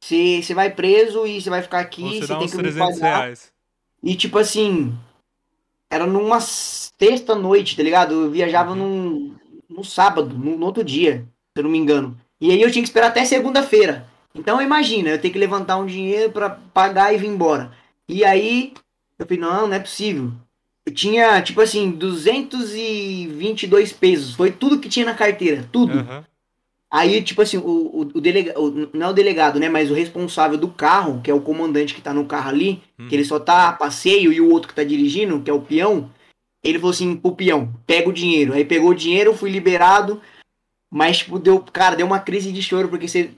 você 0.00 0.42
você 0.42 0.54
vai 0.54 0.70
preso 0.70 1.26
e 1.26 1.40
você 1.40 1.50
vai 1.50 1.62
ficar 1.62 1.80
aqui, 1.80 2.02
você 2.02 2.20
você 2.20 2.26
dá 2.26 2.36
tem 2.36 2.46
uns 2.46 2.50
que 2.50 2.56
me 2.56 2.62
300 2.64 2.98
pagar. 3.00 3.18
reais. 3.18 3.52
E 4.02 4.14
tipo 4.14 4.38
assim, 4.38 4.96
era 5.90 6.06
numa 6.06 6.40
sexta-noite, 6.40 7.76
tá 7.76 7.82
ligado? 7.82 8.14
Eu 8.14 8.30
viajava 8.30 8.74
num, 8.74 9.34
no 9.68 9.84
sábado, 9.84 10.36
no, 10.36 10.56
no 10.56 10.66
outro 10.66 10.84
dia, 10.84 11.26
se 11.52 11.60
eu 11.60 11.64
não 11.64 11.70
me 11.70 11.78
engano. 11.78 12.16
E 12.40 12.50
aí 12.50 12.62
eu 12.62 12.70
tinha 12.70 12.82
que 12.82 12.88
esperar 12.88 13.08
até 13.08 13.24
segunda-feira. 13.24 14.06
Então 14.34 14.62
imagina, 14.62 15.10
eu 15.10 15.20
tenho 15.20 15.32
que 15.32 15.38
levantar 15.38 15.76
um 15.76 15.86
dinheiro 15.86 16.30
pra 16.30 16.50
pagar 16.50 17.12
e 17.12 17.18
vir 17.18 17.26
embora. 17.28 17.72
E 18.08 18.24
aí 18.24 18.72
eu 19.18 19.26
falei, 19.26 19.40
não, 19.40 19.66
não 19.66 19.74
é 19.74 19.80
possível. 19.80 20.32
Eu 20.86 20.94
tinha, 20.94 21.42
tipo 21.42 21.60
assim, 21.60 21.90
222 21.90 23.92
pesos. 23.92 24.34
Foi 24.34 24.50
tudo 24.50 24.78
que 24.78 24.88
tinha 24.88 25.06
na 25.06 25.14
carteira, 25.14 25.68
tudo. 25.70 25.98
Aham. 25.98 26.24
Aí, 26.92 27.22
tipo 27.22 27.40
assim, 27.40 27.56
o, 27.56 27.62
o, 27.62 28.00
o 28.14 28.20
delegado, 28.20 28.90
não 28.92 29.06
é 29.06 29.10
o 29.10 29.14
delegado, 29.14 29.60
né? 29.60 29.68
Mas 29.68 29.92
o 29.92 29.94
responsável 29.94 30.58
do 30.58 30.68
carro, 30.68 31.20
que 31.22 31.30
é 31.30 31.34
o 31.34 31.40
comandante 31.40 31.94
que 31.94 32.02
tá 32.02 32.12
no 32.12 32.24
carro 32.24 32.48
ali, 32.48 32.82
Hum. 32.98 33.06
que 33.06 33.14
ele 33.14 33.24
só 33.24 33.38
tá 33.38 33.68
a 33.68 33.72
passeio, 33.72 34.32
e 34.32 34.40
o 34.40 34.50
outro 34.50 34.68
que 34.68 34.74
tá 34.74 34.82
dirigindo, 34.82 35.40
que 35.40 35.48
é 35.48 35.52
o 35.52 35.60
peão, 35.60 36.10
ele 36.64 36.80
falou 36.80 36.90
assim 36.90 37.14
pro 37.14 37.36
peão, 37.36 37.72
pega 37.86 38.08
o 38.08 38.12
dinheiro. 38.12 38.52
Aí 38.52 38.64
pegou 38.64 38.90
o 38.90 38.94
dinheiro, 38.94 39.36
fui 39.36 39.50
liberado, 39.50 40.20
mas, 40.90 41.18
tipo, 41.18 41.38
deu, 41.38 41.60
cara, 41.60 41.94
deu 41.94 42.06
uma 42.06 42.18
crise 42.18 42.50
de 42.50 42.60
choro, 42.60 42.88
porque 42.88 43.06
você. 43.06 43.30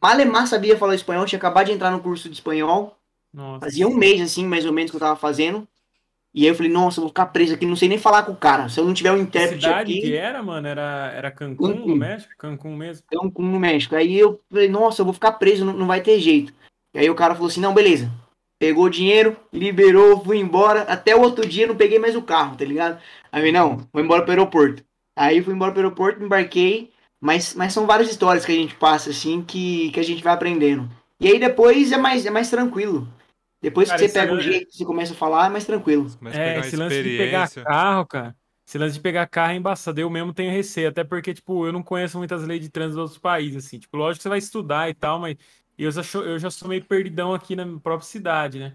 Malemar 0.00 0.46
sabia 0.46 0.78
falar 0.78 0.94
espanhol, 0.94 1.26
tinha 1.26 1.38
acabado 1.38 1.66
de 1.66 1.72
entrar 1.72 1.90
no 1.90 1.98
curso 1.98 2.28
de 2.28 2.36
espanhol, 2.36 2.96
Nossa. 3.34 3.66
fazia 3.66 3.88
um 3.88 3.96
mês, 3.96 4.20
assim, 4.20 4.46
mais 4.46 4.64
ou 4.64 4.72
menos, 4.72 4.92
que 4.92 4.96
eu 4.96 5.00
tava 5.00 5.16
fazendo. 5.16 5.66
E 6.34 6.42
aí 6.42 6.48
eu 6.48 6.54
falei, 6.54 6.70
nossa, 6.70 7.00
eu 7.00 7.02
vou 7.02 7.08
ficar 7.08 7.26
preso 7.26 7.54
aqui, 7.54 7.64
não 7.64 7.74
sei 7.74 7.88
nem 7.88 7.98
falar 7.98 8.22
com 8.22 8.32
o 8.32 8.36
cara. 8.36 8.68
Se 8.68 8.78
eu 8.78 8.84
não 8.84 8.94
tiver 8.94 9.12
um 9.12 9.18
intérprete 9.18 9.64
cidade 9.64 9.92
aqui. 9.92 10.02
que 10.02 10.14
era, 10.14 10.42
mano? 10.42 10.68
Era, 10.68 11.12
era 11.14 11.30
Cancún, 11.30 11.72
Cancún. 11.72 11.88
no 11.88 11.96
México? 11.96 12.32
Cancún 12.38 12.76
mesmo. 12.76 13.06
Cancún, 13.10 13.50
no 13.50 13.58
México. 13.58 13.96
Aí 13.96 14.18
eu 14.18 14.40
falei, 14.50 14.68
nossa, 14.68 15.00
eu 15.00 15.04
vou 15.04 15.14
ficar 15.14 15.32
preso, 15.32 15.64
não, 15.64 15.72
não 15.72 15.86
vai 15.86 16.00
ter 16.00 16.20
jeito. 16.20 16.52
E 16.94 16.98
aí 16.98 17.10
o 17.10 17.14
cara 17.14 17.34
falou 17.34 17.48
assim, 17.48 17.60
não, 17.60 17.74
beleza. 17.74 18.10
Pegou 18.58 18.84
o 18.84 18.90
dinheiro, 18.90 19.36
liberou, 19.52 20.22
fui 20.22 20.38
embora. 20.38 20.82
Até 20.82 21.16
o 21.16 21.22
outro 21.22 21.46
dia 21.46 21.66
não 21.66 21.76
peguei 21.76 21.98
mais 21.98 22.14
o 22.14 22.22
carro, 22.22 22.56
tá 22.56 22.64
ligado? 22.64 23.00
Aí 23.32 23.40
eu 23.40 23.46
falei, 23.46 23.52
não, 23.52 23.88
vou 23.92 24.02
embora 24.02 24.22
pro 24.22 24.32
aeroporto. 24.32 24.84
Aí 25.16 25.42
fui 25.42 25.54
embora 25.54 25.72
pro 25.72 25.80
aeroporto, 25.80 26.22
embarquei. 26.22 26.92
Mas, 27.20 27.54
mas 27.54 27.72
são 27.72 27.86
várias 27.86 28.10
histórias 28.10 28.44
que 28.44 28.52
a 28.52 28.54
gente 28.54 28.74
passa, 28.74 29.10
assim, 29.10 29.42
que, 29.42 29.90
que 29.90 29.98
a 29.98 30.04
gente 30.04 30.22
vai 30.22 30.32
aprendendo. 30.32 30.88
E 31.20 31.26
aí 31.26 31.38
depois 31.38 31.90
é 31.90 31.96
mais, 31.96 32.24
é 32.24 32.30
mais 32.30 32.48
tranquilo. 32.48 33.08
Depois 33.60 33.88
Cara, 33.88 34.00
que 34.00 34.08
você 34.08 34.14
pega 34.20 34.30
o 34.30 34.34
ano- 34.34 34.42
jeito, 34.42 34.72
você 34.72 34.84
começa 34.84 35.12
a 35.12 35.16
falar, 35.16 35.46
é 35.46 35.48
mais 35.48 35.64
tranquilo. 35.66 36.06
É, 36.32 36.58
esse 36.60 36.76
lance 36.76 37.02
de 37.02 37.16
pegar 37.16 37.48
carro, 37.64 38.06
cara. 38.06 38.36
Esse 38.66 38.78
lance 38.78 38.94
de 38.94 39.00
pegar 39.00 39.26
carro 39.26 39.52
é 39.52 39.56
embaçado. 39.56 39.98
Eu 40.00 40.08
mesmo 40.10 40.32
tenho 40.32 40.52
receio, 40.52 40.88
até 40.90 41.02
porque, 41.02 41.32
tipo, 41.34 41.66
eu 41.66 41.72
não 41.72 41.82
conheço 41.82 42.18
muitas 42.18 42.44
leis 42.44 42.60
de 42.60 42.68
trânsito 42.68 42.96
dos 42.96 43.02
outros 43.02 43.18
países, 43.18 43.64
assim. 43.66 43.78
Tipo, 43.78 43.96
lógico 43.96 44.18
que 44.18 44.22
você 44.24 44.28
vai 44.28 44.38
estudar 44.38 44.88
e 44.90 44.94
tal, 44.94 45.18
mas 45.18 45.36
eu 45.76 45.90
já, 45.90 46.02
sou- 46.02 46.24
eu 46.24 46.38
já 46.38 46.50
sou 46.50 46.68
meio 46.68 46.84
perdidão 46.84 47.34
aqui 47.34 47.56
na 47.56 47.64
minha 47.64 47.80
própria 47.80 48.06
cidade, 48.06 48.58
né? 48.58 48.74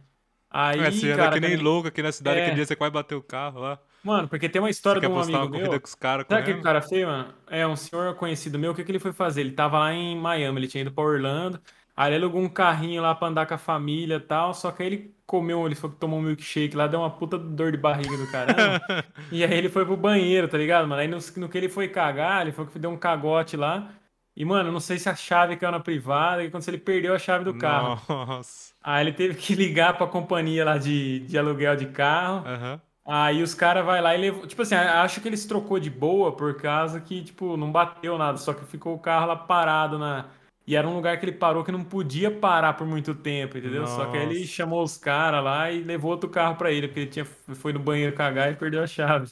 Aí, 0.49 0.79
É, 0.81 0.91
você 0.91 1.07
anda 1.11 1.15
cara, 1.23 1.33
que 1.33 1.39
nem 1.39 1.51
também- 1.51 1.63
louco 1.63 1.87
aqui 1.87 2.01
na 2.03 2.11
cidade, 2.11 2.39
É. 2.39 2.41
aquele 2.43 2.55
dia 2.57 2.65
você 2.65 2.75
quase 2.75 2.91
bateu 2.93 3.17
o 3.19 3.23
carro 3.23 3.59
lá. 3.61 3.79
Mano, 4.03 4.27
porque 4.27 4.49
tem 4.49 4.61
uma 4.61 4.67
Você 4.67 4.71
história 4.71 4.99
quer 4.99 5.07
de 5.07 5.13
um 5.13 5.15
postar 5.15 5.31
uma 5.31 5.37
amigo 5.39 5.51
corrida 5.53 5.71
meu. 5.71 5.79
com 5.79 5.87
os 5.87 5.95
caras 5.95 6.25
Sabe 6.27 6.41
o 6.41 6.45
que 6.45 6.51
o 6.51 6.53
correndo? 6.55 6.63
cara 6.63 6.81
fez, 6.81 7.05
mano? 7.05 7.33
É 7.47 7.65
um 7.65 7.75
senhor 7.75 8.15
conhecido 8.15 8.59
meu, 8.59 8.71
o 8.71 8.75
que 8.75 8.83
que 8.83 8.91
ele 8.91 8.99
foi 8.99 9.13
fazer? 9.13 9.41
Ele 9.41 9.51
tava 9.53 9.79
lá 9.79 9.93
em 9.93 10.15
Miami, 10.19 10.59
ele 10.59 10.67
tinha 10.67 10.81
ido 10.81 10.91
pra 10.91 11.03
Orlando, 11.03 11.59
aí 11.95 12.13
ele 12.13 12.23
alugou 12.23 12.41
um 12.41 12.49
carrinho 12.49 13.01
lá 13.01 13.13
pra 13.15 13.27
andar 13.27 13.45
com 13.45 13.53
a 13.53 13.57
família 13.57 14.15
e 14.15 14.19
tal, 14.19 14.53
só 14.53 14.71
que 14.71 14.83
aí 14.83 14.87
ele 14.89 15.15
comeu, 15.25 15.65
ele 15.65 15.75
falou 15.75 15.93
que 15.93 15.99
tomou 15.99 16.19
um 16.19 16.21
milkshake 16.21 16.75
lá, 16.75 16.87
deu 16.87 16.99
uma 16.99 17.09
puta 17.11 17.37
dor 17.37 17.71
de 17.71 17.77
barriga 17.77 18.17
do 18.17 18.27
caramba, 18.27 18.81
e 19.31 19.43
aí 19.43 19.53
ele 19.53 19.69
foi 19.69 19.85
pro 19.85 19.97
banheiro, 19.97 20.47
tá 20.47 20.57
ligado, 20.57 20.87
mano? 20.87 21.01
Aí 21.01 21.07
no, 21.07 21.17
no 21.37 21.49
que 21.49 21.57
ele 21.57 21.69
foi 21.69 21.87
cagar, 21.89 22.41
ele 22.41 22.51
falou 22.51 22.71
que 22.71 22.79
deu 22.79 22.91
um 22.91 22.97
cagote 22.97 23.55
lá, 23.57 23.93
e 24.35 24.43
mano, 24.45 24.71
não 24.71 24.79
sei 24.79 24.97
se 24.99 25.09
a 25.09 25.15
chave 25.15 25.57
caiu 25.57 25.71
na 25.71 25.79
privada, 25.79 26.43
e 26.43 26.49
quando 26.51 26.67
ele 26.67 26.77
perdeu 26.77 27.13
a 27.13 27.19
chave 27.19 27.43
do 27.45 27.53
carro. 27.53 28.01
Nossa. 28.09 28.73
Aí 28.83 29.03
ele 29.05 29.13
teve 29.13 29.35
que 29.35 29.55
ligar 29.55 29.97
pra 29.97 30.07
companhia 30.07 30.65
lá 30.65 30.77
de, 30.77 31.19
de 31.21 31.37
aluguel 31.37 31.75
de 31.75 31.87
carro, 31.87 32.45
Aham. 32.45 32.81
Aí 33.05 33.43
os 33.43 33.53
caras 33.53 33.85
vai 33.85 34.01
lá 34.01 34.15
e 34.15 34.17
levou. 34.17 34.47
Tipo 34.47 34.61
assim, 34.61 34.75
acho 34.75 35.19
que 35.19 35.27
eles 35.27 35.45
trocou 35.45 35.77
de 35.77 35.89
boa 35.89 36.31
por 36.35 36.55
causa 36.55 37.01
que, 37.01 37.21
tipo, 37.21 37.57
não 37.57 37.69
bateu 37.71 38.17
nada, 38.17 38.37
só 38.37 38.53
que 38.53 38.63
ficou 38.65 38.95
o 38.95 38.99
carro 38.99 39.27
lá 39.27 39.35
parado 39.35 39.99
na. 39.99 40.29
E 40.65 40.75
era 40.75 40.87
um 40.87 40.95
lugar 40.95 41.19
que 41.19 41.25
ele 41.25 41.33
parou 41.33 41.63
que 41.63 41.71
não 41.71 41.83
podia 41.83 42.31
parar 42.31 42.73
por 42.73 42.87
muito 42.87 43.13
tempo, 43.13 43.57
entendeu? 43.57 43.85
Só 43.85 44.05
que 44.05 44.15
aí 44.17 44.23
ele 44.23 44.45
Nossa. 44.45 44.47
chamou 44.47 44.81
os 44.83 44.97
caras 44.97 45.43
lá 45.43 45.69
e 45.71 45.83
levou 45.83 46.11
outro 46.11 46.29
carro 46.29 46.55
pra 46.55 46.71
ele, 46.71 46.87
porque 46.87 47.01
ele 47.01 47.09
tinha, 47.11 47.25
foi 47.25 47.73
no 47.73 47.79
banheiro 47.79 48.15
cagar 48.15 48.51
e 48.51 48.55
perdeu 48.55 48.81
a 48.81 48.87
chave. 48.87 49.29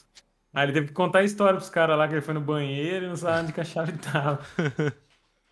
Aí 0.54 0.66
ele 0.66 0.74
teve 0.74 0.88
que 0.88 0.94
contar 0.94 1.20
a 1.20 1.24
história 1.24 1.56
pros 1.58 1.70
caras 1.70 1.98
lá 1.98 2.08
que 2.08 2.14
ele 2.16 2.22
foi 2.22 2.34
no 2.34 2.42
banheiro 2.42 3.06
e 3.06 3.10
não 3.10 3.16
sabe 3.16 3.44
onde 3.44 3.54
que 3.54 3.62
a 3.62 3.66
chave 3.66 3.94
tava. 3.98 4.42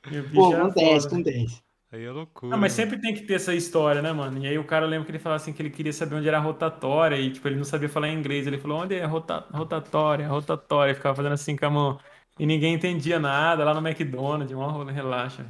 E 0.09 0.21
Pô, 0.33 0.53
acontece, 0.55 1.07
foda. 1.07 1.07
acontece. 1.07 1.63
Aí 1.91 2.03
é 2.03 2.11
loucura. 2.11 2.49
Não, 2.49 2.57
mas 2.57 2.73
sempre 2.73 2.99
tem 2.99 3.13
que 3.13 3.21
ter 3.21 3.35
essa 3.35 3.53
história, 3.53 4.01
né, 4.01 4.11
mano? 4.11 4.39
E 4.43 4.47
aí 4.47 4.57
o 4.57 4.65
cara 4.65 4.85
lembra 4.87 5.05
que 5.05 5.11
ele 5.11 5.19
falava 5.19 5.41
assim 5.41 5.53
que 5.53 5.61
ele 5.61 5.69
queria 5.69 5.93
saber 5.93 6.15
onde 6.15 6.27
era 6.27 6.37
a 6.37 6.41
rotatória 6.41 7.15
e, 7.17 7.31
tipo, 7.31 7.47
ele 7.47 7.57
não 7.57 7.63
sabia 7.63 7.87
falar 7.87 8.09
inglês. 8.09 8.47
Ele 8.47 8.57
falou, 8.57 8.79
onde 8.81 8.95
é 8.95 9.03
a 9.03 9.07
rota... 9.07 9.45
rotatória, 9.51 10.27
rotatória? 10.27 10.91
E 10.91 10.95
ficava 10.95 11.15
fazendo 11.15 11.33
assim 11.33 11.55
com 11.55 11.65
a 11.67 11.69
mão. 11.69 11.99
E 12.39 12.45
ninguém 12.47 12.73
entendia 12.73 13.19
nada 13.19 13.63
lá 13.63 13.73
no 13.79 13.87
McDonald's, 13.87 14.51
uma 14.51 14.71
rola, 14.71 14.91
relaxa. 14.91 15.45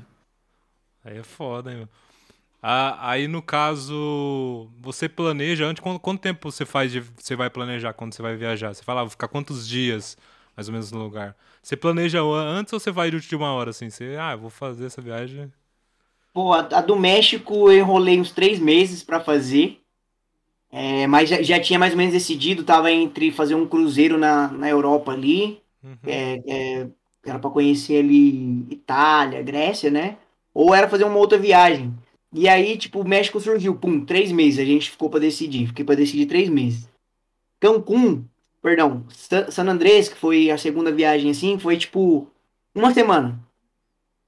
Aí 1.04 1.18
é 1.18 1.24
foda, 1.24 1.72
hein, 1.72 1.78
meu. 1.80 1.90
Ah, 2.62 3.12
aí 3.12 3.28
no 3.28 3.42
caso, 3.42 4.70
você 4.82 5.10
planeja 5.10 5.66
antes, 5.66 5.82
quanto, 5.84 6.00
quanto 6.00 6.22
tempo 6.22 6.52
você 6.52 6.66
faz 6.66 6.92
de, 6.92 7.02
você 7.02 7.36
vai 7.36 7.50
planejar 7.50 7.94
quando 7.94 8.14
você 8.14 8.22
vai 8.22 8.36
viajar? 8.38 8.74
Você 8.76 8.84
fala, 8.84 9.02
ah, 9.02 9.04
vou 9.06 9.12
ficar 9.12 9.28
quantos 9.30 9.68
dias 9.68 10.18
mais 10.58 10.68
ou 10.70 10.74
menos 10.74 10.92
no 10.92 11.00
lugar? 11.04 11.36
Você 11.64 11.78
planeja 11.78 12.22
an- 12.22 12.60
antes 12.60 12.74
ou 12.74 12.80
você 12.80 12.92
vai 12.92 13.10
de 13.12 13.18
última 13.18 13.54
hora 13.54 13.72
assim? 13.72 13.90
Você, 13.90 14.18
ah, 14.20 14.36
vou 14.36 14.50
fazer 14.50 14.88
essa 14.88 15.02
viagem. 15.02 15.52
Pô, 16.34 16.54
a, 16.54 16.60
a 16.62 16.82
do 16.82 16.96
México 16.96 17.72
eu 17.72 17.78
enrolei 17.80 18.20
uns 18.20 18.32
três 18.32 18.60
meses 18.60 19.04
pra 19.04 19.20
fazer. 19.20 19.80
É, 20.72 21.08
mas 21.08 21.30
já, 21.30 21.42
já 21.42 21.60
tinha 21.60 21.80
mais 21.80 21.94
ou 21.94 21.98
menos 21.98 22.14
decidido, 22.14 22.64
tava 22.64 22.92
entre 22.92 23.32
fazer 23.32 23.56
um 23.56 23.68
cruzeiro 23.68 24.18
na, 24.18 24.48
na 24.50 24.70
Europa 24.70 25.12
ali, 25.12 25.62
Uhum. 25.84 26.26
é, 26.48 26.82
é, 26.84 26.90
era 27.26 27.40
pra 27.40 27.50
conhecer 27.50 28.00
ali 28.04 28.66
Itália, 28.72 29.42
Grécia, 29.44 29.90
né? 29.92 30.18
Ou 30.54 30.74
era 30.74 30.90
fazer 30.90 31.04
uma 31.04 31.18
outra 31.18 31.38
viagem. 31.38 31.94
E 32.34 32.48
aí, 32.48 32.78
tipo, 32.78 33.02
o 33.02 33.08
México 33.08 33.40
surgiu, 33.40 33.76
pum, 33.76 34.06
três 34.06 34.32
meses, 34.32 34.60
a 34.60 34.66
gente 34.66 34.92
ficou 34.92 35.10
pra 35.10 35.20
decidir, 35.20 35.68
fiquei 35.68 35.84
pra 35.86 35.96
decidir 35.96 36.26
três 36.28 36.48
meses. 36.50 36.88
Cancún, 37.60 38.24
perdão, 38.62 39.04
Sa- 39.10 39.50
San 39.52 39.68
Andrés, 39.68 40.10
que 40.10 40.16
foi 40.18 40.50
a 40.52 40.58
segunda 40.58 40.92
viagem 40.92 41.32
assim, 41.32 41.58
foi 41.58 41.78
tipo 41.78 42.28
uma 42.76 42.94
semana. 42.94 43.40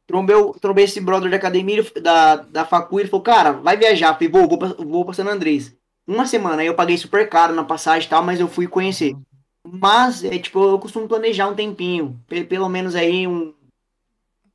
Trombei, 0.08 0.36
o- 0.36 0.54
trombei 0.54 0.86
esse 0.86 1.00
brother 1.00 1.30
da 1.30 1.38
academia, 1.38 1.86
da, 2.02 2.36
da 2.38 2.66
facu, 2.66 3.00
ele 3.00 3.08
falou, 3.10 3.24
cara, 3.24 3.52
vai 3.54 3.78
viajar. 3.78 4.14
Falei, 4.14 4.30
vou, 4.30 4.48
vou 4.48 4.58
pra, 4.58 4.68
vou 4.70 5.06
pra 5.06 5.14
San 5.14 5.26
Andrés. 5.28 5.74
Uma 6.08 6.26
semana, 6.26 6.62
aí 6.62 6.68
eu 6.68 6.74
paguei 6.76 6.98
super 6.98 7.30
caro 7.30 7.54
na 7.54 7.64
passagem 7.64 8.08
e 8.08 8.10
tal, 8.10 8.24
mas 8.24 8.40
eu 8.40 8.48
fui 8.48 8.68
conhecer. 8.68 9.16
Mas, 9.66 10.24
é 10.24 10.38
tipo, 10.40 10.60
eu 10.62 10.80
costumo 10.80 11.08
planejar 11.08 11.48
um 11.48 11.56
tempinho, 11.56 12.20
pe- 12.28 12.44
pelo 12.44 12.68
menos 12.68 12.96
aí 12.96 13.28
um... 13.28 13.54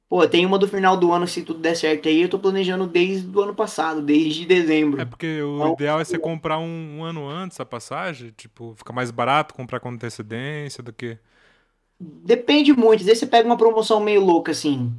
Pô, 0.08 0.26
tem 0.28 0.46
uma 0.46 0.58
do 0.58 0.68
final 0.68 0.96
do 0.96 1.10
ano, 1.10 1.26
se 1.26 1.42
tudo 1.42 1.58
der 1.58 1.74
certo 1.74 2.08
aí, 2.08 2.22
eu 2.22 2.28
tô 2.28 2.38
planejando 2.38 2.86
desde 2.86 3.26
o 3.26 3.40
ano 3.40 3.54
passado, 3.54 4.00
desde 4.00 4.46
dezembro. 4.46 5.00
É 5.00 5.04
porque 5.04 5.42
o 5.42 5.58
Não. 5.58 5.72
ideal 5.72 6.00
é 6.00 6.04
você 6.04 6.16
comprar 6.16 6.58
um, 6.58 6.98
um 6.98 7.04
ano 7.04 7.28
antes 7.28 7.58
a 7.58 7.64
passagem, 7.64 8.32
tipo, 8.36 8.74
fica 8.76 8.92
mais 8.92 9.10
barato 9.10 9.52
comprar 9.52 9.80
com 9.80 9.88
antecedência 9.88 10.80
do 10.80 10.92
que. 10.92 11.18
Depende 11.98 12.72
muito, 12.72 13.00
às 13.00 13.06
vezes 13.06 13.20
você 13.20 13.26
pega 13.26 13.48
uma 13.48 13.56
promoção 13.56 13.98
meio 13.98 14.24
louca, 14.24 14.52
assim. 14.52 14.92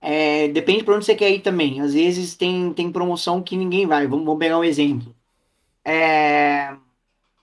É, 0.00 0.48
depende 0.48 0.84
pra 0.84 0.94
onde 0.94 1.04
você 1.04 1.14
quer 1.14 1.30
ir 1.30 1.40
também. 1.40 1.80
Às 1.80 1.92
vezes 1.94 2.34
tem, 2.34 2.72
tem 2.72 2.92
promoção 2.92 3.42
que 3.42 3.56
ninguém 3.56 3.86
vai. 3.86 4.06
Vamos, 4.06 4.24
vamos 4.24 4.38
pegar 4.38 4.58
um 4.58 4.64
exemplo. 4.64 5.14
É, 5.84 6.74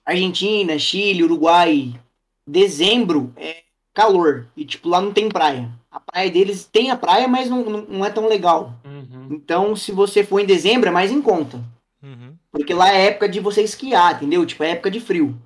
Argentina, 0.06 0.78
Chile, 0.78 1.24
Uruguai. 1.24 2.00
Dezembro 2.48 3.34
é 3.36 3.64
calor. 3.94 4.48
E, 4.56 4.64
tipo, 4.66 4.90
lá 4.90 5.02
não 5.02 5.12
tem 5.12 5.28
praia. 5.30 5.72
A 5.92 6.00
praia 6.00 6.32
deles 6.32 6.64
tem 6.66 6.90
a 6.90 6.96
praia, 6.96 7.28
mas 7.28 7.50
não, 7.50 7.64
não, 7.66 8.06
é 8.06 8.10
tão 8.10 8.28
legal. 8.28 8.74
Uhum. 8.86 9.28
Então, 9.30 9.76
se 9.76 9.92
você 9.92 10.24
for 10.24 10.40
em 10.40 10.46
dezembro, 10.46 10.88
é 10.88 10.92
mais 10.92 11.12
em 11.12 11.22
conta. 11.22 11.62
Uhum. 12.02 12.36
Porque 12.50 12.74
lá 12.74 12.94
é 12.94 13.08
época 13.08 13.28
de 13.28 13.42
você 13.42 13.62
esquiar, 13.62 14.16
entendeu? 14.16 14.46
Tipo, 14.46 14.64
é 14.64 14.72
época 14.72 14.90
de 14.90 15.02
frio. 15.02 15.38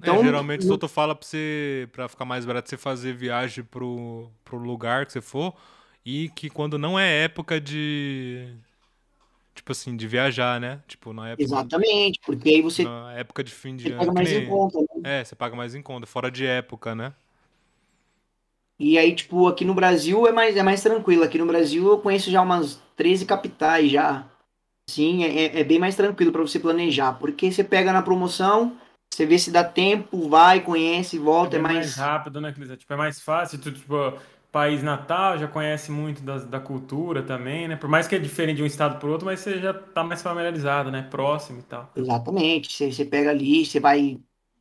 É, 0.00 0.08
Então, 0.08 0.22
geralmente 0.22 0.64
o 0.64 0.68
doutor 0.68 0.88
fala 0.88 1.14
pra 1.14 1.26
você, 1.26 1.88
pra 1.92 2.08
ficar 2.08 2.24
mais 2.24 2.46
barato, 2.46 2.68
você 2.70 2.76
fazer 2.78 3.12
viagem 3.12 3.62
pro, 3.62 4.30
pro 4.44 4.56
lugar 4.56 5.04
que 5.04 5.12
você 5.12 5.20
for 5.20 5.54
e 6.04 6.30
que 6.30 6.48
quando 6.48 6.78
não 6.78 6.98
é 6.98 7.24
época 7.24 7.60
de. 7.60 8.54
Tipo 9.54 9.72
assim, 9.72 9.96
de 9.96 10.06
viajar, 10.06 10.60
né? 10.60 10.80
Tipo, 10.86 11.12
na 11.12 11.30
época, 11.30 11.42
Exatamente, 11.42 12.20
porque 12.24 12.48
aí 12.48 12.62
você, 12.62 12.84
na 12.84 13.12
época 13.14 13.42
de 13.42 13.52
fim 13.52 13.76
de 13.76 13.84
você 13.84 13.88
ano. 13.90 13.98
paga 13.98 14.12
mais 14.12 14.30
nem- 14.30 14.44
em 14.44 14.46
conta, 14.48 14.78
né? 14.78 14.86
É, 15.20 15.24
você 15.24 15.34
paga 15.34 15.56
mais 15.56 15.74
em 15.74 15.82
conta, 15.82 16.06
fora 16.06 16.30
de 16.30 16.46
época, 16.46 16.94
né? 16.94 17.12
E 18.78 18.96
aí, 18.96 19.14
tipo, 19.14 19.48
aqui 19.48 19.64
no 19.64 19.74
Brasil 19.74 20.26
é 20.26 20.32
mais, 20.32 20.56
é 20.56 20.62
mais 20.62 20.82
tranquilo. 20.82 21.24
Aqui 21.24 21.38
no 21.38 21.46
Brasil 21.46 21.86
eu 21.88 21.98
conheço 21.98 22.30
já 22.30 22.40
umas 22.40 22.80
13 22.96 23.26
capitais 23.26 23.90
já. 23.90 24.24
Sim, 24.88 25.24
é, 25.24 25.60
é 25.60 25.64
bem 25.64 25.78
mais 25.78 25.96
tranquilo 25.96 26.32
para 26.32 26.42
você 26.42 26.58
planejar. 26.58 27.14
Porque 27.14 27.50
você 27.50 27.64
pega 27.64 27.92
na 27.92 28.02
promoção, 28.02 28.76
você 29.12 29.26
vê 29.26 29.38
se 29.38 29.50
dá 29.50 29.64
tempo, 29.64 30.28
vai, 30.28 30.60
conhece, 30.60 31.18
volta, 31.18 31.56
é 31.56 31.60
bem 31.60 31.62
mais. 31.74 31.96
rápido, 31.96 32.40
né, 32.40 32.52
Cris? 32.52 32.70
Tipo, 32.78 32.92
é 32.92 32.96
mais 32.96 33.20
fácil. 33.20 33.58
Tu, 33.58 33.72
tipo, 33.72 33.94
país 34.52 34.82
natal, 34.82 35.38
já 35.38 35.48
conhece 35.48 35.90
muito 35.90 36.22
da, 36.22 36.38
da 36.38 36.60
cultura 36.60 37.22
também, 37.22 37.68
né? 37.68 37.76
Por 37.76 37.88
mais 37.88 38.06
que 38.06 38.14
é 38.14 38.18
diferente 38.18 38.58
de 38.58 38.62
um 38.62 38.66
estado 38.66 38.98
para 38.98 39.08
outro, 39.08 39.26
mas 39.26 39.40
você 39.40 39.58
já 39.58 39.74
tá 39.74 40.02
mais 40.04 40.22
familiarizado, 40.22 40.90
né? 40.90 41.02
Próximo 41.02 41.60
e 41.60 41.62
tal. 41.62 41.90
Exatamente. 41.94 42.72
Você, 42.72 42.92
você 42.92 43.04
pega 43.04 43.30
ali, 43.30 43.66
você 43.66 43.80
vai 43.80 44.18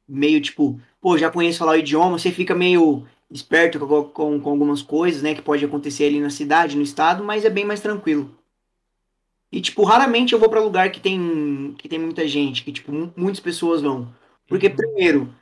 meio 0.08 0.42
tipo, 0.42 0.80
pô, 1.02 1.18
já 1.18 1.30
conheço 1.30 1.60
falar 1.60 1.74
o 1.74 1.78
idioma, 1.78 2.18
você 2.18 2.32
fica 2.32 2.56
meio 2.56 3.06
esperto 3.32 3.80
com, 3.80 4.04
com, 4.06 4.40
com 4.40 4.50
algumas 4.50 4.82
coisas, 4.82 5.22
né, 5.22 5.36
que 5.36 5.42
pode 5.42 5.64
acontecer 5.66 6.06
ali 6.06 6.20
na 6.20 6.30
cidade, 6.30 6.76
no 6.78 6.84
estado, 6.84 7.24
mas 7.24 7.46
é 7.46 7.50
bem 7.50 7.66
mais 7.66 7.82
tranquilo. 7.82 8.36
E, 9.52 9.62
tipo, 9.62 9.84
raramente 9.84 10.34
eu 10.34 10.40
vou 10.40 10.50
para 10.50 10.60
lugar 10.62 10.92
que 10.92 11.00
tem, 11.00 11.74
que 11.78 11.88
tem 11.88 12.00
muita 12.00 12.28
gente, 12.28 12.64
que, 12.64 12.72
tipo, 12.72 12.92
muitas 13.16 13.40
pessoas 13.40 13.82
vão. 13.82 14.14
Porque, 14.48 14.70
Uhum. 14.70 14.76
primeiro, 14.76 15.34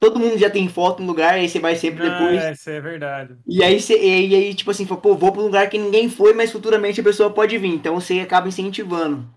todo 0.00 0.20
mundo 0.20 0.38
já 0.38 0.50
tem 0.50 0.68
foto 0.68 1.02
no 1.02 1.08
lugar, 1.08 1.34
aí 1.34 1.48
você 1.48 1.60
vai 1.60 1.76
sempre 1.76 2.00
Ah, 2.00 2.02
depois. 2.02 2.50
é, 2.50 2.52
isso 2.52 2.68
é 2.70 2.80
verdade. 2.80 3.38
E 3.46 3.62
aí, 3.64 3.80
você, 3.80 3.94
e 3.98 4.34
aí, 4.34 4.54
tipo 4.54 4.70
assim, 4.70 4.86
fala, 4.86 5.00
pô, 5.00 5.16
vou 5.16 5.32
para 5.32 5.40
um 5.42 5.44
lugar 5.46 5.70
que 5.70 5.78
ninguém 5.78 6.08
foi, 6.10 6.32
mas 6.34 6.52
futuramente 6.52 7.00
a 7.00 7.04
pessoa 7.04 7.30
pode 7.32 7.58
vir. 7.58 7.68
Então 7.74 7.96
você 8.00 8.20
acaba 8.20 8.48
incentivando, 8.48 9.28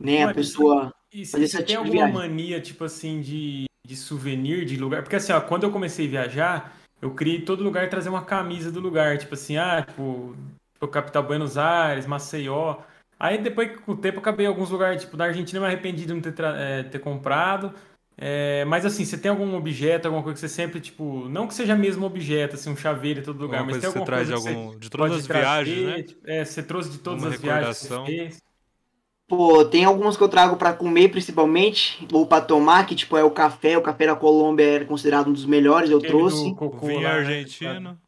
né, 0.00 0.24
a 0.24 0.26
Mas, 0.26 0.36
pessoa. 0.36 0.94
E 1.12 1.24
se 1.26 1.32
Fazer 1.32 1.48
você 1.48 1.62
tem 1.64 1.76
tipo 1.76 1.80
alguma 1.80 1.92
viagem. 1.92 2.14
mania, 2.14 2.60
tipo 2.60 2.84
assim, 2.84 3.20
de, 3.20 3.66
de 3.86 3.96
souvenir 3.96 4.64
de 4.64 4.76
lugar? 4.76 5.02
Porque 5.02 5.16
assim, 5.16 5.32
ó, 5.32 5.40
quando 5.40 5.64
eu 5.64 5.72
comecei 5.72 6.06
a 6.06 6.10
viajar, 6.10 6.75
eu 7.00 7.14
criei 7.14 7.42
todo 7.44 7.62
lugar 7.64 7.88
trazer 7.90 8.08
uma 8.08 8.24
camisa 8.24 8.70
do 8.72 8.80
lugar. 8.80 9.18
Tipo 9.18 9.34
assim, 9.34 9.56
ah, 9.56 9.82
tipo, 9.86 10.36
tipo 10.74 10.88
capital 10.88 11.22
Buenos 11.24 11.56
Aires, 11.58 12.06
Maceió. 12.06 12.82
Aí 13.18 13.38
depois, 13.38 13.78
com 13.80 13.92
o 13.92 13.96
tempo, 13.96 14.18
acabei 14.18 14.46
em 14.46 14.48
alguns 14.48 14.70
lugares, 14.70 15.02
tipo, 15.02 15.16
da 15.16 15.24
Argentina, 15.26 15.58
eu 15.58 15.62
me 15.62 15.68
arrependi 15.68 16.04
de 16.06 16.12
não 16.14 16.20
ter, 16.20 16.34
é, 16.44 16.82
ter 16.84 16.98
comprado. 16.98 17.74
É, 18.18 18.64
mas 18.66 18.86
assim, 18.86 19.04
você 19.04 19.18
tem 19.18 19.30
algum 19.30 19.54
objeto, 19.56 20.06
alguma 20.06 20.22
coisa 20.22 20.34
que 20.34 20.40
você 20.40 20.48
sempre, 20.48 20.80
tipo, 20.80 21.28
não 21.28 21.46
que 21.46 21.54
seja 21.54 21.76
mesmo 21.76 22.06
objeto, 22.06 22.54
assim, 22.56 22.70
um 22.70 22.76
chaveiro 22.76 23.20
em 23.20 23.22
todo 23.22 23.38
lugar, 23.40 23.62
Alguma 23.62 23.64
mas 23.64 23.76
coisa 23.76 23.80
tem 23.80 23.88
que 23.88 23.92
você 23.92 23.98
alguma 23.98 24.04
traz 24.04 24.28
de 24.28 24.32
coisa 24.32 24.34
algum. 24.34 24.78
De 24.78 24.90
todas 24.90 25.12
as 25.12 25.26
viagens, 25.26 25.82
trazer, 25.82 25.82
né? 25.82 26.02
tipo, 26.02 26.20
é, 26.28 26.44
você 26.44 26.62
trouxe 26.62 26.90
de 26.90 26.98
todas 26.98 27.24
Uma 27.24 27.28
as 27.28 27.36
viagens 27.38 27.76
que 27.78 27.84
você 27.84 27.90
recordação. 27.90 28.04
fez. 28.04 28.40
Pô, 29.28 29.64
tem 29.64 29.84
algumas 29.84 30.16
que 30.16 30.22
eu 30.22 30.28
trago 30.28 30.56
pra 30.56 30.72
comer, 30.72 31.08
principalmente, 31.08 32.06
ou 32.12 32.26
pra 32.26 32.40
tomar, 32.40 32.86
que 32.86 32.94
tipo 32.94 33.16
é 33.16 33.24
o 33.24 33.30
café. 33.30 33.76
O 33.76 33.82
café 33.82 34.06
da 34.06 34.14
Colômbia 34.14 34.64
era 34.64 34.84
considerado 34.84 35.28
um 35.28 35.32
dos 35.32 35.44
melhores, 35.44 35.90
eu 35.90 35.98
Aquele 35.98 36.12
trouxe. 36.12 36.48
do 36.50 36.54
cocô 36.54 36.86
Vinho 36.86 37.00
lá, 37.02 37.08
né? 37.08 37.14
argentino. 37.16 37.98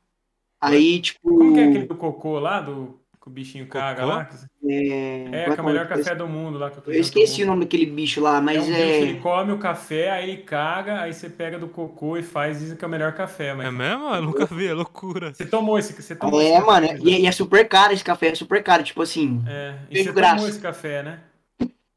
Aí, 0.60 1.00
tipo. 1.00 1.18
Como 1.22 1.54
que 1.54 1.60
é 1.60 1.68
aquele 1.68 1.86
do 1.86 1.96
cocô 1.96 2.38
lá, 2.38 2.60
do 2.60 2.97
o 3.28 3.30
bichinho 3.30 3.68
caga 3.68 4.04
Cocô? 4.04 4.06
lá? 4.06 4.28
É, 4.64 5.30
É, 5.30 5.50
como 5.50 5.54
que 5.54 5.60
é 5.60 5.62
o 5.62 5.66
melhor 5.66 5.86
é? 5.86 5.88
café 5.88 6.14
do 6.14 6.26
mundo 6.28 6.58
lá. 6.58 6.70
Que 6.70 6.80
Eu 6.92 7.00
esqueci 7.00 7.42
o 7.42 7.46
nome 7.46 7.64
daquele 7.64 7.86
bicho 7.86 8.20
lá, 8.20 8.40
É 8.50 8.58
mas 8.58 8.58
um 8.60 8.74
bicho, 8.74 9.02
é. 9.02 9.02
ele 9.02 9.20
come 9.20 9.52
o 9.52 9.58
café, 9.58 10.10
aí 10.10 10.30
ele 10.30 10.42
caga, 10.42 11.00
aí 11.02 11.12
você 11.12 11.28
pega 11.30 11.58
do 11.58 11.68
cocô 11.68 12.16
e 12.16 12.22
faz, 12.22 12.58
dizem 12.60 12.76
que 12.76 12.84
é 12.84 12.88
o 12.88 12.90
melhor 12.90 13.14
café, 13.14 13.54
mas... 13.54 13.66
É 13.66 13.70
mesmo? 13.70 14.04
Eu 14.14 14.22
nunca 14.22 14.46
vi, 14.46 14.66
é 14.66 14.74
loucura. 14.74 15.34
Você 15.34 15.46
tomou 15.46 15.78
esse, 15.78 15.92
você 16.00 16.16
tomou 16.16 16.40
É, 16.40 16.58
esse 16.58 16.60
mano, 16.60 16.86
café, 16.86 16.98
e, 17.00 17.22
e 17.22 17.26
é 17.26 17.32
super 17.32 17.68
caro 17.68 17.92
esse 17.92 18.04
café, 18.04 18.28
é 18.28 18.34
super 18.34 18.62
caro. 18.62 18.82
Tipo 18.84 19.02
assim, 19.02 19.44
É, 19.44 19.78
e 19.90 19.96
você 19.96 20.12
graça. 20.12 20.36
tomou 20.36 20.48
esse 20.48 20.60
café, 20.60 21.02
né? 21.02 21.24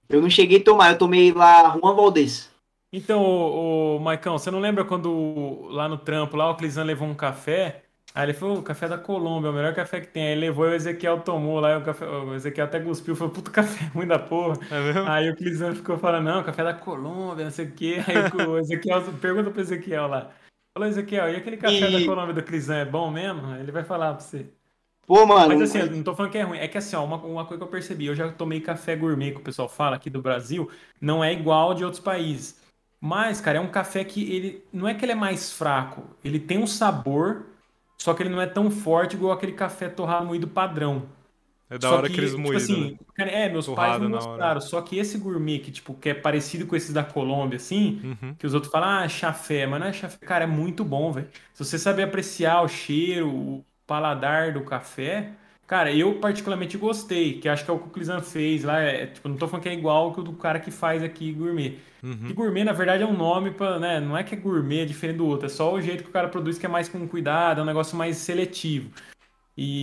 eu 0.09 0.21
não 0.21 0.29
cheguei 0.29 0.59
a 0.59 0.63
tomar, 0.63 0.91
eu 0.91 0.97
tomei 0.99 1.31
lá 1.31 1.71
Juan 1.77 1.95
Valdez. 1.95 2.51
Então, 2.93 3.21
ô, 3.23 3.95
ô, 3.97 3.99
Maicão, 3.99 4.37
você 4.37 4.51
não 4.51 4.59
lembra 4.59 4.83
quando 4.83 5.61
lá 5.69 5.87
no 5.87 5.97
trampo, 5.97 6.35
lá 6.35 6.49
o 6.49 6.55
Clisan 6.57 6.83
levou 6.83 7.07
um 7.07 7.15
café, 7.15 7.83
aí 8.13 8.25
ele 8.25 8.33
falou, 8.33 8.59
o 8.59 8.63
café 8.63 8.87
da 8.87 8.97
Colômbia, 8.97 9.47
é 9.49 9.51
o 9.51 9.53
melhor 9.53 9.73
café 9.75 10.01
que 10.01 10.07
tem, 10.07 10.23
aí 10.23 10.31
ele 10.31 10.41
levou 10.41 10.65
e 10.67 10.71
o 10.71 10.73
Ezequiel 10.75 11.21
tomou 11.21 11.59
lá, 11.59 11.71
e 11.73 11.77
o, 11.77 11.83
café, 11.85 12.05
o 12.05 12.33
Ezequiel 12.35 12.65
até 12.67 12.79
cuspiu, 12.79 13.15
falou, 13.15 13.33
puta 13.33 13.51
café 13.51 13.85
ruim 13.87 14.07
da 14.07 14.19
porra. 14.19 14.57
É 14.69 14.79
mesmo? 14.79 15.01
Aí 15.03 15.29
o 15.29 15.35
Clisan 15.35 15.73
ficou 15.75 15.97
falando, 15.97 16.25
não, 16.25 16.43
café 16.43 16.63
da 16.63 16.73
Colômbia, 16.73 17.45
não 17.45 17.51
sei 17.51 17.65
o 17.67 17.71
quê. 17.73 17.97
Aí 18.07 18.27
o 18.33 18.57
Ezequiel 18.57 19.01
pergunta 19.19 19.51
pro 19.51 19.61
Ezequiel 19.61 20.07
lá. 20.07 20.31
Falou, 20.73 20.87
Ezequiel, 20.89 21.29
e 21.31 21.35
aquele 21.35 21.57
café 21.57 21.89
E- 21.89 21.91
da 21.91 22.01
Colômbia 22.01 22.33
do 22.33 22.43
Clisan 22.43 22.77
é 22.77 22.85
bom 22.85 23.09
mesmo? 23.11 23.55
Ele 23.55 23.71
vai 23.71 23.83
falar 23.83 24.13
pra 24.13 24.19
você. 24.23 24.45
Pô, 25.05 25.25
mano, 25.25 25.53
Mas 25.53 25.61
assim, 25.61 25.79
eu 25.79 25.87
não 25.91 26.03
tô 26.03 26.15
falando 26.15 26.31
que 26.31 26.37
é 26.37 26.43
ruim. 26.43 26.57
É 26.59 26.67
que 26.67 26.77
assim, 26.77 26.95
ó, 26.95 27.03
uma, 27.03 27.17
uma 27.17 27.45
coisa 27.45 27.57
que 27.59 27.63
eu 27.67 27.71
percebi, 27.71 28.05
eu 28.05 28.15
já 28.15 28.31
tomei 28.31 28.61
café 28.61 28.95
gourmet 28.95 29.31
que 29.31 29.37
o 29.39 29.43
pessoal 29.43 29.67
fala 29.67 29.95
aqui 29.95 30.09
do 30.09 30.21
Brasil, 30.21 30.69
não 30.99 31.23
é 31.23 31.33
igual 31.33 31.73
de 31.73 31.83
outros 31.83 32.01
países. 32.01 32.59
Mas, 32.99 33.41
cara, 33.41 33.57
é 33.57 33.61
um 33.61 33.71
café 33.71 34.03
que 34.03 34.31
ele. 34.31 34.63
Não 34.71 34.87
é 34.87 34.93
que 34.93 35.03
ele 35.03 35.11
é 35.13 35.15
mais 35.15 35.51
fraco, 35.51 36.03
ele 36.23 36.39
tem 36.39 36.59
um 36.59 36.67
sabor, 36.67 37.45
só 38.01 38.13
que 38.13 38.23
ele 38.23 38.29
não 38.29 38.41
é 38.41 38.47
tão 38.47 38.71
forte 38.71 39.15
igual 39.15 39.31
aquele 39.33 39.53
café 39.53 39.89
torrado 39.89 40.25
moído 40.25 40.47
padrão. 40.47 41.09
É 41.69 41.77
da 41.77 41.89
Só 41.89 41.93
hora 41.93 42.09
que, 42.09 42.11
aqueles 42.11 42.33
tipo 42.33 42.41
moídos. 42.41 42.69
assim, 42.69 42.97
né? 43.17 43.31
é, 43.31 43.49
meus 43.49 43.67
Torrado 43.67 43.69
pais 43.69 44.09
não 44.09 44.09
gostaram. 44.09 44.61
Só 44.61 44.81
que 44.81 44.97
esse 44.97 45.17
gourmet 45.17 45.59
que, 45.59 45.71
tipo, 45.71 45.93
que 45.95 46.09
é 46.09 46.13
parecido 46.13 46.67
com 46.67 46.75
esses 46.75 46.93
da 46.93 47.03
Colômbia, 47.03 47.57
assim, 47.57 48.03
Uhum. 48.03 48.37
que 48.37 48.45
os 48.47 48.53
outros 48.53 48.71
falam, 48.71 48.89
ah, 48.89 49.07
chafé, 49.09 49.65
mas 49.67 49.79
não 49.79 49.87
é 49.87 49.93
chafé. 49.93 50.17
Cara, 50.25 50.43
é 50.45 50.47
muito 50.47 50.83
bom, 50.83 51.11
velho. 51.11 51.29
Se 51.53 51.63
você 51.65 51.79
saber 51.79 52.03
apreciar 52.03 52.61
o 52.63 52.67
cheiro, 52.67 53.29
o 53.33 53.65
paladar 53.87 54.53
do 54.53 54.63
café, 54.65 55.33
cara, 55.71 55.89
eu 55.89 56.15
particularmente 56.15 56.77
gostei, 56.77 57.39
que 57.39 57.47
acho 57.47 57.63
que 57.63 57.71
é 57.71 57.73
o 57.73 57.79
que 57.79 57.87
o 57.87 57.91
Clisan 57.91 58.19
fez 58.21 58.65
lá. 58.65 58.81
É, 58.81 59.05
tipo, 59.05 59.29
não 59.29 59.37
tô 59.37 59.47
falando 59.47 59.63
que 59.63 59.69
é 59.69 59.73
igual 59.73 60.03
ao 60.07 60.13
que 60.13 60.19
o 60.19 60.23
do 60.23 60.33
cara 60.33 60.59
que 60.59 60.69
faz 60.69 61.01
aqui 61.01 61.31
gourmet. 61.31 61.79
Uhum. 62.03 62.27
Que 62.27 62.33
gourmet, 62.33 62.65
na 62.65 62.73
verdade, 62.73 63.03
é 63.03 63.05
um 63.05 63.15
nome 63.15 63.51
pra, 63.51 63.79
né? 63.79 63.97
Não 64.01 64.17
é 64.17 64.21
que 64.21 64.35
é 64.35 64.37
gourmet, 64.37 64.81
é 64.81 64.85
diferente 64.85 65.15
do 65.19 65.25
outro. 65.25 65.45
É 65.45 65.49
só 65.49 65.73
o 65.73 65.79
jeito 65.79 66.03
que 66.03 66.09
o 66.09 66.11
cara 66.11 66.27
produz 66.27 66.57
que 66.57 66.65
é 66.65 66.69
mais 66.69 66.89
com 66.89 67.07
cuidado, 67.07 67.61
é 67.61 67.63
um 67.63 67.65
negócio 67.65 67.95
mais 67.95 68.17
seletivo. 68.17 68.91
E, 69.57 69.81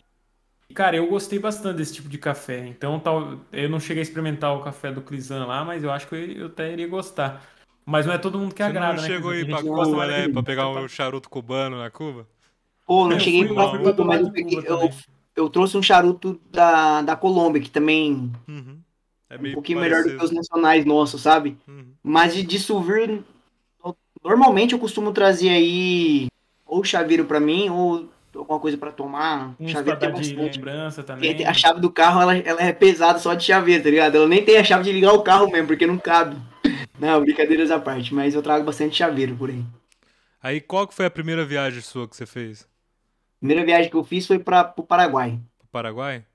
cara, 0.74 0.94
eu 0.94 1.08
gostei 1.08 1.38
bastante 1.38 1.78
desse 1.78 1.94
tipo 1.94 2.08
de 2.10 2.18
café. 2.18 2.66
Então, 2.66 3.00
tal, 3.00 3.40
eu 3.50 3.70
não 3.70 3.80
cheguei 3.80 4.02
a 4.02 4.04
experimentar 4.04 4.54
o 4.54 4.62
café 4.62 4.92
do 4.92 5.00
Clisan 5.00 5.46
lá, 5.46 5.64
mas 5.64 5.82
eu 5.82 5.90
acho 5.90 6.06
que 6.06 6.14
eu, 6.14 6.32
eu 6.32 6.46
até 6.48 6.70
iria 6.70 6.86
gostar. 6.86 7.42
Mas 7.86 8.04
não 8.04 8.12
é 8.12 8.18
todo 8.18 8.38
mundo 8.38 8.54
que 8.54 8.62
Você 8.62 8.68
agrada, 8.68 8.92
não 8.92 9.00
né? 9.00 9.08
chegou 9.08 9.30
aí 9.30 9.42
pra 9.46 9.62
Cuba, 9.62 10.06
né? 10.06 10.28
Pra 10.28 10.42
pegar 10.42 10.68
um 10.68 10.86
charuto 10.86 11.30
cubano 11.30 11.78
na 11.78 11.88
Cuba? 11.90 12.26
pô, 12.86 13.06
não 13.06 13.12
Eu 13.12 13.20
cheguei 13.20 13.48
pra 13.48 13.70
Cuba, 13.70 14.04
mas 14.04 14.20
eu, 14.20 14.30
peguei- 14.30 14.58
eu. 14.66 14.90
Eu 15.38 15.48
trouxe 15.48 15.76
um 15.76 15.82
charuto 15.82 16.40
da, 16.50 17.02
da 17.02 17.16
Colômbia, 17.16 17.62
que 17.62 17.70
também 17.70 18.30
Uhum. 18.48 18.78
É 19.30 19.34
é 19.36 19.38
um 19.38 19.52
pouquinho 19.52 19.78
melhor 19.80 19.98
do 20.02 20.04
que 20.08 20.14
os 20.14 20.16
parecido. 20.16 20.36
nacionais 20.40 20.84
nossos, 20.86 21.20
sabe? 21.20 21.56
Uhum. 21.68 21.92
Mas 22.02 22.34
de, 22.34 22.42
de 22.42 22.58
souvenir, 22.58 23.22
normalmente 24.24 24.72
eu 24.72 24.78
costumo 24.78 25.12
trazer 25.12 25.50
aí 25.50 26.28
ou 26.66 26.82
chaveiro 26.84 27.24
pra 27.24 27.38
mim, 27.40 27.68
ou 27.68 28.08
alguma 28.34 28.58
coisa 28.60 28.76
pra 28.78 28.90
tomar. 28.92 29.48
Uns 29.60 29.72
pra 29.72 29.82
Chaveiro 29.82 29.98
tem 29.98 30.12
dar 30.12 30.20
de 30.20 30.34
bastante. 30.34 30.56
lembrança 30.58 31.02
também. 31.02 31.44
a 31.46 31.52
chave 31.54 31.80
do 31.80 31.90
carro, 31.90 32.20
ela, 32.22 32.36
ela 32.36 32.62
é 32.62 32.72
pesada 32.72 33.18
só 33.18 33.34
de 33.34 33.44
chaveiro, 33.44 33.82
tá 33.82 33.90
ligado? 33.90 34.16
Ela 34.16 34.28
nem 34.28 34.44
tem 34.44 34.56
a 34.58 34.64
chave 34.64 34.84
de 34.84 34.92
ligar 34.92 35.12
o 35.12 35.22
carro 35.22 35.50
mesmo, 35.50 35.66
porque 35.66 35.86
não 35.86 35.98
cabe. 35.98 36.36
Não, 36.98 37.20
brincadeiras 37.20 37.70
à 37.70 37.78
parte, 37.78 38.14
mas 38.14 38.34
eu 38.34 38.42
trago 38.42 38.64
bastante 38.64 38.96
chaveiro 38.96 39.34
por 39.36 39.50
aí. 39.50 39.62
Aí 40.42 40.60
qual 40.60 40.86
que 40.86 40.94
foi 40.94 41.06
a 41.06 41.10
primeira 41.10 41.44
viagem 41.44 41.80
sua 41.80 42.08
que 42.08 42.16
você 42.16 42.26
fez? 42.26 42.66
Primeira 43.40 43.64
viagem 43.64 43.90
que 43.90 43.96
eu 43.96 44.04
fiz 44.04 44.26
foi 44.26 44.38
para 44.38 44.72
o 44.76 44.82
Paraguai. 44.84 45.40
Pro 45.58 45.68
Paraguai? 45.70 46.26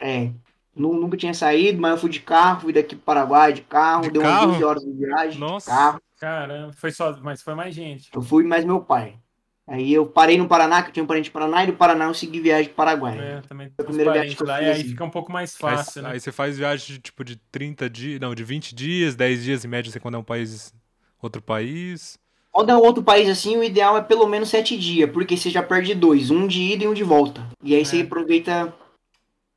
É, 0.00 0.30
nu- 0.74 0.94
nunca 0.94 1.16
tinha 1.16 1.32
saído, 1.34 1.80
mas 1.80 1.92
eu 1.92 1.98
fui 1.98 2.10
de 2.10 2.20
carro, 2.20 2.60
fui 2.62 2.72
daqui 2.72 2.94
pro 2.96 3.04
Paraguai 3.04 3.52
de 3.52 3.62
carro, 3.62 4.02
De 4.04 4.10
deu 4.10 4.22
carro? 4.22 4.46
umas 4.46 4.50
12 4.52 4.64
horas 4.64 4.82
de 4.84 4.92
viagem, 4.92 5.44
de 5.44 5.48
Nossa. 5.48 5.64
carro. 5.64 6.00
Caramba, 6.18 6.72
foi 6.72 6.90
só, 6.92 7.14
mas 7.20 7.42
foi 7.42 7.54
mais 7.54 7.74
gente. 7.74 8.10
Eu 8.14 8.22
fui 8.22 8.44
mais 8.44 8.64
meu 8.64 8.82
pai. 8.82 9.18
Aí 9.66 9.92
eu 9.92 10.06
parei 10.08 10.38
no 10.38 10.48
Paraná, 10.48 10.82
que 10.82 10.90
eu 10.90 10.92
tinha 10.92 11.04
um 11.04 11.06
parente 11.06 11.28
no 11.28 11.32
Paraná, 11.32 11.64
e 11.64 11.66
do 11.68 11.76
Paraná 11.76 12.04
eu 12.06 12.14
segui 12.14 12.40
viagem 12.40 12.66
pro 12.68 12.76
Paraguai. 12.76 13.18
É, 13.18 13.40
também 13.42 13.70
Foi 13.74 13.84
a 13.84 13.86
primeira 13.88 14.10
viagem 14.10 14.28
parentes 14.28 14.36
que 14.36 14.42
eu 14.42 14.46
lá, 14.46 14.58
fiz, 14.58 14.68
e 14.68 14.70
aí 14.70 14.78
assim. 14.80 14.88
fica 14.90 15.04
um 15.04 15.10
pouco 15.10 15.30
mais 15.32 15.56
Aí, 15.64 15.76
fácil, 15.76 16.02
né? 16.02 16.10
aí 16.12 16.20
você 16.20 16.32
faz 16.32 16.58
viagem 16.58 16.86
de 16.96 17.00
tipo 17.00 17.24
de 17.24 17.36
30 17.36 17.88
dias, 17.90 18.20
não, 18.20 18.34
de 18.34 18.44
20 18.44 18.74
dias, 18.74 19.14
10 19.14 19.42
dias 19.44 19.64
em 19.64 19.68
média, 19.68 19.90
você 19.90 20.00
quando 20.00 20.16
é 20.16 20.18
um 20.18 20.24
país, 20.24 20.74
outro 21.20 21.42
país. 21.42 22.18
Quando 22.56 22.70
é 22.70 22.74
um 22.74 22.80
outro 22.80 23.02
país 23.02 23.28
assim, 23.28 23.54
o 23.58 23.62
ideal 23.62 23.98
é 23.98 24.00
pelo 24.00 24.26
menos 24.26 24.48
sete 24.48 24.78
dias, 24.78 25.10
porque 25.10 25.36
você 25.36 25.50
já 25.50 25.62
perde 25.62 25.94
dois, 25.94 26.30
um 26.30 26.46
de 26.46 26.62
ida 26.62 26.84
e 26.84 26.88
um 26.88 26.94
de 26.94 27.04
volta. 27.04 27.46
E 27.62 27.74
aí 27.74 27.84
você 27.84 27.98
É. 27.98 28.02
aproveita. 28.02 28.74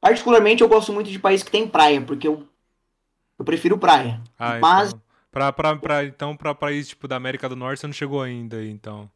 Particularmente 0.01 0.61
eu 0.63 0.67
gosto 0.67 0.91
muito 0.91 1.09
de 1.09 1.17
país 1.17 1.41
que 1.41 1.49
tem 1.49 1.65
praia, 1.65 2.01
porque 2.01 2.27
eu, 2.27 2.43
eu 3.39 3.45
prefiro 3.45 3.77
praia. 3.77 4.19
Ah, 4.37 4.59
Mas 4.59 4.89
então. 4.89 5.01
Pra, 5.31 5.53
pra, 5.53 5.75
pra, 5.77 6.03
então, 6.03 6.35
pra 6.35 6.53
país 6.53 6.89
tipo 6.89 7.07
da 7.07 7.15
América 7.15 7.47
do 7.47 7.55
Norte, 7.55 7.79
você 7.79 7.87
não 7.87 7.93
chegou 7.93 8.21
ainda, 8.21 8.65
então. 8.65 9.09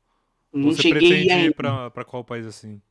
não 0.53 0.71
você 0.71 0.81
cheguei 0.81 1.09
pretende 1.09 1.33
ainda. 1.33 1.47
ir 1.47 1.53
pra, 1.53 1.91
pra 1.91 2.05
qual 2.05 2.23
país 2.23 2.45
assim? 2.45 2.81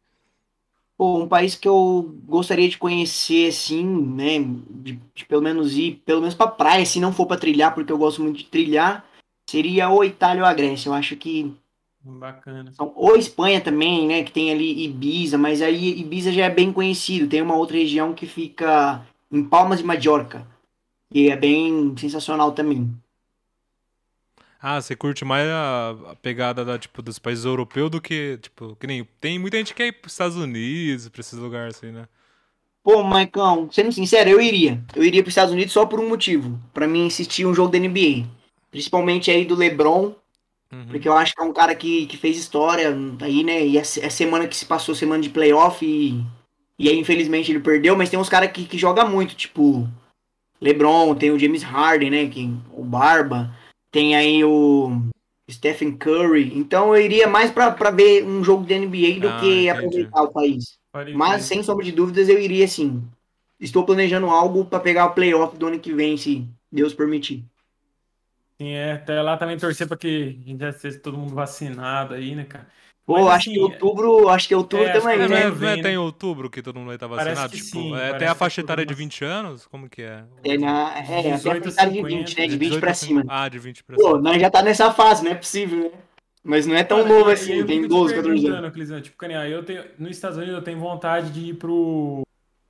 Pô, 0.99 1.19
um 1.19 1.27
país 1.29 1.55
que 1.55 1.67
eu 1.67 2.15
gostaria 2.27 2.69
de 2.69 2.77
conhecer, 2.79 3.49
assim, 3.49 3.85
né? 3.85 4.39
De, 4.71 5.01
de 5.15 5.25
pelo 5.25 5.43
menos 5.43 5.75
ir, 5.77 6.03
pelo 6.05 6.21
menos 6.21 6.35
pra 6.35 6.47
praia, 6.47 6.85
se 6.85 7.01
não 7.01 7.13
for 7.13 7.27
pra 7.27 7.37
trilhar, 7.39 7.75
porque 7.75 7.91
eu 7.91 7.99
gosto 7.99 8.23
muito 8.23 8.39
de 8.39 8.45
trilhar, 8.45 9.05
seria 9.47 9.89
ou 9.89 10.05
Itália 10.05 10.43
ou 10.43 10.49
a 10.49 10.55
Grécia. 10.55 10.89
Eu 10.89 10.95
acho 10.95 11.17
que. 11.17 11.55
Bacana. 12.05 12.73
São, 12.73 12.93
ou 12.97 13.17
Espanha 13.17 13.61
também, 13.61 14.09
né? 14.09 14.23
Que 14.25 14.33
tem 14.33 14.51
ali 14.51 14.85
Ibiza, 14.85 15.39
mas 15.39 15.63
aí 15.63 16.01
Ibiza 16.01 16.33
já 16.33 16.47
é 16.47 16.51
bem 16.51 16.73
conhecido. 16.73 17.29
Tem 17.29 17.43
uma 17.43 17.57
outra 17.57 17.77
região 17.77 18.13
que 18.13 18.27
fica 18.27 19.07
em 19.31 19.45
Palmas 19.45 19.79
de 19.79 19.85
Mallorca, 19.85 20.47
que 21.13 21.31
é 21.31 21.37
bem 21.37 21.95
sensacional 21.97 22.53
também. 22.53 22.93
Ah, 24.61 24.81
você 24.81 24.95
curte 24.95 25.25
mais 25.25 25.49
a, 25.49 25.91
a 26.13 26.15
pegada 26.15 26.65
da, 26.65 26.79
tipo, 26.79 27.03
dos 27.03 27.19
países 27.19 27.45
europeus 27.45 27.91
do 27.91 28.01
que, 28.01 28.39
tipo, 28.41 28.77
que 28.77 28.87
nem. 28.87 29.05
Tem 29.21 29.39
muita 29.39 29.57
gente 29.57 29.75
que 29.75 29.83
quer 29.83 29.89
ir 29.89 29.93
pros 29.93 30.13
Estados 30.13 30.37
Unidos, 30.37 31.09
pra 31.09 31.21
esses 31.21 31.37
lugares 31.37 31.77
assim, 31.77 31.91
né? 31.91 32.07
Pô, 32.83 33.03
Maicão, 33.03 33.69
sendo 33.71 33.93
sincero, 33.93 34.31
eu 34.31 34.41
iria. 34.41 34.83
Eu 34.95 35.05
iria 35.05 35.23
para 35.23 35.29
os 35.29 35.33
Estados 35.33 35.53
Unidos 35.53 35.73
só 35.73 35.87
por 35.87 36.01
um 36.01 36.09
motivo. 36.09 36.61
Para 36.75 36.87
mim 36.87 37.07
assistir 37.07 37.47
um 37.47 37.55
jogo 37.55 37.73
da 37.73 37.79
NBA. 37.79 38.27
Principalmente 38.73 39.31
aí 39.31 39.45
do 39.45 39.55
LeBron, 39.55 40.15
Uhum. 40.73 40.87
porque 40.89 41.07
eu 41.07 41.13
acho 41.13 41.35
que 41.35 41.43
é 41.43 41.45
um 41.45 41.53
cara 41.53 41.75
que, 41.75 42.07
que 42.07 42.17
fez 42.17 42.39
história 42.39 42.97
aí, 43.21 43.45
né? 43.45 43.65
E 43.65 43.77
é, 43.77 43.83
é 43.83 44.09
semana 44.09 44.49
que 44.49 44.57
se 44.57 44.65
passou, 44.65 44.95
semana 44.95 45.23
de 45.23 45.29
playoff 45.29 45.85
e, 45.85 46.25
e 46.79 46.89
aí 46.89 46.99
infelizmente 46.99 47.53
ele 47.53 47.61
perdeu, 47.61 47.95
mas 47.95 48.09
tem 48.09 48.19
uns 48.19 48.31
caras 48.31 48.51
que, 48.51 48.65
que 48.65 48.79
jogam 48.79 49.09
muito, 49.11 49.37
tipo 49.37 49.87
LeBron, 50.61 51.15
tem 51.15 51.31
o 51.31 51.39
James 51.39 51.63
Harden, 51.63 52.11
né? 52.11 52.27
Que, 52.29 52.51
o 52.73 52.83
Barba, 52.83 53.55
tem 53.91 54.17
aí 54.17 54.43
o 54.43 55.03
Stephen 55.51 55.95
Curry. 55.97 56.57
Então 56.57 56.97
eu 56.97 57.05
iria 57.05 57.29
mais 57.29 57.51
pra 57.51 57.71
pra 57.71 57.91
ver 57.91 58.25
um 58.25 58.43
jogo 58.43 58.65
de 58.65 58.73
NBA 58.73 59.21
do 59.21 59.29
Ah, 59.29 59.41
que 59.41 59.69
entendi. 59.69 59.69
aproveitar 59.69 60.23
o 60.23 60.33
país. 60.33 60.79
Mas, 61.15 61.43
sem 61.45 61.63
sombra 61.63 61.85
de 61.85 61.93
dúvidas, 61.93 62.29
eu 62.29 62.41
iria 62.41 62.67
sim. 62.67 63.03
Estou 63.61 63.85
planejando 63.85 64.27
algo 64.31 64.65
para 64.65 64.81
pegar 64.81 65.07
o 65.07 65.15
playoff 65.15 65.57
do 65.57 65.67
ano 65.67 65.79
que 65.79 65.93
vem, 65.93 66.17
se 66.17 66.47
Deus 66.71 66.95
permitir. 66.95 67.45
Sim, 68.63 68.71
é, 68.75 68.93
até 68.93 69.21
lá 69.21 69.37
também 69.37 69.59
torcer 69.59 69.89
pra 69.89 69.97
que 69.97 70.39
a 70.47 70.49
gente 70.49 70.61
já 70.61 70.69
esteja 70.71 70.99
todo 71.01 71.19
mundo 71.19 71.35
vacinado 71.35 72.15
aí, 72.15 72.37
né, 72.37 72.45
cara? 72.45 72.69
Pô, 73.05 73.15
Mas, 73.15 73.27
acho 73.27 73.51
assim, 73.51 73.55
que 73.55 73.61
outubro, 73.61 74.29
acho 74.29 74.49
que 74.49 74.55
outubro 74.55 74.87
é, 74.87 74.93
também, 74.93 75.17
que 75.19 75.25
É, 75.25 75.29
né? 75.29 75.29
não 75.29 75.37
é, 75.37 75.43
é 75.43 75.51
né? 75.51 75.73
até 75.81 75.93
em 75.93 75.97
outubro 75.97 76.49
que 76.49 76.63
todo 76.63 76.77
mundo 76.77 76.87
vai 76.87 76.95
estar 76.95 77.09
Parece 77.09 77.27
vacinado? 77.27 77.53
que 77.53 77.57
Tipo, 77.59 77.71
sim, 77.71 77.93
é, 77.93 77.97
parece 77.97 78.19
tem 78.21 78.29
a 78.29 78.35
faixa 78.37 78.61
etária 78.61 78.87
de 78.87 78.93
mundo- 78.93 78.99
20 78.99 79.25
anos? 79.25 79.67
Como 79.67 79.91
que 79.91 80.03
é? 80.03 80.25
É, 80.45 80.57
na, 80.57 80.97
é, 80.97 81.01
até 81.01 81.33
a 81.33 81.35
18 81.35 81.69
a 81.69 81.73
faixa 81.73 81.91
de 81.91 81.97
50, 81.97 82.17
20, 82.17 82.39
né? 82.39 82.47
De 82.47 82.53
né? 82.53 82.59
20 82.59 82.59
18 82.61 82.81
pra 82.81 82.91
a 82.91 82.95
cima. 82.95 83.25
Ah, 83.29 83.49
de 83.49 83.59
20 83.59 83.83
pra 83.83 83.97
Pô, 83.97 84.03
cima. 84.03 84.21
nós 84.21 84.41
já 84.41 84.51
tá 84.51 84.63
nessa 84.63 84.93
fase, 84.93 85.25
não 85.25 85.33
é 85.33 85.35
possível, 85.35 85.79
né? 85.83 85.91
Mas 86.45 86.67
não 86.67 86.77
é 86.77 86.85
tão 86.85 87.05
novo 87.07 87.31
assim, 87.31 87.65
tem 87.67 87.83
fico 87.83 87.83
te 87.83 87.89
12, 87.89 88.15
14 88.15 88.47
anos. 88.47 88.73
Clisão, 88.73 89.01
tipo, 89.01 89.25
ah, 89.25 89.49
eu 89.49 89.65
tenho, 89.65 89.85
nos 89.99 90.11
Estados 90.13 90.37
Unidos 90.37 90.55
eu 90.55 90.63
tenho 90.63 90.79
vontade 90.79 91.31
de 91.33 91.51
ir 91.51 91.55
pro. 91.55 92.23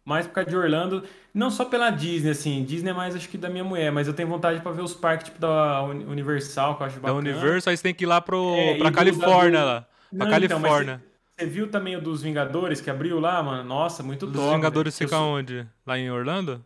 Mais 0.05 0.27
por 0.27 0.33
causa 0.33 0.51
de 0.51 0.57
Orlando, 0.57 1.05
não 1.35 1.51
só 1.51 1.65
pela 1.65 1.91
Disney, 1.91 2.31
assim, 2.31 2.65
Disney 2.65 2.91
é 2.91 2.95
mais 2.95 3.15
acho 3.17 3.29
que 3.29 3.39
da 3.39 3.49
minha 3.49 3.65
mulher, 3.65 3.91
mas 3.93 4.07
eu 4.07 4.15
tenho 4.15 4.29
vontade 4.29 4.61
pra 4.61 4.73
ver 4.73 4.83
os 4.83 4.95
parques 4.95 5.27
tipo 5.29 5.41
da 5.41 5.83
Uni- 5.83 6.05
Universal, 6.05 6.77
que 6.77 6.83
eu 6.83 6.87
acho 6.87 6.97
Da 6.97 7.03
bacana. 7.03 7.19
Universal, 7.19 7.71
aí 7.71 7.77
você 7.77 7.83
tem 7.83 7.95
que 7.95 8.05
ir 8.05 8.07
lá 8.07 8.21
pro, 8.21 8.55
É, 8.57 8.79
pra 8.79 8.91
Califórnia 8.93 9.61
da- 9.61 9.65
do- 9.65 9.69
lá. 9.75 9.81
Pra 9.83 9.89
Não, 10.13 10.37
então, 10.39 10.61
Califórnia. 10.61 11.03
Você 11.39 11.47
viu 11.47 11.69
também 11.71 11.97
o 11.97 12.01
dos 12.01 12.23
Vingadores 12.23 12.81
que 12.81 12.91
abriu 12.91 13.19
lá, 13.19 13.43
mano? 13.43 13.65
Nossa, 13.65 14.03
muito 14.03 14.27
Os 14.27 14.33
top. 14.33 14.55
Vingadores. 14.55 15.01
Eu 15.01 15.07
ficam 15.09 15.21
sou- 15.25 15.35
onde? 15.39 15.67
Lá 15.87 15.99
em 15.99 16.11
Orlando? 16.11 16.65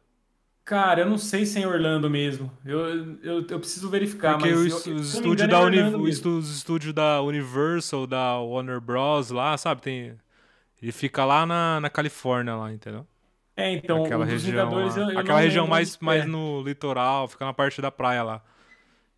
Cara, 0.64 1.02
eu 1.02 1.06
não 1.08 1.16
sei 1.16 1.46
se 1.46 1.58
é 1.58 1.62
em 1.62 1.66
Orlando 1.66 2.10
mesmo. 2.10 2.50
Eu, 2.64 3.16
eu, 3.22 3.46
eu 3.48 3.58
preciso 3.60 3.88
verificar, 3.88 4.36
Porque 4.36 4.50
mas 4.50 4.58
os, 4.74 4.86
eu, 4.86 4.94
os 4.96 5.14
estúdios 5.14 5.46
engano, 5.46 5.70
da 5.70 5.78
é 5.78 5.84
Uni- 5.88 6.10
os 6.10 6.24
os 6.26 6.56
estúdios 6.56 6.92
da 6.92 7.22
Universal, 7.22 8.04
da 8.04 8.36
Warner 8.40 8.80
Bros. 8.80 9.30
lá, 9.30 9.56
sabe? 9.56 9.80
Tem. 9.80 10.16
Ele 10.82 10.90
fica 10.92 11.24
lá 11.24 11.46
na, 11.46 11.80
na 11.80 11.88
Califórnia, 11.88 12.56
lá, 12.56 12.72
entendeu? 12.72 13.06
É, 13.56 13.72
então, 13.72 14.04
Aquela 14.04 14.24
região 14.24 14.50
Vingadores 14.52 14.96
eu, 14.96 15.10
eu 15.10 15.18
Aquela 15.18 15.40
região 15.40 15.64
lembro 15.64 15.76
mais, 15.76 15.98
mais 15.98 16.24
é. 16.24 16.26
no 16.26 16.62
litoral, 16.62 17.26
fica 17.26 17.44
na 17.44 17.54
parte 17.54 17.80
da 17.80 17.90
praia 17.90 18.22
lá. 18.22 18.42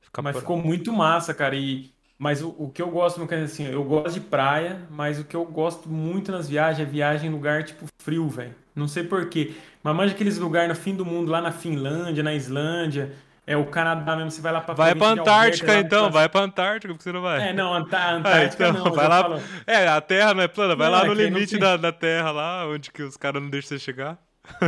Fica 0.01 0.22
Mas 0.22 0.34
por- 0.34 0.41
ficou 0.41 0.57
muito 0.57 0.93
massa, 0.93 1.34
cara. 1.34 1.57
E, 1.57 1.91
mas 2.16 2.41
o, 2.43 2.55
o 2.59 2.70
que 2.70 2.80
eu 2.80 2.89
gosto, 2.89 3.18
no 3.20 3.45
assim, 3.45 3.66
eu 3.66 3.82
gosto 3.84 4.14
de 4.14 4.20
praia, 4.20 4.80
mas 4.91 5.18
o 5.18 5.24
que 5.24 5.34
eu 5.36 5.45
gosto 5.45 5.89
muito 5.89 6.30
nas 6.32 6.49
viagens 6.49 6.86
é 6.86 6.91
viagem 6.91 7.28
em 7.28 7.32
lugar 7.32 7.64
tipo 7.64 7.84
frio, 8.01 8.28
velho. 8.28 8.55
Não 8.74 8.86
sei 8.86 9.03
por 9.03 9.28
quê. 9.28 9.55
Mas 9.82 9.97
manja 9.97 10.14
aqueles 10.14 10.39
lugares 10.39 10.68
no 10.68 10.74
fim 10.76 10.95
do 10.95 11.05
mundo, 11.05 11.30
lá 11.32 11.41
na 11.41 11.51
Finlândia, 11.51 12.22
na 12.22 12.32
Islândia, 12.32 13.12
é 13.45 13.57
o 13.57 13.66
Canadá 13.66 14.14
mesmo, 14.14 14.30
você 14.30 14.41
vai 14.41 14.53
lá 14.53 14.61
pra 14.61 14.72
Vai 14.74 14.95
pra 14.95 15.09
Alberta, 15.09 15.30
Antártica 15.30 15.72
lá 15.72 15.78
então, 15.80 16.03
pra- 16.05 16.20
vai 16.20 16.28
pra 16.28 16.41
Antártica, 16.43 16.95
porque 16.95 17.03
você 17.03 17.12
não 17.12 17.22
vai. 17.22 17.49
É, 17.49 17.53
não, 17.53 17.74
Anta- 17.74 17.99
Ah, 17.99 18.11
Antártica 18.14 18.68
então, 18.68 18.84
não, 18.84 18.93
vai 18.93 19.09
lá. 19.09 19.41
É, 19.66 19.89
a 19.89 20.01
Terra 20.01 20.32
não 20.32 20.43
é 20.43 20.49
plana, 20.49 20.76
vai 20.76 20.86
Não, 20.89 20.97
lá 20.97 21.05
é 21.05 21.07
no 21.09 21.12
limite 21.14 21.51
tem- 21.53 21.59
da, 21.61 21.76
da 21.76 21.91
Terra 21.93 22.30
lá, 22.30 22.66
onde 22.68 22.91
que 22.93 23.03
os 23.03 23.16
caras 23.16 23.43
não 23.43 23.51
deixam 23.51 23.68
você 23.70 23.78
chegar. 23.84 24.16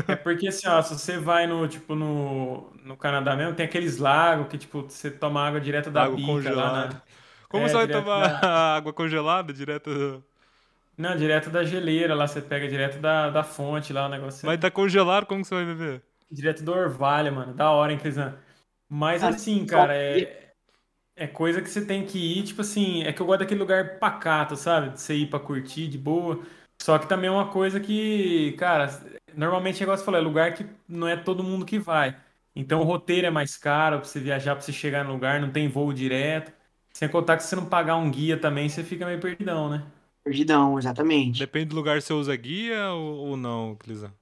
É 0.06 0.16
porque 0.16 0.48
assim, 0.48 0.66
ó, 0.66 0.82
se 0.82 0.94
você 0.98 1.18
vai 1.18 1.46
no, 1.46 1.68
tipo, 1.68 1.94
no, 1.94 2.70
no 2.82 2.96
Canadá 2.96 3.36
mesmo, 3.36 3.54
tem 3.54 3.64
aqueles 3.66 3.98
lagos 3.98 4.48
que, 4.48 4.58
tipo, 4.58 4.82
você 4.82 5.10
toma 5.10 5.46
água 5.46 5.60
direto 5.60 5.90
da 5.90 6.04
Água 6.04 6.08
bica 6.08 6.50
lá 6.52 6.68
congelada. 6.68 6.88
na... 6.88 7.02
Como 7.48 7.68
É, 7.68 7.68
você 7.68 7.76
vai 7.76 7.88
tomar 7.88 8.28
da- 8.30 8.40
água 8.76 8.92
congelada 8.92 9.52
direto? 9.52 10.24
Não, 10.96 11.16
direto 11.16 11.50
da 11.50 11.64
geleira 11.64 12.14
lá, 12.14 12.28
você 12.28 12.40
pega 12.42 12.68
direto 12.68 13.00
da, 13.00 13.30
da 13.30 13.42
fonte 13.42 13.92
lá, 13.92 14.06
o 14.06 14.08
negócio. 14.08 14.46
Mas 14.46 14.58
tá 14.60 14.70
congelado, 14.70 15.24
como 15.26 15.40
que 15.42 15.48
você 15.48 15.54
vai 15.54 15.64
beber? 15.64 16.02
Direto 16.30 16.62
do 16.62 16.72
orvalho, 16.72 17.32
mano. 17.34 17.54
Da 17.54 17.70
hora, 17.72 17.92
hein, 17.92 17.98
Crisan? 17.98 18.38
Mas 18.88 19.24
assim, 19.24 19.66
cara, 19.66 19.96
é, 19.96 20.52
é 21.16 21.26
coisa 21.28 21.62
que 21.62 21.68
você 21.70 21.84
tem 21.86 22.06
que 22.06 22.18
ir, 22.18 22.44
tipo 22.44 22.62
assim, 22.62 23.02
é 23.04 23.12
que 23.12 23.20
eu 23.22 23.26
gosto 23.26 23.40
daquele 23.40 23.60
lugar 23.60 23.98
pacato, 24.00 24.56
sabe? 24.56 24.90
De 24.92 25.00
você 25.00 25.14
ir 25.16 25.30
pra 25.30 25.40
curtir 25.40 25.88
de 25.88 25.98
boa. 25.98 26.44
Só 26.82 26.98
que 26.98 27.06
também 27.06 27.28
é 27.28 27.30
uma 27.30 27.48
coisa 27.48 27.78
que, 27.78 28.52
cara, 28.52 28.88
normalmente 29.36 29.76
o 29.76 29.80
negócio 29.80 30.04
falou, 30.04 30.18
é 30.18 30.22
lugar 30.24 30.54
que 30.54 30.66
não 30.88 31.06
é 31.06 31.16
todo 31.16 31.42
mundo 31.42 31.66
que 31.66 31.78
vai. 31.78 32.16
Então 32.56 32.80
o 32.80 32.84
roteiro 32.84 33.26
é 33.26 33.30
mais 33.30 33.56
caro 33.56 33.98
pra 33.98 34.08
você 34.08 34.18
viajar, 34.18 34.54
pra 34.54 34.62
você 34.62 34.72
chegar 34.72 35.04
no 35.04 35.12
lugar, 35.12 35.40
não 35.40 35.50
tem 35.50 35.68
voo 35.68 35.92
direto. 35.92 36.52
Sem 36.92 37.08
contar 37.08 37.36
que 37.36 37.42
se 37.42 37.50
você 37.50 37.56
não 37.56 37.66
pagar 37.66 37.96
um 37.96 38.10
guia 38.10 38.36
também, 38.36 38.68
você 38.68 38.82
fica 38.82 39.06
meio 39.06 39.20
perdidão, 39.20 39.68
né? 39.68 39.82
Perdidão, 40.24 40.78
exatamente. 40.78 41.38
Depende 41.38 41.66
do 41.66 41.76
lugar 41.76 42.00
se 42.00 42.08
você 42.08 42.14
usa 42.14 42.36
guia 42.36 42.90
ou, 42.92 43.28
ou 43.28 43.36
não, 43.36 43.76
Clisa. 43.76 44.12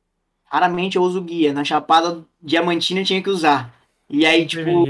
Raramente 0.45 0.97
eu 0.97 1.03
uso 1.03 1.23
guia. 1.23 1.53
Na 1.53 1.65
Chapada 1.65 2.25
Diamantina 2.43 3.05
tinha 3.05 3.23
que 3.23 3.31
usar. 3.31 3.73
E 4.09 4.27
aí, 4.27 4.47
tipo. 4.47 4.85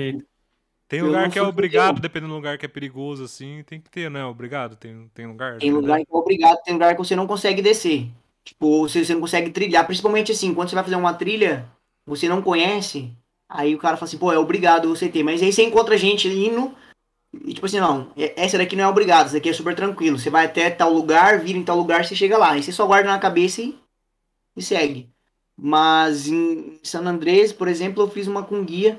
Tem 0.89 1.03
lugar 1.03 1.31
que 1.31 1.39
é 1.39 1.43
obrigado, 1.43 1.97
eu. 1.97 2.03
dependendo 2.03 2.33
do 2.33 2.37
lugar 2.37 2.57
que 2.57 2.65
é 2.65 2.69
perigoso, 2.69 3.23
assim, 3.23 3.63
tem 3.67 3.79
que 3.79 3.91
ter, 3.91 4.11
né? 4.11 4.25
Obrigado, 4.25 4.75
tem, 4.75 5.11
tem 5.15 5.27
lugar. 5.27 5.59
tem 5.59 5.71
lugar 5.71 5.99
que 5.99 6.07
é 6.11 6.17
obrigado, 6.17 6.63
tem 6.65 6.73
lugar 6.73 6.95
que 6.95 6.99
você 6.99 7.15
não 7.15 7.27
consegue 7.27 7.61
descer. 7.61 8.09
Tipo, 8.43 8.89
você, 8.89 9.05
você 9.05 9.13
não 9.13 9.21
consegue 9.21 9.51
trilhar. 9.51 9.87
Principalmente 9.87 10.33
assim, 10.33 10.55
quando 10.55 10.71
você 10.71 10.75
vai 10.75 10.85
fazer 10.85 10.97
uma 10.97 11.13
trilha, 11.13 11.67
você 12.07 12.27
não 12.27 12.41
conhece, 12.41 13.13
aí 13.47 13.75
o 13.75 13.79
cara 13.79 13.99
fala 13.99 14.09
assim, 14.09 14.17
pô, 14.17 14.33
é 14.33 14.39
obrigado 14.39 14.89
você 14.89 15.11
ter. 15.11 15.23
Mas 15.23 15.43
aí 15.43 15.53
você 15.53 15.63
encontra 15.63 15.99
gente 15.99 16.27
indo 16.27 16.75
e 17.45 17.53
tipo 17.53 17.67
assim, 17.67 17.79
não, 17.79 18.11
essa 18.17 18.57
daqui 18.57 18.75
não 18.75 18.85
é 18.85 18.89
obrigado, 18.89 19.27
essa 19.27 19.35
daqui 19.35 19.51
é 19.51 19.53
super 19.53 19.75
tranquilo. 19.75 20.19
Você 20.19 20.31
vai 20.31 20.47
até 20.47 20.71
tal 20.71 20.93
lugar, 20.93 21.39
vira 21.39 21.59
em 21.59 21.65
tal 21.65 21.77
lugar, 21.77 22.05
você 22.05 22.15
chega 22.15 22.39
lá. 22.39 22.53
Aí 22.53 22.63
você 22.63 22.73
só 22.73 22.87
guarda 22.87 23.11
na 23.11 23.19
cabeça 23.19 23.61
e, 23.61 23.79
e 24.57 24.63
segue. 24.63 25.11
Mas 25.57 26.29
em 26.29 26.79
San 26.83 27.05
Andrés, 27.05 27.53
por 27.53 27.69
exemplo, 27.69 28.03
eu 28.03 28.09
fiz 28.09 28.27
uma 28.27 28.43
com 28.43 28.65
guia. 28.65 28.99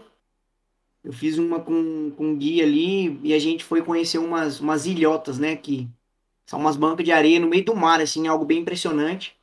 Eu 1.09 1.13
fiz 1.13 1.39
uma 1.39 1.59
com, 1.59 2.11
com 2.11 2.37
guia 2.37 2.63
ali 2.63 3.19
e 3.23 3.33
a 3.33 3.39
gente 3.39 3.63
foi 3.63 3.81
conhecer 3.81 4.19
umas, 4.19 4.59
umas 4.59 4.85
ilhotas, 4.85 5.39
né? 5.39 5.55
Que 5.55 5.89
são 6.45 6.59
umas 6.59 6.77
bancas 6.77 7.03
de 7.03 7.11
areia 7.11 7.39
no 7.39 7.47
meio 7.47 7.65
do 7.65 7.75
mar, 7.75 7.99
assim, 7.99 8.27
algo 8.27 8.45
bem 8.45 8.59
impressionante. 8.59 9.35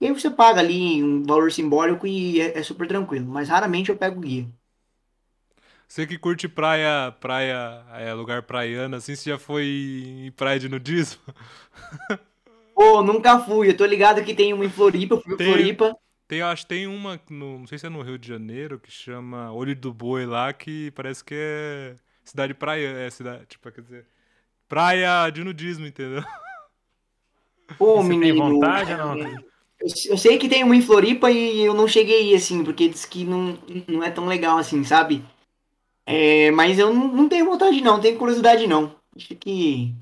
E 0.00 0.06
aí 0.06 0.12
você 0.14 0.30
paga 0.30 0.60
ali 0.60 1.04
um 1.04 1.22
valor 1.22 1.52
simbólico 1.52 2.06
e 2.06 2.40
é, 2.40 2.58
é 2.58 2.62
super 2.62 2.88
tranquilo. 2.88 3.26
Mas 3.26 3.50
raramente 3.50 3.90
eu 3.90 3.96
pego 3.98 4.22
guia. 4.22 4.48
Você 5.86 6.06
que 6.06 6.16
curte 6.16 6.48
praia, 6.48 7.12
praia, 7.20 7.84
é, 7.92 8.14
lugar 8.14 8.44
praiano, 8.44 8.96
assim, 8.96 9.14
você 9.14 9.28
já 9.28 9.38
foi 9.38 9.66
em 10.16 10.30
praia 10.30 10.58
de 10.58 10.66
nudismo? 10.66 11.20
Pô, 12.74 13.02
nunca 13.02 13.38
fui. 13.40 13.68
Eu 13.68 13.76
tô 13.76 13.84
ligado 13.84 14.24
que 14.24 14.34
tem 14.34 14.54
uma 14.54 14.64
em 14.64 14.70
Floripa. 14.70 15.16
Eu 15.16 15.20
fui 15.20 15.36
Tem. 15.36 15.46
Floripa. 15.46 15.94
Tem, 16.32 16.38
eu 16.38 16.46
acho 16.46 16.62
que 16.62 16.68
tem 16.70 16.86
uma, 16.86 17.20
no, 17.28 17.58
não 17.58 17.66
sei 17.66 17.76
se 17.76 17.84
é 17.84 17.90
no 17.90 18.00
Rio 18.00 18.16
de 18.16 18.26
Janeiro, 18.26 18.80
que 18.80 18.90
chama 18.90 19.52
Olho 19.52 19.76
do 19.76 19.92
Boi 19.92 20.24
lá, 20.24 20.50
que 20.50 20.90
parece 20.92 21.22
que 21.22 21.34
é 21.36 21.94
cidade 22.24 22.54
praia, 22.54 22.88
é 22.88 23.10
cidade, 23.10 23.44
tipo, 23.44 23.70
quer 23.70 23.82
dizer, 23.82 24.06
praia 24.66 25.28
de 25.28 25.44
nudismo, 25.44 25.84
entendeu? 25.84 26.24
Pô, 27.76 27.96
Você 27.98 28.08
tem 28.08 28.18
menino. 28.18 28.48
vontade 28.48 28.92
ou 28.92 28.96
não? 28.96 29.18
Eu, 29.18 29.42
eu 30.06 30.16
sei 30.16 30.38
que 30.38 30.48
tem 30.48 30.64
uma 30.64 30.74
em 30.74 30.80
Floripa 30.80 31.30
e 31.30 31.60
eu 31.60 31.74
não 31.74 31.86
cheguei 31.86 32.20
aí, 32.20 32.34
assim, 32.34 32.64
porque 32.64 32.88
diz 32.88 33.04
que 33.04 33.24
não, 33.24 33.58
não 33.86 34.02
é 34.02 34.10
tão 34.10 34.24
legal 34.24 34.56
assim, 34.56 34.82
sabe? 34.84 35.22
É, 36.06 36.50
mas 36.52 36.78
eu 36.78 36.94
não, 36.94 37.08
não 37.08 37.28
tenho 37.28 37.44
vontade, 37.44 37.78
não. 37.82 38.00
Tenho 38.00 38.16
curiosidade, 38.16 38.66
não. 38.66 38.96
Acho 39.14 39.34
que 39.36 39.92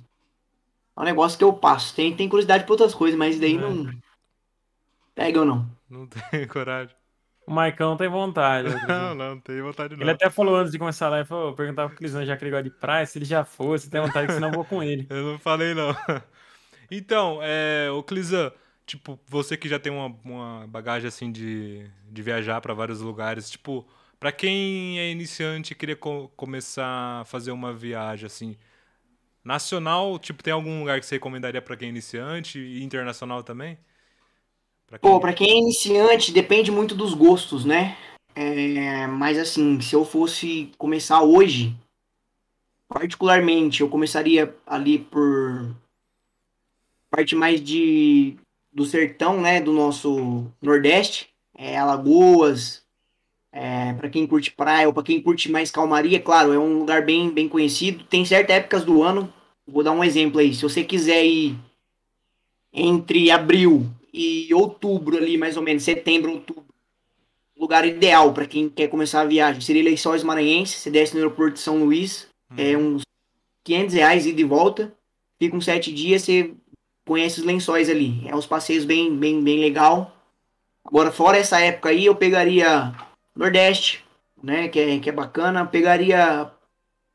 é 0.96 1.00
um 1.00 1.04
negócio 1.04 1.36
que 1.36 1.42
eu 1.42 1.52
passo. 1.52 1.92
Tem, 1.92 2.14
tem 2.14 2.28
curiosidade 2.28 2.62
por 2.62 2.74
outras 2.74 2.94
coisas, 2.94 3.18
mas 3.18 3.36
daí 3.40 3.56
É. 3.56 3.58
não. 3.58 3.90
Pega 5.12 5.40
ou 5.40 5.44
não. 5.44 5.79
Não 5.90 6.06
tenho 6.06 6.46
coragem. 6.48 6.94
O 7.46 7.52
Maicão 7.52 7.96
tem 7.96 8.08
vontade. 8.08 8.68
Não, 8.86 8.86
não, 8.86 9.14
não 9.14 9.40
tenho 9.40 9.64
vontade 9.64 9.96
não. 9.96 10.02
Ele 10.02 10.10
até 10.12 10.30
falou 10.30 10.54
antes 10.56 10.70
de 10.70 10.78
começar 10.78 11.06
a 11.06 11.10
live, 11.10 11.28
falou, 11.28 11.52
perguntava 11.52 11.88
pro 11.88 11.98
Clisão, 11.98 12.24
já 12.24 12.36
que 12.36 12.44
ele 12.44 12.50
gosta 12.52 12.62
de 12.64 12.70
praia, 12.70 13.04
se 13.06 13.18
ele 13.18 13.24
já 13.24 13.44
fosse, 13.44 13.90
tem 13.90 14.00
vontade, 14.00 14.28
que 14.28 14.34
senão 14.34 14.48
eu 14.48 14.54
vou 14.54 14.64
com 14.64 14.82
ele. 14.82 15.06
Eu 15.10 15.32
não 15.32 15.38
falei 15.38 15.74
não. 15.74 15.94
Então, 16.92 17.38
é, 17.40 17.88
o 17.90 18.02
Clizan, 18.02 18.50
tipo, 18.84 19.16
você 19.28 19.56
que 19.56 19.68
já 19.68 19.78
tem 19.78 19.92
uma, 19.92 20.06
uma 20.24 20.66
bagagem 20.66 21.06
assim 21.06 21.30
de, 21.30 21.88
de 22.10 22.20
viajar 22.20 22.60
pra 22.60 22.74
vários 22.74 23.00
lugares, 23.00 23.48
tipo, 23.48 23.86
pra 24.18 24.32
quem 24.32 24.98
é 24.98 25.08
iniciante 25.08 25.72
e 25.72 25.76
queria 25.76 25.94
co- 25.94 26.28
começar 26.36 27.20
a 27.20 27.24
fazer 27.24 27.52
uma 27.52 27.72
viagem 27.72 28.26
assim, 28.26 28.56
nacional, 29.44 30.18
tipo, 30.18 30.42
tem 30.42 30.52
algum 30.52 30.80
lugar 30.80 30.98
que 31.00 31.06
você 31.06 31.14
recomendaria 31.14 31.62
pra 31.62 31.76
quem 31.76 31.86
é 31.86 31.90
iniciante 31.90 32.58
e 32.58 32.82
internacional 32.82 33.42
também? 33.42 33.78
Pra 34.90 34.98
quem... 34.98 35.10
Pô, 35.10 35.20
pra 35.20 35.32
quem 35.32 35.48
é 35.48 35.58
iniciante, 35.58 36.32
depende 36.32 36.68
muito 36.72 36.96
dos 36.96 37.14
gostos, 37.14 37.64
né? 37.64 37.96
É, 38.34 39.06
mas 39.06 39.38
assim, 39.38 39.80
se 39.80 39.94
eu 39.94 40.04
fosse 40.04 40.72
começar 40.76 41.22
hoje, 41.22 41.76
particularmente, 42.88 43.82
eu 43.82 43.88
começaria 43.88 44.52
ali 44.66 44.98
por 44.98 45.76
parte 47.08 47.36
mais 47.36 47.62
de 47.62 48.36
do 48.72 48.84
sertão, 48.84 49.40
né, 49.40 49.60
do 49.60 49.72
nosso 49.72 50.46
Nordeste, 50.62 51.28
é, 51.56 51.76
Alagoas, 51.76 52.84
é, 53.52 53.92
para 53.94 54.08
quem 54.08 54.26
curte 54.26 54.50
praia 54.52 54.86
ou 54.86 54.94
para 54.94 55.02
quem 55.02 55.20
curte 55.20 55.50
mais 55.50 55.70
calmaria, 55.70 56.20
claro, 56.20 56.52
é 56.52 56.58
um 56.58 56.78
lugar 56.78 57.04
bem, 57.04 57.30
bem 57.30 57.48
conhecido. 57.48 58.04
Tem 58.04 58.24
certas 58.24 58.56
épocas 58.56 58.84
do 58.84 59.02
ano, 59.02 59.32
vou 59.66 59.82
dar 59.82 59.90
um 59.92 60.04
exemplo 60.04 60.40
aí, 60.40 60.54
se 60.54 60.62
você 60.62 60.82
quiser 60.82 61.24
ir 61.24 61.56
entre 62.72 63.30
abril 63.30 63.88
e 64.12 64.52
outubro 64.52 65.16
ali, 65.16 65.36
mais 65.36 65.56
ou 65.56 65.62
menos, 65.62 65.82
setembro, 65.82 66.32
outubro, 66.32 66.64
lugar 67.56 67.86
ideal 67.86 68.32
para 68.32 68.46
quem 68.46 68.68
quer 68.68 68.88
começar 68.88 69.20
a 69.20 69.26
viagem 69.26 69.60
seria 69.60 69.84
Lençóis 69.84 70.24
Maranhenses, 70.24 70.76
você 70.76 70.90
desce 70.90 71.12
no 71.14 71.20
aeroporto 71.20 71.54
de 71.54 71.60
São 71.60 71.78
Luís, 71.78 72.28
é 72.56 72.76
uns 72.76 73.02
500 73.64 73.94
reais 73.94 74.26
ida 74.26 74.40
e 74.40 74.44
volta, 74.44 74.92
fica 75.38 75.56
uns 75.56 75.64
sete 75.64 75.92
dias, 75.92 76.22
você 76.22 76.54
conhece 77.06 77.40
os 77.40 77.46
lençóis 77.46 77.88
ali. 77.88 78.22
É 78.28 78.34
uns 78.34 78.46
passeios 78.46 78.84
bem, 78.84 79.16
bem, 79.16 79.42
bem 79.42 79.58
legal. 79.58 80.14
Agora, 80.84 81.10
fora 81.10 81.38
essa 81.38 81.60
época 81.60 81.88
aí, 81.88 82.06
eu 82.06 82.14
pegaria 82.14 82.94
Nordeste, 83.34 84.04
né? 84.42 84.68
Que 84.68 84.78
é, 84.78 84.98
que 84.98 85.08
é 85.08 85.12
bacana. 85.12 85.66
Pegaria. 85.66 86.50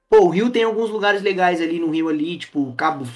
Pô, 0.10 0.26
o 0.26 0.30
Rio 0.30 0.50
tem 0.50 0.64
alguns 0.64 0.90
lugares 0.90 1.22
legais 1.22 1.62
ali 1.62 1.80
no 1.80 1.90
Rio 1.90 2.10
ali, 2.10 2.38
tipo 2.38 2.74
Cabo, 2.74 3.08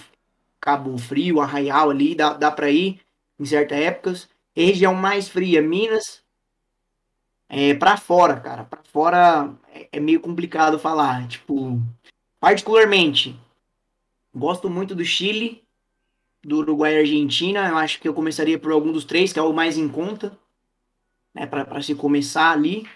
Cabo 0.60 0.98
Frio, 0.98 1.40
Arraial 1.40 1.90
ali, 1.90 2.16
dá, 2.16 2.34
dá 2.34 2.50
pra 2.50 2.72
ir 2.72 3.00
em 3.40 3.46
certas 3.46 3.78
épocas. 3.78 4.30
Região 4.56 4.94
mais 4.94 5.30
fria, 5.30 5.62
Minas. 5.62 6.24
É, 7.48 7.74
pra 7.74 7.98
fora, 7.98 8.40
cara. 8.40 8.64
Pra 8.64 8.82
fora 8.84 9.54
é, 9.74 9.88
é 9.94 10.00
meio 10.00 10.20
complicado 10.20 10.78
falar. 10.78 11.28
Tipo, 11.28 11.82
particularmente, 12.40 13.40
gosto 14.34 14.70
muito 14.70 14.94
do 14.94 15.06
Chile 15.06 15.64
do 16.44 16.58
Uruguai 16.58 16.96
e 16.96 17.00
Argentina. 17.00 17.68
Eu 17.68 17.78
acho 17.78 18.00
que 18.00 18.08
eu 18.08 18.14
começaria 18.14 18.58
por 18.58 18.72
algum 18.72 18.92
dos 18.92 19.06
três, 19.06 19.34
que 19.34 19.40
é 19.40 19.42
o 19.42 19.54
mais 19.54 19.78
em 19.78 19.90
conta, 19.90 20.38
né, 21.34 21.46
para 21.46 21.82
se 21.82 21.96
começar 21.96 22.52
ali. 22.52 22.88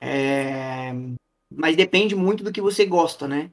É... 0.00 0.92
Mas 1.50 1.76
depende 1.76 2.14
muito 2.14 2.42
do 2.42 2.52
que 2.52 2.60
você 2.60 2.84
gosta, 2.84 3.28
né? 3.28 3.50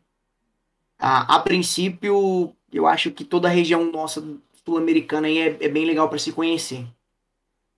A, 0.98 1.36
a 1.36 1.40
princípio, 1.40 2.56
eu 2.72 2.88
acho 2.88 3.12
que 3.12 3.24
toda 3.24 3.48
a 3.48 3.52
região 3.52 3.92
nossa 3.92 4.22
sul-americana 4.72 5.28
aí 5.28 5.38
é, 5.38 5.58
é 5.60 5.70
bem 5.70 5.86
legal 5.86 6.08
para 6.08 6.18
se 6.18 6.32
conhecer. 6.32 6.86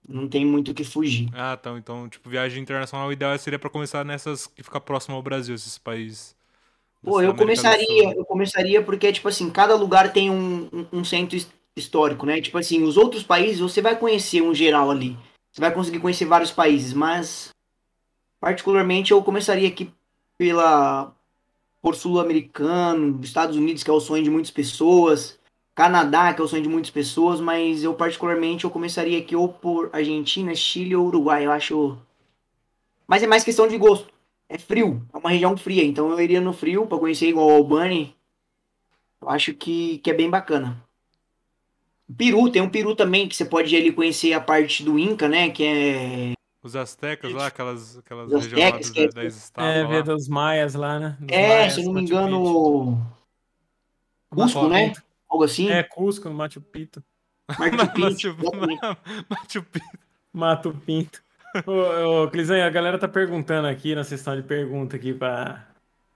Não 0.07 0.27
tem 0.27 0.45
muito 0.45 0.71
o 0.71 0.73
que 0.73 0.83
fugir. 0.83 1.29
Ah, 1.33 1.57
então, 1.59 1.77
então, 1.77 2.09
tipo, 2.09 2.29
viagem 2.29 2.61
internacional, 2.61 3.07
o 3.07 3.11
ideal 3.11 3.37
seria 3.37 3.57
para 3.57 3.69
começar 3.69 4.03
nessas 4.03 4.45
que 4.45 4.61
fica 4.61 4.79
próximo 4.79 5.15
ao 5.15 5.23
Brasil, 5.23 5.55
esses 5.55 5.77
países. 5.77 6.35
Pô, 7.01 7.21
eu 7.21 7.35
começaria, 7.35 8.13
eu 8.13 8.25
começaria 8.25 8.81
porque, 8.81 9.11
tipo 9.11 9.27
assim, 9.27 9.49
cada 9.49 9.75
lugar 9.75 10.11
tem 10.13 10.29
um, 10.29 10.69
um, 10.71 10.99
um, 10.99 11.03
centro 11.03 11.37
histórico, 11.75 12.25
né? 12.25 12.41
Tipo 12.41 12.57
assim, 12.57 12.83
os 12.83 12.97
outros 12.97 13.23
países 13.23 13.59
você 13.59 13.81
vai 13.81 13.97
conhecer 13.97 14.41
um 14.41 14.53
geral 14.53 14.91
ali. 14.91 15.17
Você 15.51 15.59
vai 15.59 15.73
conseguir 15.73 15.99
conhecer 15.99 16.25
vários 16.25 16.51
países, 16.51 16.93
mas 16.93 17.49
particularmente 18.39 19.11
eu 19.11 19.21
começaria 19.21 19.67
aqui 19.67 19.91
pela 20.37 21.13
por 21.81 21.95
sul-americano, 21.95 23.19
Estados 23.21 23.57
Unidos, 23.57 23.83
que 23.83 23.89
é 23.89 23.93
o 23.93 23.99
sonho 23.99 24.23
de 24.23 24.29
muitas 24.29 24.51
pessoas, 24.51 25.37
Canadá, 25.75 26.33
que 26.33 26.41
é 26.41 26.43
o 26.43 26.47
sonho 26.47 26.63
de 26.63 26.69
muitas 26.69 26.91
pessoas, 26.91 27.39
mas 27.39 27.83
eu 27.83 27.93
particularmente 27.93 28.63
eu 28.63 28.69
começaria 28.69 29.19
aqui 29.19 29.35
ou 29.35 29.49
por 29.49 29.89
Argentina, 29.91 30.53
Chile 30.53 30.95
ou 30.95 31.07
Uruguai, 31.07 31.45
eu 31.45 31.51
acho. 31.51 31.97
Mas 33.07 33.23
é 33.23 33.27
mais 33.27 33.43
questão 33.43 33.67
de 33.67 33.77
gosto 33.77 34.13
é 34.53 34.57
frio, 34.57 35.03
é 35.11 35.17
uma 35.17 35.31
região 35.31 35.57
fria, 35.57 35.83
então 35.83 36.11
eu 36.11 36.21
iria 36.21 36.39
no 36.39 36.53
frio 36.53 36.85
para 36.85 36.99
conhecer 36.99 37.27
igual 37.27 37.47
o 37.47 37.51
Albany. 37.51 38.15
Eu 39.19 39.29
acho 39.29 39.53
que, 39.55 39.97
que 39.97 40.11
é 40.11 40.13
bem 40.13 40.29
bacana. 40.29 40.79
Peru, 42.15 42.51
tem 42.51 42.61
um 42.61 42.69
Peru 42.69 42.95
também, 42.95 43.27
que 43.27 43.35
você 43.35 43.45
pode 43.45 43.73
ir 43.73 43.79
ali 43.79 43.91
conhecer 43.91 44.33
a 44.33 44.39
parte 44.39 44.83
do 44.83 44.99
Inca, 44.99 45.27
né? 45.27 45.49
Que 45.49 45.63
é. 45.65 46.33
Os 46.61 46.75
Aztecas 46.75 47.33
lá, 47.33 47.47
aquelas, 47.47 47.97
aquelas 47.97 48.31
Os 48.31 48.45
Aztecas, 48.45 48.89
que 48.91 48.99
é, 48.99 49.07
da, 49.07 49.63
é 49.65 49.85
ver 49.85 50.03
dos 50.03 50.27
Maias 50.27 50.75
lá, 50.75 50.99
né? 50.99 51.17
Dos 51.19 51.35
é, 51.35 51.47
Maias, 51.47 51.73
se 51.73 51.79
eu 51.79 51.85
não 51.85 51.93
me 51.93 52.01
engano. 52.01 53.15
Cusco, 54.29 54.67
né? 54.67 54.93
Algo 55.33 55.43
assim. 55.45 55.67
É, 55.67 55.81
Cusco, 55.81 56.29
no 56.29 56.35
Machu 56.35 56.61
Picchu. 56.61 57.03
Machu 57.57 57.89
Picchu. 57.93 58.37
Machu 59.27 59.63
Picchu. 59.63 59.97
Mato 60.31 60.73
Pinto. 60.85 61.21
ô, 61.65 62.23
ô 62.23 62.29
Clisanha, 62.29 62.65
a 62.65 62.69
galera 62.69 62.99
tá 62.99 63.07
perguntando 63.07 63.67
aqui 63.67 63.95
na 63.95 64.03
sessão 64.03 64.35
de 64.35 64.43
pergunta 64.43 64.95
aqui 64.95 65.13
pra 65.13 65.67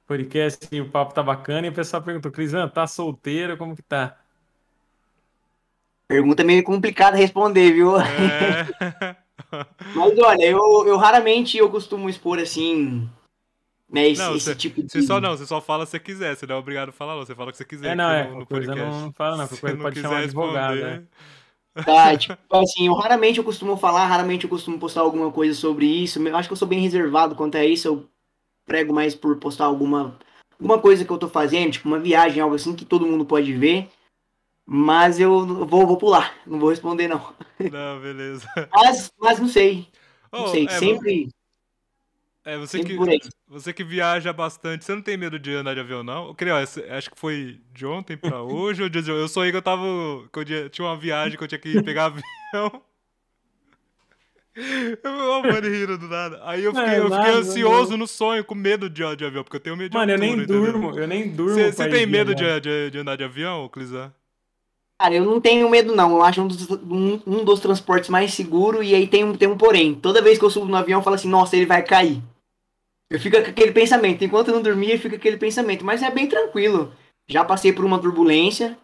podcast, 0.07 0.67
e 0.71 0.81
o 0.81 0.89
papo 0.89 1.13
tá 1.13 1.21
bacana, 1.21 1.67
e 1.67 1.69
o 1.69 1.73
pessoal 1.73 2.01
perguntou, 2.01 2.31
Clisanha, 2.31 2.67
tá 2.67 2.87
solteiro, 2.87 3.57
como 3.57 3.75
que 3.75 3.81
tá? 3.81 4.17
Pergunta 6.07 6.43
meio 6.43 6.63
complicada 6.63 7.17
responder, 7.17 7.73
viu? 7.73 7.99
É... 7.99 8.65
Mas 9.95 10.17
olha, 10.19 10.43
eu, 10.45 10.87
eu 10.87 10.97
raramente 10.97 11.57
eu 11.57 11.69
costumo 11.69 12.09
expor 12.09 12.39
assim, 12.39 13.09
né, 13.91 14.09
esse, 14.09 14.21
não, 14.21 14.35
esse 14.35 14.45
cê, 14.45 14.55
tipo 14.55 14.81
de... 14.83 14.91
Você 14.91 15.01
só 15.01 15.21
não, 15.21 15.35
você 15.35 15.45
só 15.45 15.61
fala 15.61 15.85
se 15.85 15.99
quiser, 15.99 16.35
você 16.35 16.45
não 16.45 16.55
é 16.55 16.59
obrigado 16.59 16.89
a 16.89 16.91
falar 16.91 17.15
não, 17.15 17.25
você 17.25 17.33
fala 17.33 17.49
o 17.49 17.51
que 17.51 17.57
você 17.57 17.65
quiser 17.65 17.91
É, 17.91 17.95
não, 17.95 18.09
é, 18.11 18.27
no, 18.27 18.39
no 18.39 18.45
coisa 18.45 18.67
podcast. 18.73 19.01
não 19.01 19.13
fala 19.13 19.37
não, 19.37 19.47
coisa 19.47 19.75
não 19.75 19.83
pode 19.83 20.01
chamar 20.01 20.17
advogado, 20.19 20.75
né? 20.75 21.03
Tá, 21.85 22.17
tipo 22.17 22.37
assim, 22.51 22.87
eu 22.87 22.93
raramente 22.93 23.37
eu 23.37 23.43
costumo 23.43 23.77
falar, 23.77 24.05
raramente 24.07 24.45
eu 24.45 24.49
costumo 24.49 24.79
postar 24.79 25.01
alguma 25.01 25.31
coisa 25.31 25.53
sobre 25.53 25.85
isso. 25.85 26.19
Eu 26.19 26.35
acho 26.35 26.49
que 26.49 26.53
eu 26.53 26.57
sou 26.57 26.67
bem 26.67 26.79
reservado 26.79 27.35
quanto 27.35 27.55
a 27.55 27.63
isso. 27.63 27.87
Eu 27.87 28.09
prego 28.65 28.93
mais 28.93 29.13
por 29.13 29.37
postar 29.37 29.65
alguma, 29.65 30.17
alguma 30.59 30.79
coisa 30.79 31.05
que 31.05 31.11
eu 31.11 31.17
tô 31.17 31.29
fazendo, 31.29 31.71
tipo 31.73 31.87
uma 31.87 31.99
viagem, 31.99 32.41
algo 32.41 32.55
assim 32.55 32.75
que 32.75 32.83
todo 32.83 33.05
mundo 33.05 33.25
pode 33.25 33.53
ver. 33.53 33.89
Mas 34.65 35.19
eu 35.19 35.65
vou, 35.65 35.87
vou 35.87 35.97
pular, 35.97 36.33
não 36.45 36.59
vou 36.59 36.71
responder 36.71 37.07
não. 37.07 37.33
Não, 37.71 38.01
beleza. 38.01 38.45
Mas, 38.73 39.11
mas 39.19 39.39
não 39.39 39.47
sei. 39.47 39.87
Não 40.33 40.43
Oh, 40.43 40.47
sei, 40.49 40.65
é, 40.65 40.69
sempre. 40.69 41.29
É, 42.47 42.57
você 42.57 42.77
Sempre 42.77 42.97
que, 43.19 43.29
você 43.45 43.73
que 43.73 43.83
viaja 43.83 44.31
bastante, 44.31 44.85
você 44.85 44.95
não 44.95 45.01
tem 45.01 45.17
medo 45.17 45.37
de 45.37 45.53
andar 45.53 45.73
de 45.73 45.81
avião, 45.81 46.01
não? 46.01 46.27
Eu 46.29 46.33
esse- 46.63 46.81
acho 46.85 47.11
que 47.11 47.19
foi 47.19 47.59
de 47.73 47.85
ontem 47.85 48.15
pra 48.15 48.41
hoje 48.41 48.81
ou 48.81 48.87
de 48.87 48.99
hoje. 48.99 49.11
Eu 49.11 49.27
sonhei 49.27 49.51
que 49.51 49.57
eu 49.57 49.61
tava. 49.61 49.83
Que 50.31 50.39
eu 50.39 50.45
tinha, 50.45 50.69
tinha 50.69 50.87
uma 50.87 50.95
viagem 50.95 51.37
que 51.37 51.43
eu 51.43 51.47
tinha 51.47 51.59
que 51.59 51.81
pegar 51.83 52.05
avião. 52.53 52.81
Eu 55.03 55.43
mano 55.43 55.67
rindo 55.69 55.97
do 55.97 56.07
nada. 56.07 56.39
Aí 56.43 56.63
eu 56.63 56.73
Não, 56.73 56.79
fiquei, 56.79 56.95
é 56.95 56.99
eu 56.99 57.11
fiquei 57.11 57.29
nada, 57.29 57.41
ansioso 57.41 57.91
não. 57.91 57.97
no 57.97 58.07
sonho, 58.07 58.45
com 58.45 58.55
medo 58.55 58.89
de, 58.89 59.03
de 59.15 59.25
avião, 59.25 59.43
porque 59.43 59.57
eu 59.57 59.61
tenho 59.61 59.75
medo 59.75 59.91
de 59.91 59.97
Mano, 59.97 60.11
eu 60.13 60.17
nem 60.17 60.33
entendeu? 60.33 60.61
durmo, 60.61 60.97
eu 60.97 61.07
nem 61.07 61.27
durmo. 61.27 61.53
Você 61.71 61.87
tem 61.89 62.07
medo 62.07 62.33
de, 62.33 62.59
de, 62.61 62.91
de 62.91 62.97
andar 62.97 63.17
de 63.17 63.23
avião, 63.25 63.67
Clisan? 63.69 64.11
Cara, 64.99 65.13
eu 65.13 65.25
não 65.25 65.39
tenho 65.39 65.69
medo 65.69 65.95
não. 65.95 66.11
Eu 66.11 66.23
acho 66.23 66.41
um 66.41 66.47
dos, 66.47 66.67
um, 66.71 67.21
um 67.27 67.43
dos 67.43 67.59
transportes 67.59 68.09
mais 68.09 68.33
seguros 68.33 68.83
e 68.87 68.95
aí 68.95 69.05
tem 69.05 69.23
um, 69.23 69.35
tem 69.35 69.47
um 69.47 69.57
porém. 69.57 69.93
Toda 69.93 70.21
vez 70.23 70.39
que 70.39 70.45
eu 70.45 70.49
subo 70.49 70.65
no 70.65 70.75
avião, 70.77 70.99
eu 70.99 71.03
falo 71.03 71.15
assim, 71.17 71.29
nossa, 71.29 71.55
ele 71.55 71.65
vai 71.67 71.83
cair. 71.83 72.19
Eu 73.09 73.19
fico 73.19 73.41
com 73.41 73.49
aquele 73.49 73.71
pensamento. 73.71 74.23
Enquanto 74.23 74.49
eu 74.49 74.55
não 74.55 74.61
dormia, 74.61 74.99
fica 74.99 75.15
aquele 75.15 75.37
pensamento. 75.37 75.85
Mas 75.85 76.01
é 76.03 76.11
bem 76.11 76.27
tranquilo. 76.27 76.93
Já 77.27 77.43
passei 77.45 77.71
por 77.71 77.85
uma 77.85 77.99
turbulência. 77.99 78.77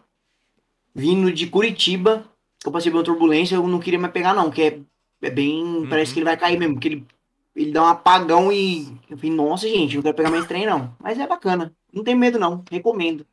Vindo 0.94 1.32
de 1.32 1.46
Curitiba. 1.46 2.24
Eu 2.64 2.72
passei 2.72 2.90
por 2.90 2.98
uma 2.98 3.04
turbulência, 3.04 3.56
eu 3.56 3.66
não 3.68 3.78
queria 3.78 3.98
me 3.98 4.08
pegar, 4.08 4.32
não. 4.32 4.50
Que 4.50 4.62
é, 4.62 4.78
é 5.22 5.30
bem. 5.30 5.86
Parece 5.88 6.12
que 6.14 6.18
ele 6.20 6.24
vai 6.24 6.36
cair 6.36 6.58
mesmo. 6.58 6.80
Que 6.80 6.88
ele, 6.88 7.06
ele 7.54 7.72
dá 7.72 7.82
um 7.82 7.86
apagão 7.88 8.50
e. 8.50 8.96
Eu 9.10 9.16
falei, 9.18 9.32
nossa, 9.32 9.68
gente, 9.68 9.96
não 9.96 10.02
quero 10.02 10.16
pegar 10.16 10.30
mais 10.30 10.46
trem, 10.46 10.64
não. 10.64 10.96
Mas 10.98 11.18
é 11.18 11.26
bacana. 11.26 11.72
Não 11.92 12.02
tem 12.02 12.14
medo, 12.14 12.38
não. 12.38 12.64
Recomendo. 12.70 13.26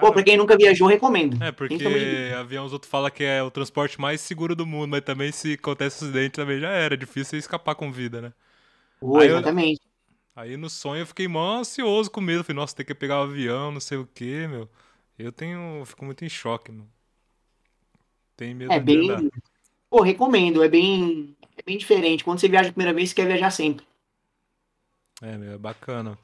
Pô, 0.00 0.12
pra 0.12 0.22
quem 0.22 0.36
nunca 0.36 0.56
viajou, 0.56 0.88
recomendo. 0.88 1.42
É, 1.42 1.52
porque 1.52 2.32
avião 2.36 2.64
os 2.64 2.72
outros 2.72 2.90
falam 2.90 3.10
que 3.10 3.22
é 3.22 3.42
o 3.42 3.50
transporte 3.50 4.00
mais 4.00 4.20
seguro 4.20 4.56
do 4.56 4.66
mundo, 4.66 4.88
mas 4.90 5.02
também 5.02 5.30
se 5.30 5.52
acontece 5.54 6.04
acidente 6.04 6.32
também 6.32 6.58
já 6.58 6.70
era. 6.70 6.96
Difícil 6.96 7.30
você 7.30 7.36
escapar 7.36 7.74
com 7.74 7.92
vida, 7.92 8.20
né? 8.20 8.32
Pô, 8.98 9.18
Aí 9.18 9.28
eu- 9.28 9.36
exatamente. 9.36 9.80
Aí 10.36 10.56
no 10.56 10.68
sonho 10.68 11.02
eu 11.02 11.06
fiquei 11.06 11.28
mó 11.28 11.58
ansioso 11.58 12.10
com 12.10 12.20
medo. 12.20 12.42
Falei, 12.44 12.56
nossa, 12.56 12.74
tem 12.74 12.84
que 12.84 12.94
pegar 12.94 13.20
o 13.20 13.24
avião, 13.24 13.70
não 13.70 13.80
sei 13.80 13.98
o 13.98 14.06
que, 14.06 14.46
meu. 14.48 14.68
Eu 15.18 15.30
tenho. 15.32 15.78
eu 15.78 15.84
Fico 15.86 16.04
muito 16.04 16.24
em 16.24 16.28
choque, 16.28 16.72
meu. 16.72 16.86
Tem 18.36 18.54
medo 18.54 18.72
É 18.72 18.78
de 18.80 18.96
andar. 18.98 19.20
bem. 19.20 19.30
Pô, 19.88 20.02
recomendo. 20.02 20.62
É 20.62 20.68
bem. 20.68 21.36
É 21.56 21.62
bem 21.62 21.78
diferente. 21.78 22.24
Quando 22.24 22.40
você 22.40 22.48
viaja 22.48 22.70
a 22.70 22.72
primeira 22.72 22.92
vez, 22.94 23.10
você 23.10 23.14
quer 23.14 23.26
viajar 23.26 23.50
sempre. 23.50 23.86
É, 25.22 25.38
meu, 25.38 25.52
é 25.52 25.58
bacana. 25.58 26.18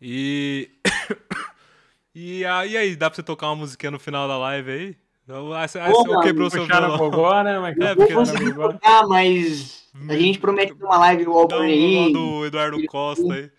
E. 0.00 0.70
e 2.14 2.44
aí, 2.44 2.94
dá 2.96 3.08
pra 3.10 3.16
você 3.16 3.22
tocar 3.22 3.48
uma 3.48 3.56
musiquinha 3.56 3.90
no 3.90 3.98
final 3.98 4.28
da 4.28 4.36
live 4.38 4.70
aí? 4.70 4.96
Ah, 5.28 5.64
ah, 5.64 5.90
Pô, 5.90 6.02
você 6.04 6.08
mano, 6.08 6.22
quebrou 6.22 6.50
seu 6.50 6.66
violão? 6.66 6.94
agora, 7.04 7.42
né? 7.54 7.58
Mas 7.58 7.76
É, 7.78 7.94
porque- 7.96 8.14
vou 8.14 8.24
conseguir 8.24 8.54
tocar, 8.54 9.06
mas 9.08 9.84
a 10.08 10.16
gente 10.16 10.38
promete 10.38 10.74
ter 10.74 10.84
uma 10.84 10.98
live 10.98 11.24
por 11.24 11.52
um 11.54 11.60
aí. 11.60 12.12
do 12.12 12.46
Eduardo 12.46 12.86
Costa 12.86 13.34
aí. 13.34 13.50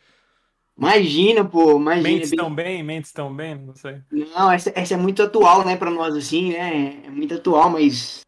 Imagina, 0.77 1.43
pô, 1.43 1.75
imagina. 1.77 2.09
Mentes 2.09 2.29
bem- 2.29 2.37
estão 2.39 2.55
bem, 2.55 2.83
mentes 2.83 3.09
estão 3.09 3.35
bem, 3.35 3.55
não 3.55 3.75
sei. 3.75 4.01
Não, 4.11 4.49
essa, 4.51 4.71
essa 4.75 4.93
é 4.93 4.97
muito 4.97 5.21
atual, 5.23 5.65
né, 5.65 5.75
pra 5.75 5.89
nós, 5.91 6.15
assim, 6.15 6.51
né? 6.53 7.01
É 7.05 7.09
muito 7.09 7.33
atual, 7.33 7.69
mas. 7.69 8.21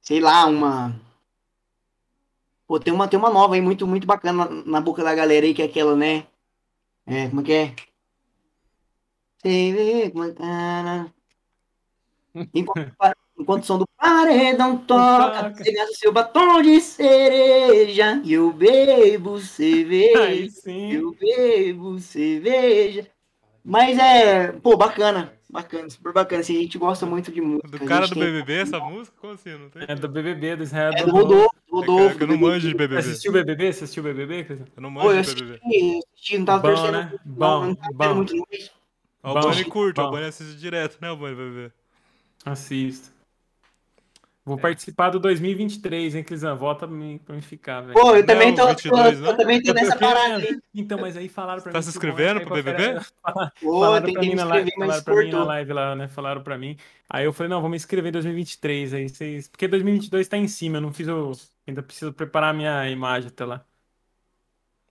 Sei 0.00 0.20
lá, 0.20 0.46
uma. 0.46 0.98
Pô, 2.66 2.78
tem 2.80 2.92
uma, 2.94 3.08
tem 3.08 3.18
uma 3.18 3.30
nova 3.30 3.54
aí 3.54 3.60
muito, 3.60 3.86
muito 3.86 4.06
bacana 4.06 4.44
na, 4.46 4.64
na 4.64 4.80
boca 4.80 5.02
da 5.02 5.14
galera 5.14 5.44
aí, 5.44 5.52
que 5.52 5.60
é 5.60 5.66
aquela, 5.66 5.94
né? 5.96 6.26
É, 7.06 7.28
como 7.28 7.40
é 7.40 7.44
que 7.44 7.52
é? 7.52 7.74
Você 9.38 9.72
vê 9.72 10.10
como 10.10 10.24
é. 10.24 11.17
Enquanto, 12.54 12.92
enquanto 13.38 13.62
o 13.62 13.66
som 13.66 13.78
do 13.78 13.86
paredão 13.96 14.76
toca, 14.78 15.54
você 15.54 15.72
gasta 15.72 15.94
seu 15.94 16.12
batom 16.12 16.62
de 16.62 16.80
cereja 16.80 18.20
e 18.24 18.32
eu 18.34 18.52
bebo 18.52 19.38
cerveja. 19.40 20.22
Aí 20.24 20.50
sim. 20.50 20.92
Eu 20.92 21.12
bebo 21.18 21.98
cerveja. 21.98 23.06
Mas 23.64 23.98
é, 23.98 24.52
pô, 24.52 24.76
bacana. 24.76 25.32
Bacana, 25.50 25.88
super 25.88 26.12
bacana. 26.12 26.40
Assim, 26.42 26.58
a 26.58 26.60
gente 26.60 26.76
gosta 26.76 27.06
muito 27.06 27.32
de 27.32 27.40
música. 27.40 27.68
Do 27.68 27.80
cara 27.86 28.06
do 28.06 28.14
tem- 28.14 28.22
BBB, 28.22 28.52
essa 28.52 28.78
música? 28.78 29.16
Como 29.18 29.32
assim? 29.32 29.50
Não 29.56 29.70
tem? 29.70 29.82
É 29.88 29.94
do 29.94 30.06
BBB, 30.08 30.56
do 30.56 30.62
Israel 30.62 30.92
É 30.94 31.04
do 31.04 31.10
Rodolfo. 31.10 31.54
Rodolfo 31.70 32.18
É 32.18 32.22
eu 32.22 32.26
não 32.26 32.36
manjo 32.38 32.68
de 32.68 32.74
BBB. 32.74 32.98
Assistiu 33.00 33.30
o 33.30 33.34
BBB? 33.34 33.72
Você 33.72 33.84
assistiu 33.84 34.02
o 34.02 34.06
BBB? 34.06 34.46
Eu 34.76 34.82
não 34.82 34.92
Pô, 34.92 35.00
eu 35.00 35.04
manjo 35.06 35.14
de 35.14 35.20
assisti, 35.20 35.42
BBB. 35.44 35.60
eu 35.64 36.00
assisti, 36.12 36.38
não 36.38 36.44
tava 36.44 36.62
Bom, 36.62 36.68
torcendo. 36.74 36.92
né? 36.92 37.08
muito, 37.08 37.20
Bom, 37.24 37.60
não, 37.60 37.66
não 37.66 37.74
tava 37.76 37.92
bom. 37.94 38.14
muito, 38.14 38.36
mas 38.50 38.70
O 39.22 39.28
Albani 39.28 39.64
curte, 39.64 40.00
o. 40.00 40.04
Albani 40.04 40.26
assiste 40.26 40.56
direto, 40.58 40.98
né, 41.00 41.08
o 41.08 41.12
Albani 41.12 41.34
BBB? 41.36 41.72
Assisto. 42.52 43.16
Vou 44.44 44.56
É. 44.56 44.60
participar 44.62 45.10
do 45.10 45.18
2023, 45.20 46.14
hein, 46.14 46.24
Crisão? 46.24 46.56
Volta 46.56 46.88
pra 46.88 46.96
mim, 46.96 47.18
pra 47.22 47.34
mim 47.34 47.42
ficar, 47.42 47.82
velho. 47.82 47.92
Pô, 47.92 48.16
eu 48.16 48.24
também 48.24 48.48
Não, 48.48 48.56
tô, 48.56 48.68
22, 48.68 49.18
eu, 49.20 49.26
eu 49.26 49.36
também 49.36 49.62
tô 49.62 49.74
nessa 49.74 49.94
parada 49.98 50.36
aí. 50.36 50.58
Então, 50.74 50.98
mas 50.98 51.18
aí 51.18 51.28
falaram 51.28 51.60
pra 51.62 51.70
Tá 51.70 51.78
mim. 51.78 51.82
se 51.82 51.90
que 51.90 51.96
o 51.98 52.08
inscrevendo 52.08 52.40
pro 52.40 52.54
BBB? 52.54 52.98
Pô, 53.60 53.80
Falaram 53.80 54.06
tentei 54.06 54.14
pra 54.14 54.22
mim 54.22 54.28
me 54.30 54.34
na 54.36 54.44
live, 54.44 54.70
falaram 54.74 55.02
pra 55.04 55.16
mim 55.16 55.30
na 55.30 55.44
live 55.44 55.72
lá, 55.74 55.94
né? 55.94 56.08
Falaram 56.08 56.42
pra 56.42 56.56
mim. 56.56 56.78
Aí 57.10 57.26
eu 57.26 57.32
falei, 57.34 57.50
não, 57.50 57.60
vou 57.60 57.68
me 57.68 57.76
inscrever 57.76 58.08
em 58.08 58.12
2023. 58.12 58.94
Aí 58.94 59.08
vocês. 59.10 59.48
Porque 59.48 59.68
2022 59.68 60.26
tá 60.26 60.38
em 60.38 60.48
cima, 60.48 60.78
eu 60.78 60.82
não 60.82 60.94
fiz 60.94 61.08
o. 61.08 61.32
Ainda 61.66 61.82
preciso 61.82 62.10
preparar 62.14 62.48
a 62.50 62.54
minha 62.54 62.88
imagem 62.88 63.28
até 63.28 63.44
lá. 63.44 63.62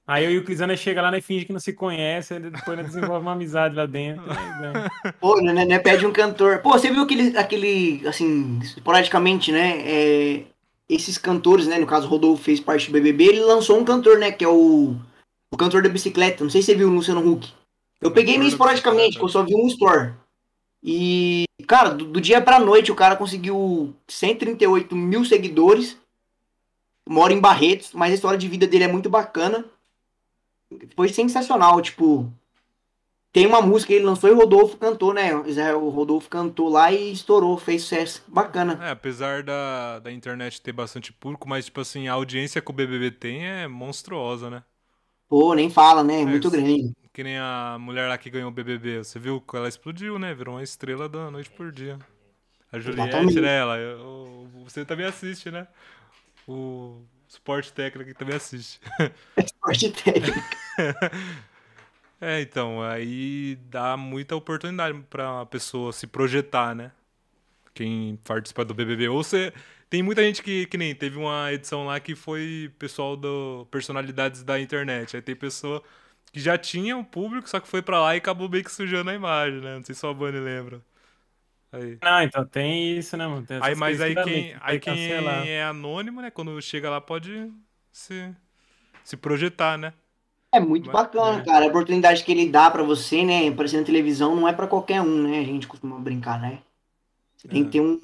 Aí 0.07 0.23
eu 0.23 0.31
e 0.31 0.37
o 0.37 0.45
Crisana 0.45 0.77
chega 0.77 1.01
lá, 1.01 1.11
né? 1.11 1.19
Finge 1.19 1.43
que 1.43 1.51
não 1.51 1.59
se 1.59 1.73
conhece, 1.73 2.39
depois 2.39 2.77
né, 2.77 2.83
desenvolve 2.83 3.25
uma 3.25 3.33
amizade 3.33 3.75
lá 3.75 3.85
dentro. 3.85 4.25
né? 4.25 4.87
Pô, 5.19 5.41
né, 5.41 5.65
né, 5.65 5.79
pede 5.79 6.05
um 6.05 6.13
cantor. 6.13 6.59
Pô, 6.59 6.71
você 6.71 6.89
viu 6.89 7.03
aquele, 7.03 7.37
aquele 7.37 8.07
assim, 8.07 8.57
esporadicamente, 8.63 9.51
né? 9.51 9.81
é, 9.85 10.43
esses 10.87 11.17
cantores, 11.17 11.67
né? 11.67 11.77
No 11.77 11.85
caso, 11.85 12.07
o 12.07 12.09
Rodolfo 12.09 12.41
fez 12.41 12.61
parte 12.61 12.87
do 12.87 12.93
BBB, 12.93 13.25
ele 13.25 13.41
lançou 13.41 13.77
um 13.77 13.83
cantor, 13.83 14.17
né? 14.17 14.31
Que 14.31 14.45
é 14.45 14.47
o, 14.47 14.95
o 15.51 15.57
cantor 15.57 15.83
da 15.83 15.89
bicicleta. 15.89 16.41
Não 16.41 16.49
sei 16.49 16.61
se 16.61 16.67
você 16.67 16.75
viu 16.75 16.87
o 16.87 16.93
Luciano 16.93 17.29
Huck. 17.29 17.51
Eu 17.99 18.11
peguei 18.11 18.37
meio 18.37 18.47
esporadicamente, 18.47 19.19
eu 19.19 19.27
só 19.27 19.43
vi 19.43 19.55
um 19.55 19.67
store. 19.67 20.13
E, 20.81 21.45
cara, 21.67 21.89
do, 21.89 22.05
do 22.05 22.21
dia 22.21 22.39
pra 22.39 22.59
noite 22.59 22.91
o 22.91 22.95
cara 22.95 23.17
conseguiu 23.17 23.93
138 24.07 24.95
mil 24.95 25.25
seguidores. 25.25 25.97
Mora 27.09 27.33
em 27.33 27.39
Barretos, 27.39 27.91
mas 27.93 28.11
a 28.11 28.15
história 28.15 28.37
de 28.37 28.47
vida 28.47 28.67
dele 28.67 28.85
é 28.85 28.87
muito 28.87 29.09
bacana. 29.09 29.65
Foi 30.95 31.09
sensacional, 31.09 31.81
tipo. 31.81 32.31
Tem 33.31 33.45
uma 33.45 33.61
música 33.61 33.93
que 33.93 33.93
ele 33.99 34.05
lançou 34.05 34.29
e 34.29 34.33
o 34.33 34.37
Rodolfo 34.37 34.77
cantou, 34.77 35.13
né? 35.13 35.35
O 35.75 35.89
Rodolfo 35.89 36.29
cantou 36.29 36.69
lá 36.69 36.91
e 36.91 37.11
estourou, 37.11 37.57
fez 37.57 37.83
sucesso. 37.83 38.23
Bacana. 38.27 38.79
É, 38.83 38.89
apesar 38.89 39.43
da, 39.43 39.99
da 39.99 40.11
internet 40.11 40.59
ter 40.61 40.71
bastante 40.71 41.13
público, 41.13 41.47
mas, 41.47 41.65
tipo 41.65 41.79
assim, 41.79 42.07
a 42.07 42.13
audiência 42.13 42.61
que 42.61 42.71
o 42.71 42.73
BBB 42.73 43.11
tem 43.11 43.45
é 43.45 43.67
monstruosa, 43.67 44.49
né? 44.49 44.63
Pô, 45.29 45.53
nem 45.53 45.69
fala, 45.69 46.03
né? 46.03 46.25
Muito 46.25 46.47
isso. 46.47 46.51
grande. 46.57 46.93
Que 47.13 47.23
nem 47.23 47.37
a 47.37 47.77
mulher 47.79 48.07
lá 48.07 48.17
que 48.17 48.29
ganhou 48.29 48.49
o 48.49 48.53
BBB. 48.53 49.03
Você 49.03 49.19
viu 49.19 49.41
que 49.41 49.55
ela 49.55 49.67
explodiu, 49.67 50.17
né? 50.17 50.33
Virou 50.33 50.55
uma 50.55 50.63
estrela 50.63 51.07
da 51.07 51.29
noite 51.29 51.49
por 51.49 51.71
dia. 51.71 51.99
A 52.71 52.79
Juliette, 52.79 53.09
Exatamente. 53.09 53.41
né? 53.41 53.57
Ela, 53.59 53.77
eu- 53.77 54.47
você 54.63 54.83
também 54.85 55.05
assiste, 55.05 55.51
né? 55.51 55.67
O 56.47 57.01
suporte 57.27 57.71
técnico 57.73 58.13
também 58.17 58.35
assiste. 58.35 58.79
Esporte 59.37 59.91
técnico. 59.91 60.39
É, 62.19 62.41
então, 62.41 62.81
aí 62.81 63.57
dá 63.69 63.95
muita 63.95 64.35
oportunidade 64.35 64.99
pra 65.07 65.45
pessoa 65.45 65.93
se 65.93 66.07
projetar, 66.07 66.73
né? 66.73 66.91
Quem 67.73 68.17
participa 68.23 68.65
do 68.65 68.73
BBB. 68.73 69.07
Ou 69.09 69.23
você. 69.23 69.53
Tem 69.89 70.03
muita 70.03 70.23
gente 70.23 70.41
que, 70.43 70.65
que 70.65 70.77
nem 70.77 70.93
teve 70.95 71.17
uma 71.17 71.53
edição 71.53 71.85
lá 71.85 71.99
que 71.99 72.15
foi 72.15 72.73
pessoal 72.79 73.15
do 73.15 73.67
personalidades 73.71 74.43
da 74.43 74.59
internet. 74.59 75.15
Aí 75.15 75.21
tem 75.21 75.35
pessoa 75.35 75.83
que 76.31 76.39
já 76.39 76.57
tinha 76.57 76.97
um 76.97 77.03
público, 77.03 77.49
só 77.49 77.59
que 77.59 77.67
foi 77.67 77.81
pra 77.81 78.01
lá 78.01 78.15
e 78.15 78.17
acabou 78.17 78.49
meio 78.49 78.63
que 78.63 78.71
sujando 78.71 79.09
a 79.11 79.13
imagem, 79.13 79.61
né? 79.61 79.75
Não 79.75 79.83
sei 79.83 79.95
se 79.95 80.05
o 80.05 80.09
Albani 80.09 80.39
lembra. 80.39 80.81
Aí. 81.71 81.97
Não, 82.01 82.21
então 82.21 82.45
tem 82.45 82.97
isso, 82.97 83.17
né, 83.17 83.27
mano? 83.27 83.45
Tem 83.45 83.59
Aí, 83.61 83.75
mas 83.75 83.99
aí 84.01 84.15
quem, 84.15 84.55
aí 84.61 84.79
tem 84.79 84.79
que 84.79 84.91
quem 84.91 85.09
cancelar. 85.09 85.47
é 85.47 85.63
anônimo, 85.63 86.21
né? 86.21 86.31
Quando 86.31 86.59
chega 86.61 86.89
lá 86.89 87.01
pode 87.01 87.51
se, 87.91 88.33
se 89.03 89.17
projetar, 89.17 89.77
né? 89.77 89.93
É 90.51 90.59
muito 90.61 90.85
Mas- 90.85 90.93
bacana, 90.93 91.41
é. 91.41 91.45
cara. 91.45 91.65
A 91.65 91.67
oportunidade 91.67 92.23
que 92.23 92.31
ele 92.31 92.49
dá 92.49 92.71
pra 92.71 92.83
você, 92.83 93.23
né? 93.23 93.49
Aparecer 93.49 93.77
na 93.79 93.85
televisão 93.85 94.33
não 94.35 94.47
é 94.47 94.53
pra 94.53 94.65
qualquer 94.65 95.01
um, 95.01 95.23
né? 95.23 95.39
A 95.39 95.43
gente 95.43 95.67
costuma 95.67 95.99
brincar, 95.99 96.39
né? 96.39 96.59
Você 97.35 97.47
tem 97.49 97.61
É. 97.61 97.65
que 97.65 97.71
ter 97.71 97.81
um. 97.81 97.99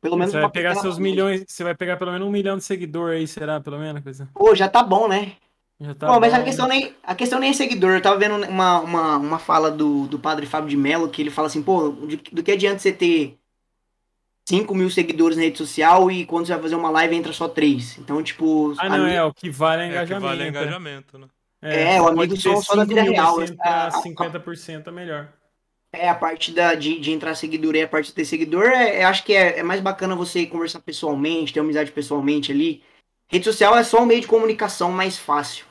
Pelo 0.00 0.16
menos 0.16 0.32
Você 0.32 0.40
vai 0.40 0.50
pegar 0.50 0.76
seus 0.76 0.98
milhões, 0.98 1.44
você 1.46 1.64
vai 1.64 1.74
pegar 1.74 1.96
pelo 1.96 2.12
menos 2.12 2.26
um 2.26 2.30
milhão 2.30 2.56
de 2.56 2.64
seguidor 2.64 3.10
aí, 3.10 3.26
será? 3.26 3.60
Pelo 3.60 3.78
menos, 3.78 4.02
coisa. 4.02 4.28
Pô, 4.32 4.54
já 4.54 4.68
tá 4.68 4.82
bom, 4.82 5.06
né? 5.08 5.32
Já 5.80 5.94
tá 5.94 6.06
Pô, 6.08 6.20
mas 6.20 6.34
a 6.34 6.38
bom, 6.38 6.44
questão, 6.44 6.68
né? 6.68 6.74
nem, 6.76 6.94
a 7.02 7.14
questão 7.14 7.38
nem 7.38 7.50
é 7.50 7.52
seguidor. 7.54 7.92
Eu 7.92 8.02
tava 8.02 8.18
vendo 8.18 8.36
uma, 8.46 8.80
uma, 8.80 9.16
uma 9.16 9.38
fala 9.38 9.70
do, 9.70 10.06
do 10.06 10.18
padre 10.18 10.46
Fábio 10.46 10.68
de 10.68 10.76
Mello 10.76 11.08
que 11.08 11.22
ele 11.22 11.30
fala 11.30 11.48
assim, 11.48 11.62
pô, 11.62 11.90
de- 12.06 12.16
do 12.16 12.42
que 12.42 12.52
adianta 12.52 12.78
você 12.78 12.92
ter 12.92 13.38
5 14.48 14.74
mil 14.74 14.90
seguidores 14.90 15.36
na 15.36 15.44
rede 15.44 15.58
social 15.58 16.10
e 16.10 16.26
quando 16.26 16.46
você 16.46 16.52
vai 16.52 16.62
fazer 16.62 16.74
uma 16.74 16.90
live 16.90 17.14
entra 17.14 17.32
só 17.32 17.48
3. 17.48 17.96
Então, 17.98 18.22
tipo. 18.22 18.74
Ah, 18.78 18.88
não, 18.88 19.04
ali- 19.04 19.14
é, 19.14 19.22
o 19.22 19.32
que 19.32 19.48
vale 19.50 19.82
é 19.82 19.86
É 19.86 19.88
que 19.88 19.92
engajamento. 19.92 20.26
vale 20.26 20.42
é. 20.42 20.46
É, 20.46 20.48
engajamento, 20.50 21.18
né? 21.18 21.28
o 22.00 22.08
amigo 22.08 22.36
só- 22.36 22.56
só 22.60 22.74
da 22.76 22.82
5 22.82 22.88
vida 22.88 23.02
real, 23.02 23.34
você 23.34 23.56
a- 23.60 23.90
50% 23.90 24.88
é 24.88 24.92
melhor. 24.92 25.28
É, 25.92 26.08
a 26.08 26.14
parte 26.14 26.52
da, 26.52 26.74
de, 26.74 27.00
de 27.00 27.10
entrar 27.10 27.34
seguidor 27.34 27.74
e 27.74 27.82
a 27.82 27.88
parte 27.88 28.06
de 28.06 28.14
ter 28.14 28.24
seguidor, 28.24 28.64
é, 28.66 29.02
eu 29.02 29.08
acho 29.08 29.24
que 29.24 29.34
é, 29.34 29.58
é 29.58 29.62
mais 29.62 29.80
bacana 29.80 30.14
você 30.14 30.46
conversar 30.46 30.80
pessoalmente, 30.80 31.52
ter 31.52 31.60
amizade 31.60 31.90
pessoalmente 31.90 32.52
ali. 32.52 32.82
Rede 33.28 33.44
social 33.44 33.76
é 33.76 33.82
só 33.84 34.02
um 34.02 34.06
meio 34.06 34.20
de 34.20 34.26
comunicação 34.26 34.90
mais 34.92 35.18
fácil. 35.18 35.66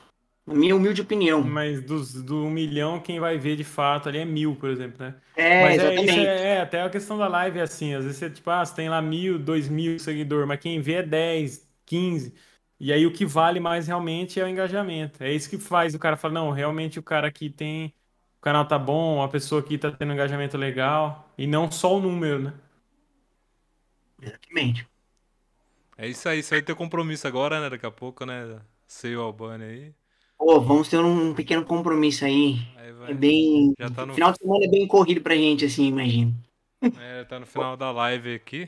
Na 0.46 0.54
minha 0.54 0.74
humilde 0.74 1.00
opinião. 1.00 1.42
Mas 1.42 1.82
dos, 1.82 2.22
do 2.22 2.44
um 2.44 2.50
milhão, 2.50 3.00
quem 3.00 3.20
vai 3.20 3.38
ver 3.38 3.56
de 3.56 3.64
fato 3.64 4.08
ali 4.08 4.18
é 4.18 4.24
mil, 4.24 4.56
por 4.56 4.70
exemplo, 4.70 5.04
né? 5.04 5.14
É, 5.36 5.62
mas 5.62 5.82
é, 5.82 5.94
exatamente. 5.94 6.10
isso 6.10 6.20
é, 6.20 6.56
é, 6.56 6.60
até 6.60 6.82
a 6.82 6.90
questão 6.90 7.16
da 7.16 7.28
live 7.28 7.58
é 7.58 7.62
assim, 7.62 7.94
às 7.94 8.04
vezes 8.04 8.18
você, 8.18 8.30
tipo, 8.30 8.50
ah, 8.50 8.64
você 8.64 8.74
tem 8.74 8.88
lá 8.88 9.00
mil, 9.00 9.38
dois 9.38 9.68
mil 9.68 9.98
seguidores, 9.98 10.46
mas 10.46 10.60
quem 10.60 10.80
vê 10.80 10.94
é 10.94 11.02
10, 11.02 11.68
15. 11.86 12.34
E 12.78 12.92
aí 12.92 13.06
o 13.06 13.12
que 13.12 13.26
vale 13.26 13.60
mais 13.60 13.86
realmente 13.86 14.40
é 14.40 14.44
o 14.44 14.48
engajamento. 14.48 15.22
É 15.22 15.32
isso 15.32 15.48
que 15.50 15.58
faz 15.58 15.94
o 15.94 15.98
cara 15.98 16.16
falar, 16.16 16.34
não, 16.34 16.50
realmente 16.50 16.98
o 16.98 17.02
cara 17.02 17.28
aqui 17.28 17.50
tem. 17.50 17.94
O 18.38 18.42
canal 18.42 18.66
tá 18.66 18.78
bom, 18.78 19.22
a 19.22 19.28
pessoa 19.28 19.60
aqui 19.60 19.76
tá 19.78 19.90
tendo 19.92 20.10
um 20.10 20.14
engajamento 20.14 20.56
legal. 20.56 21.30
E 21.36 21.46
não 21.46 21.70
só 21.70 21.96
o 21.96 22.00
número, 22.00 22.38
né? 22.40 22.54
Exatamente. 24.22 24.88
É 25.96 26.08
isso 26.08 26.28
aí, 26.28 26.42
você 26.42 26.56
vai 26.56 26.62
ter 26.62 26.74
compromisso 26.74 27.26
agora, 27.28 27.60
né? 27.60 27.68
Daqui 27.70 27.86
a 27.86 27.90
pouco, 27.90 28.24
né? 28.24 28.60
Sei 28.86 29.14
o 29.16 29.20
Albani 29.22 29.64
aí. 29.64 29.99
Pô, 30.40 30.58
vamos 30.58 30.88
ter 30.88 30.98
um 30.98 31.34
pequeno 31.34 31.62
compromisso 31.66 32.24
aí. 32.24 32.56
Aí 32.74 32.92
vai. 32.92 33.10
É 33.10 33.14
bem. 33.14 33.74
Já 33.78 33.90
tá 33.90 34.06
no, 34.06 34.14
Final 34.14 34.32
de 34.32 34.38
semana 34.38 34.64
é 34.64 34.68
bem 34.68 34.86
corrido 34.86 35.20
pra 35.20 35.36
gente, 35.36 35.66
assim, 35.66 35.88
imagino. 35.88 36.34
é, 36.98 37.24
tá 37.24 37.38
no 37.38 37.44
final 37.44 37.76
da 37.76 37.90
live 37.90 38.34
aqui. 38.36 38.66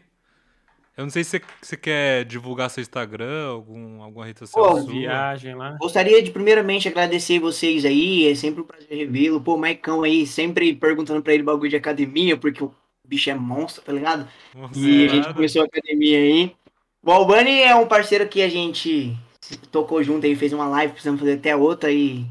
Eu 0.95 1.05
não 1.05 1.11
sei 1.11 1.25
se 1.25 1.41
você, 1.63 1.75
quer 1.79 2.27
divulgar 2.27 2.69
seu 2.69 2.83
Instagram, 2.83 3.49
algum, 3.49 4.03
alguma 4.03 4.27
rede 4.27 4.41
social 4.41 4.73
Pô, 4.73 4.83
sua. 4.83 4.93
Viagem 4.93 5.55
lá. 5.55 5.79
Gostaria 5.81 6.23
de 6.23 6.31
primeiramente 6.31 6.87
agradecer 6.87 7.39
vocês 7.39 7.87
aí, 7.87 8.29
é 8.29 8.35
sempre 8.35 8.61
um 8.61 8.65
prazer 8.65 8.95
revê-lo. 8.95 9.41
Pô, 9.41 9.55
o 9.55 9.59
Maicão 9.59 10.03
aí, 10.03 10.27
sempre 10.27 10.75
perguntando 10.75 11.23
pra 11.23 11.33
ele 11.33 11.43
bagulho 11.43 11.71
de 11.71 11.77
academia, 11.77 12.37
porque 12.37 12.63
o 12.63 12.75
bicho 13.09 13.31
é 13.31 13.35
monstro, 13.35 13.83
tá 13.83 13.95
ligado? 13.95 14.29
Nossa, 14.55 14.79
E 14.79 15.07
a 15.07 15.09
gente 15.09 15.33
começou 15.33 15.63
a 15.63 15.65
academia 15.65 16.19
aí. 16.19 16.55
O 17.03 17.11
Albani 17.11 17.63
é 17.63 17.75
um 17.75 17.87
parceiro 17.89 18.29
que 18.29 18.43
a 18.43 18.49
gente 18.51 19.17
tocou 19.57 20.03
junto 20.03 20.27
aí, 20.27 20.35
fez 20.37 20.53
uma 20.53 20.67
live, 20.69 20.93
precisamos 20.93 21.21
fazer 21.21 21.35
até 21.35 21.55
outra 21.57 21.91
e 21.91 22.25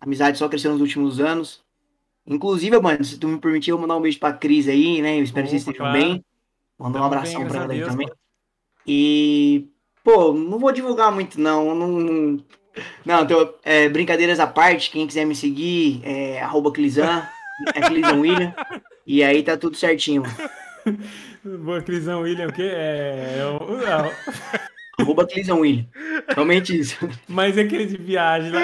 a 0.00 0.04
amizade 0.04 0.38
só 0.38 0.48
cresceu 0.48 0.72
nos 0.72 0.80
últimos 0.80 1.20
anos. 1.20 1.60
Inclusive, 2.26 2.78
mano, 2.80 3.02
se 3.04 3.18
tu 3.18 3.26
me 3.26 3.38
permitir, 3.38 3.70
eu 3.70 3.76
vou 3.78 3.86
mandar 3.86 3.96
um 3.98 4.02
beijo 4.02 4.18
pra 4.18 4.32
Cris 4.32 4.68
aí, 4.68 5.00
né? 5.00 5.18
Eu 5.18 5.22
espero 5.24 5.46
que 5.46 5.50
vocês 5.50 5.62
Opa, 5.62 5.70
estejam 5.72 5.92
claro. 5.92 5.98
bem. 6.12 6.24
Mandar 6.78 7.00
um 7.00 7.04
abração 7.04 7.40
bem, 7.40 7.48
pra 7.48 7.62
ela 7.64 7.72
aí 7.72 7.78
Deus, 7.78 7.90
também. 7.90 8.06
mano. 8.06 8.18
E, 8.86 9.66
pô, 10.04 10.32
não 10.32 10.58
vou 10.58 10.70
divulgar 10.72 11.10
muito, 11.10 11.40
não. 11.40 11.74
Não, 11.74 11.88
não, 11.88 12.44
não 13.04 13.26
tô- 13.26 13.54
é, 13.64 13.88
brincadeiras 13.88 14.38
à 14.40 14.46
parte, 14.46 14.90
quem 14.90 15.06
quiser 15.06 15.24
me 15.24 15.34
seguir, 15.34 16.00
é 16.04 16.40
arroba 16.40 16.70
Clizan, 16.70 17.26
é 17.74 17.80
Clizan 17.80 18.20
William. 18.20 18.54
E 19.06 19.24
aí 19.24 19.42
tá 19.42 19.56
tudo 19.56 19.76
certinho. 19.76 20.22
mano. 20.22 20.50
Boa, 21.64 21.80
Crisão 21.82 22.20
William, 22.22 22.48
o 22.48 22.52
quê? 22.52 22.62
É, 22.62 23.38
é 23.40 23.46
o- 23.46 23.76
não, 23.76 24.10
Arroba 24.98 25.26
Clizan 25.26 25.54
William. 25.56 25.86
Somente 26.34 26.78
isso. 26.78 26.96
mas 27.28 27.56
é 27.56 27.62
aquele 27.62 27.86
de 27.86 27.96
viagem 27.96 28.50
lá. 28.50 28.60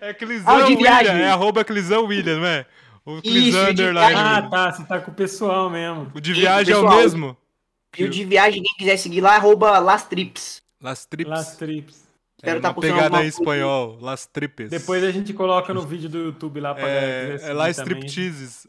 É 0.00 0.10
Ah, 0.10 0.14
Clisão 0.14 0.56
o 0.56 0.58
de 0.58 0.74
William, 0.74 0.76
viagem. 0.78 1.22
é 1.22 1.28
arroba 1.30 1.64
Clisão 1.64 2.04
William, 2.06 2.38
não 2.38 2.46
é? 2.46 2.66
O 3.06 3.20
Clisão 3.22 3.68
underline. 3.70 4.14
Ah, 4.14 4.32
viagem. 4.40 4.50
tá, 4.50 4.72
você 4.72 4.84
tá 4.84 5.00
com 5.00 5.10
o 5.10 5.14
pessoal 5.14 5.68
mesmo. 5.70 6.10
O 6.14 6.20
de 6.20 6.32
Isso, 6.32 6.40
viagem 6.40 6.74
é 6.74 6.78
o 6.78 6.88
mesmo? 6.96 7.36
E 7.96 8.04
o 8.04 8.08
de 8.10 8.24
viagem, 8.24 8.62
quem 8.62 8.74
quiser 8.76 8.96
seguir 8.96 9.20
lá, 9.20 9.36
arroba 9.36 9.78
Las 9.78 10.04
Trips. 10.04 10.62
Las 10.82 11.06
Trips. 11.06 11.30
Las 11.30 11.56
Trips. 11.56 12.04
Espero 12.36 12.58
É 12.58 12.60
postando 12.60 12.80
pegada 12.80 13.06
em 13.06 13.10
coisa. 13.22 13.28
espanhol, 13.28 13.98
Las 14.02 14.26
Tripes. 14.26 14.68
Depois 14.68 15.02
a 15.02 15.10
gente 15.10 15.32
coloca 15.32 15.72
no 15.72 15.80
vídeo 15.82 16.10
do 16.10 16.18
YouTube 16.18 16.60
lá 16.60 16.74
pra 16.74 16.86
É, 16.86 17.36
é 17.36 17.38
também. 17.38 17.70
stripteases. 17.70 18.66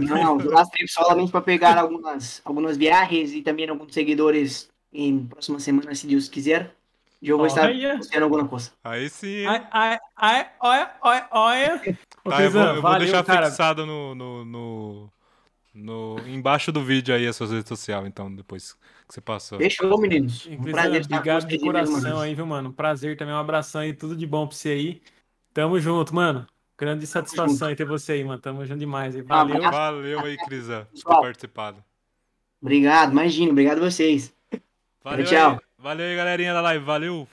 Não, 0.00 0.36
do 0.36 0.48
Last 0.50 0.70
Trip 0.72 0.88
solamente 0.92 1.32
para 1.32 1.40
pegar 1.40 1.76
algumas, 1.76 2.40
algumas 2.44 2.76
viagens 2.76 3.32
e 3.32 3.42
também 3.42 3.68
alguns 3.68 3.92
seguidores 3.92 4.69
em 4.92 5.26
próxima 5.26 5.58
semana, 5.60 5.94
se 5.94 6.06
Deus 6.06 6.28
quiser. 6.28 6.74
Eu 7.22 7.36
vou 7.36 7.46
estar 7.46 7.70
postando 7.98 8.24
alguma 8.24 8.48
coisa. 8.48 8.72
Aí 8.82 9.10
sim. 9.10 9.44
Ai, 9.44 9.68
ai, 9.70 9.98
ai, 10.16 10.50
olha, 10.58 10.90
olha, 11.02 11.28
olha. 11.30 11.98
Tá, 12.24 12.42
eu 12.42 12.50
vou, 12.50 12.62
eu 12.62 12.72
vou 12.74 12.82
valeu, 12.82 12.98
deixar 13.00 13.24
cara. 13.24 13.46
fixado 13.46 13.84
no, 13.84 14.14
no, 14.14 14.44
no, 14.44 15.12
no- 15.74 16.28
embaixo 16.28 16.72
do 16.72 16.82
vídeo 16.82 17.14
aí 17.14 17.26
as 17.26 17.36
suas 17.36 17.50
redes 17.50 17.68
sociais, 17.68 18.06
então, 18.06 18.34
depois 18.34 18.72
que 19.06 19.14
você 19.14 19.20
passou. 19.20 19.58
Fechou, 19.58 20.00
meninos. 20.00 20.46
Um 20.46 20.62
prazer 20.62 21.04
obrigado 21.04 21.46
de 21.46 21.58
coração 21.58 22.20
aí, 22.20 22.34
viu, 22.34 22.46
mano? 22.46 22.72
Prazer 22.72 23.18
também, 23.18 23.34
um 23.34 23.38
abração 23.38 23.82
aí, 23.82 23.92
tudo 23.92 24.16
de 24.16 24.26
bom 24.26 24.46
pra 24.46 24.56
você 24.56 24.70
aí. 24.70 25.02
Tamo 25.52 25.78
junto, 25.78 26.14
mano. 26.14 26.46
Grande 26.78 27.06
satisfação 27.06 27.70
em 27.70 27.76
ter 27.76 27.84
você 27.84 28.12
aí, 28.12 28.24
mano. 28.24 28.40
Tamo 28.40 28.64
junto 28.64 28.78
demais. 28.78 29.14
aí. 29.14 29.20
Valeu. 29.20 29.60
Valeu 29.70 30.20
aí, 30.20 30.38
Crisa, 30.38 30.88
por 30.90 31.14
ter 31.14 31.20
participado. 31.20 31.84
Obrigado, 32.62 33.12
imagina, 33.12 33.50
obrigado 33.50 33.78
a 33.84 33.90
vocês. 33.90 34.34
Valeu 35.02 35.24
Tchau. 35.26 35.52
aí. 35.52 35.58
Valeu 35.78 36.06
aí, 36.06 36.16
galerinha 36.16 36.52
da 36.52 36.60
live. 36.60 36.84
Valeu. 36.84 37.28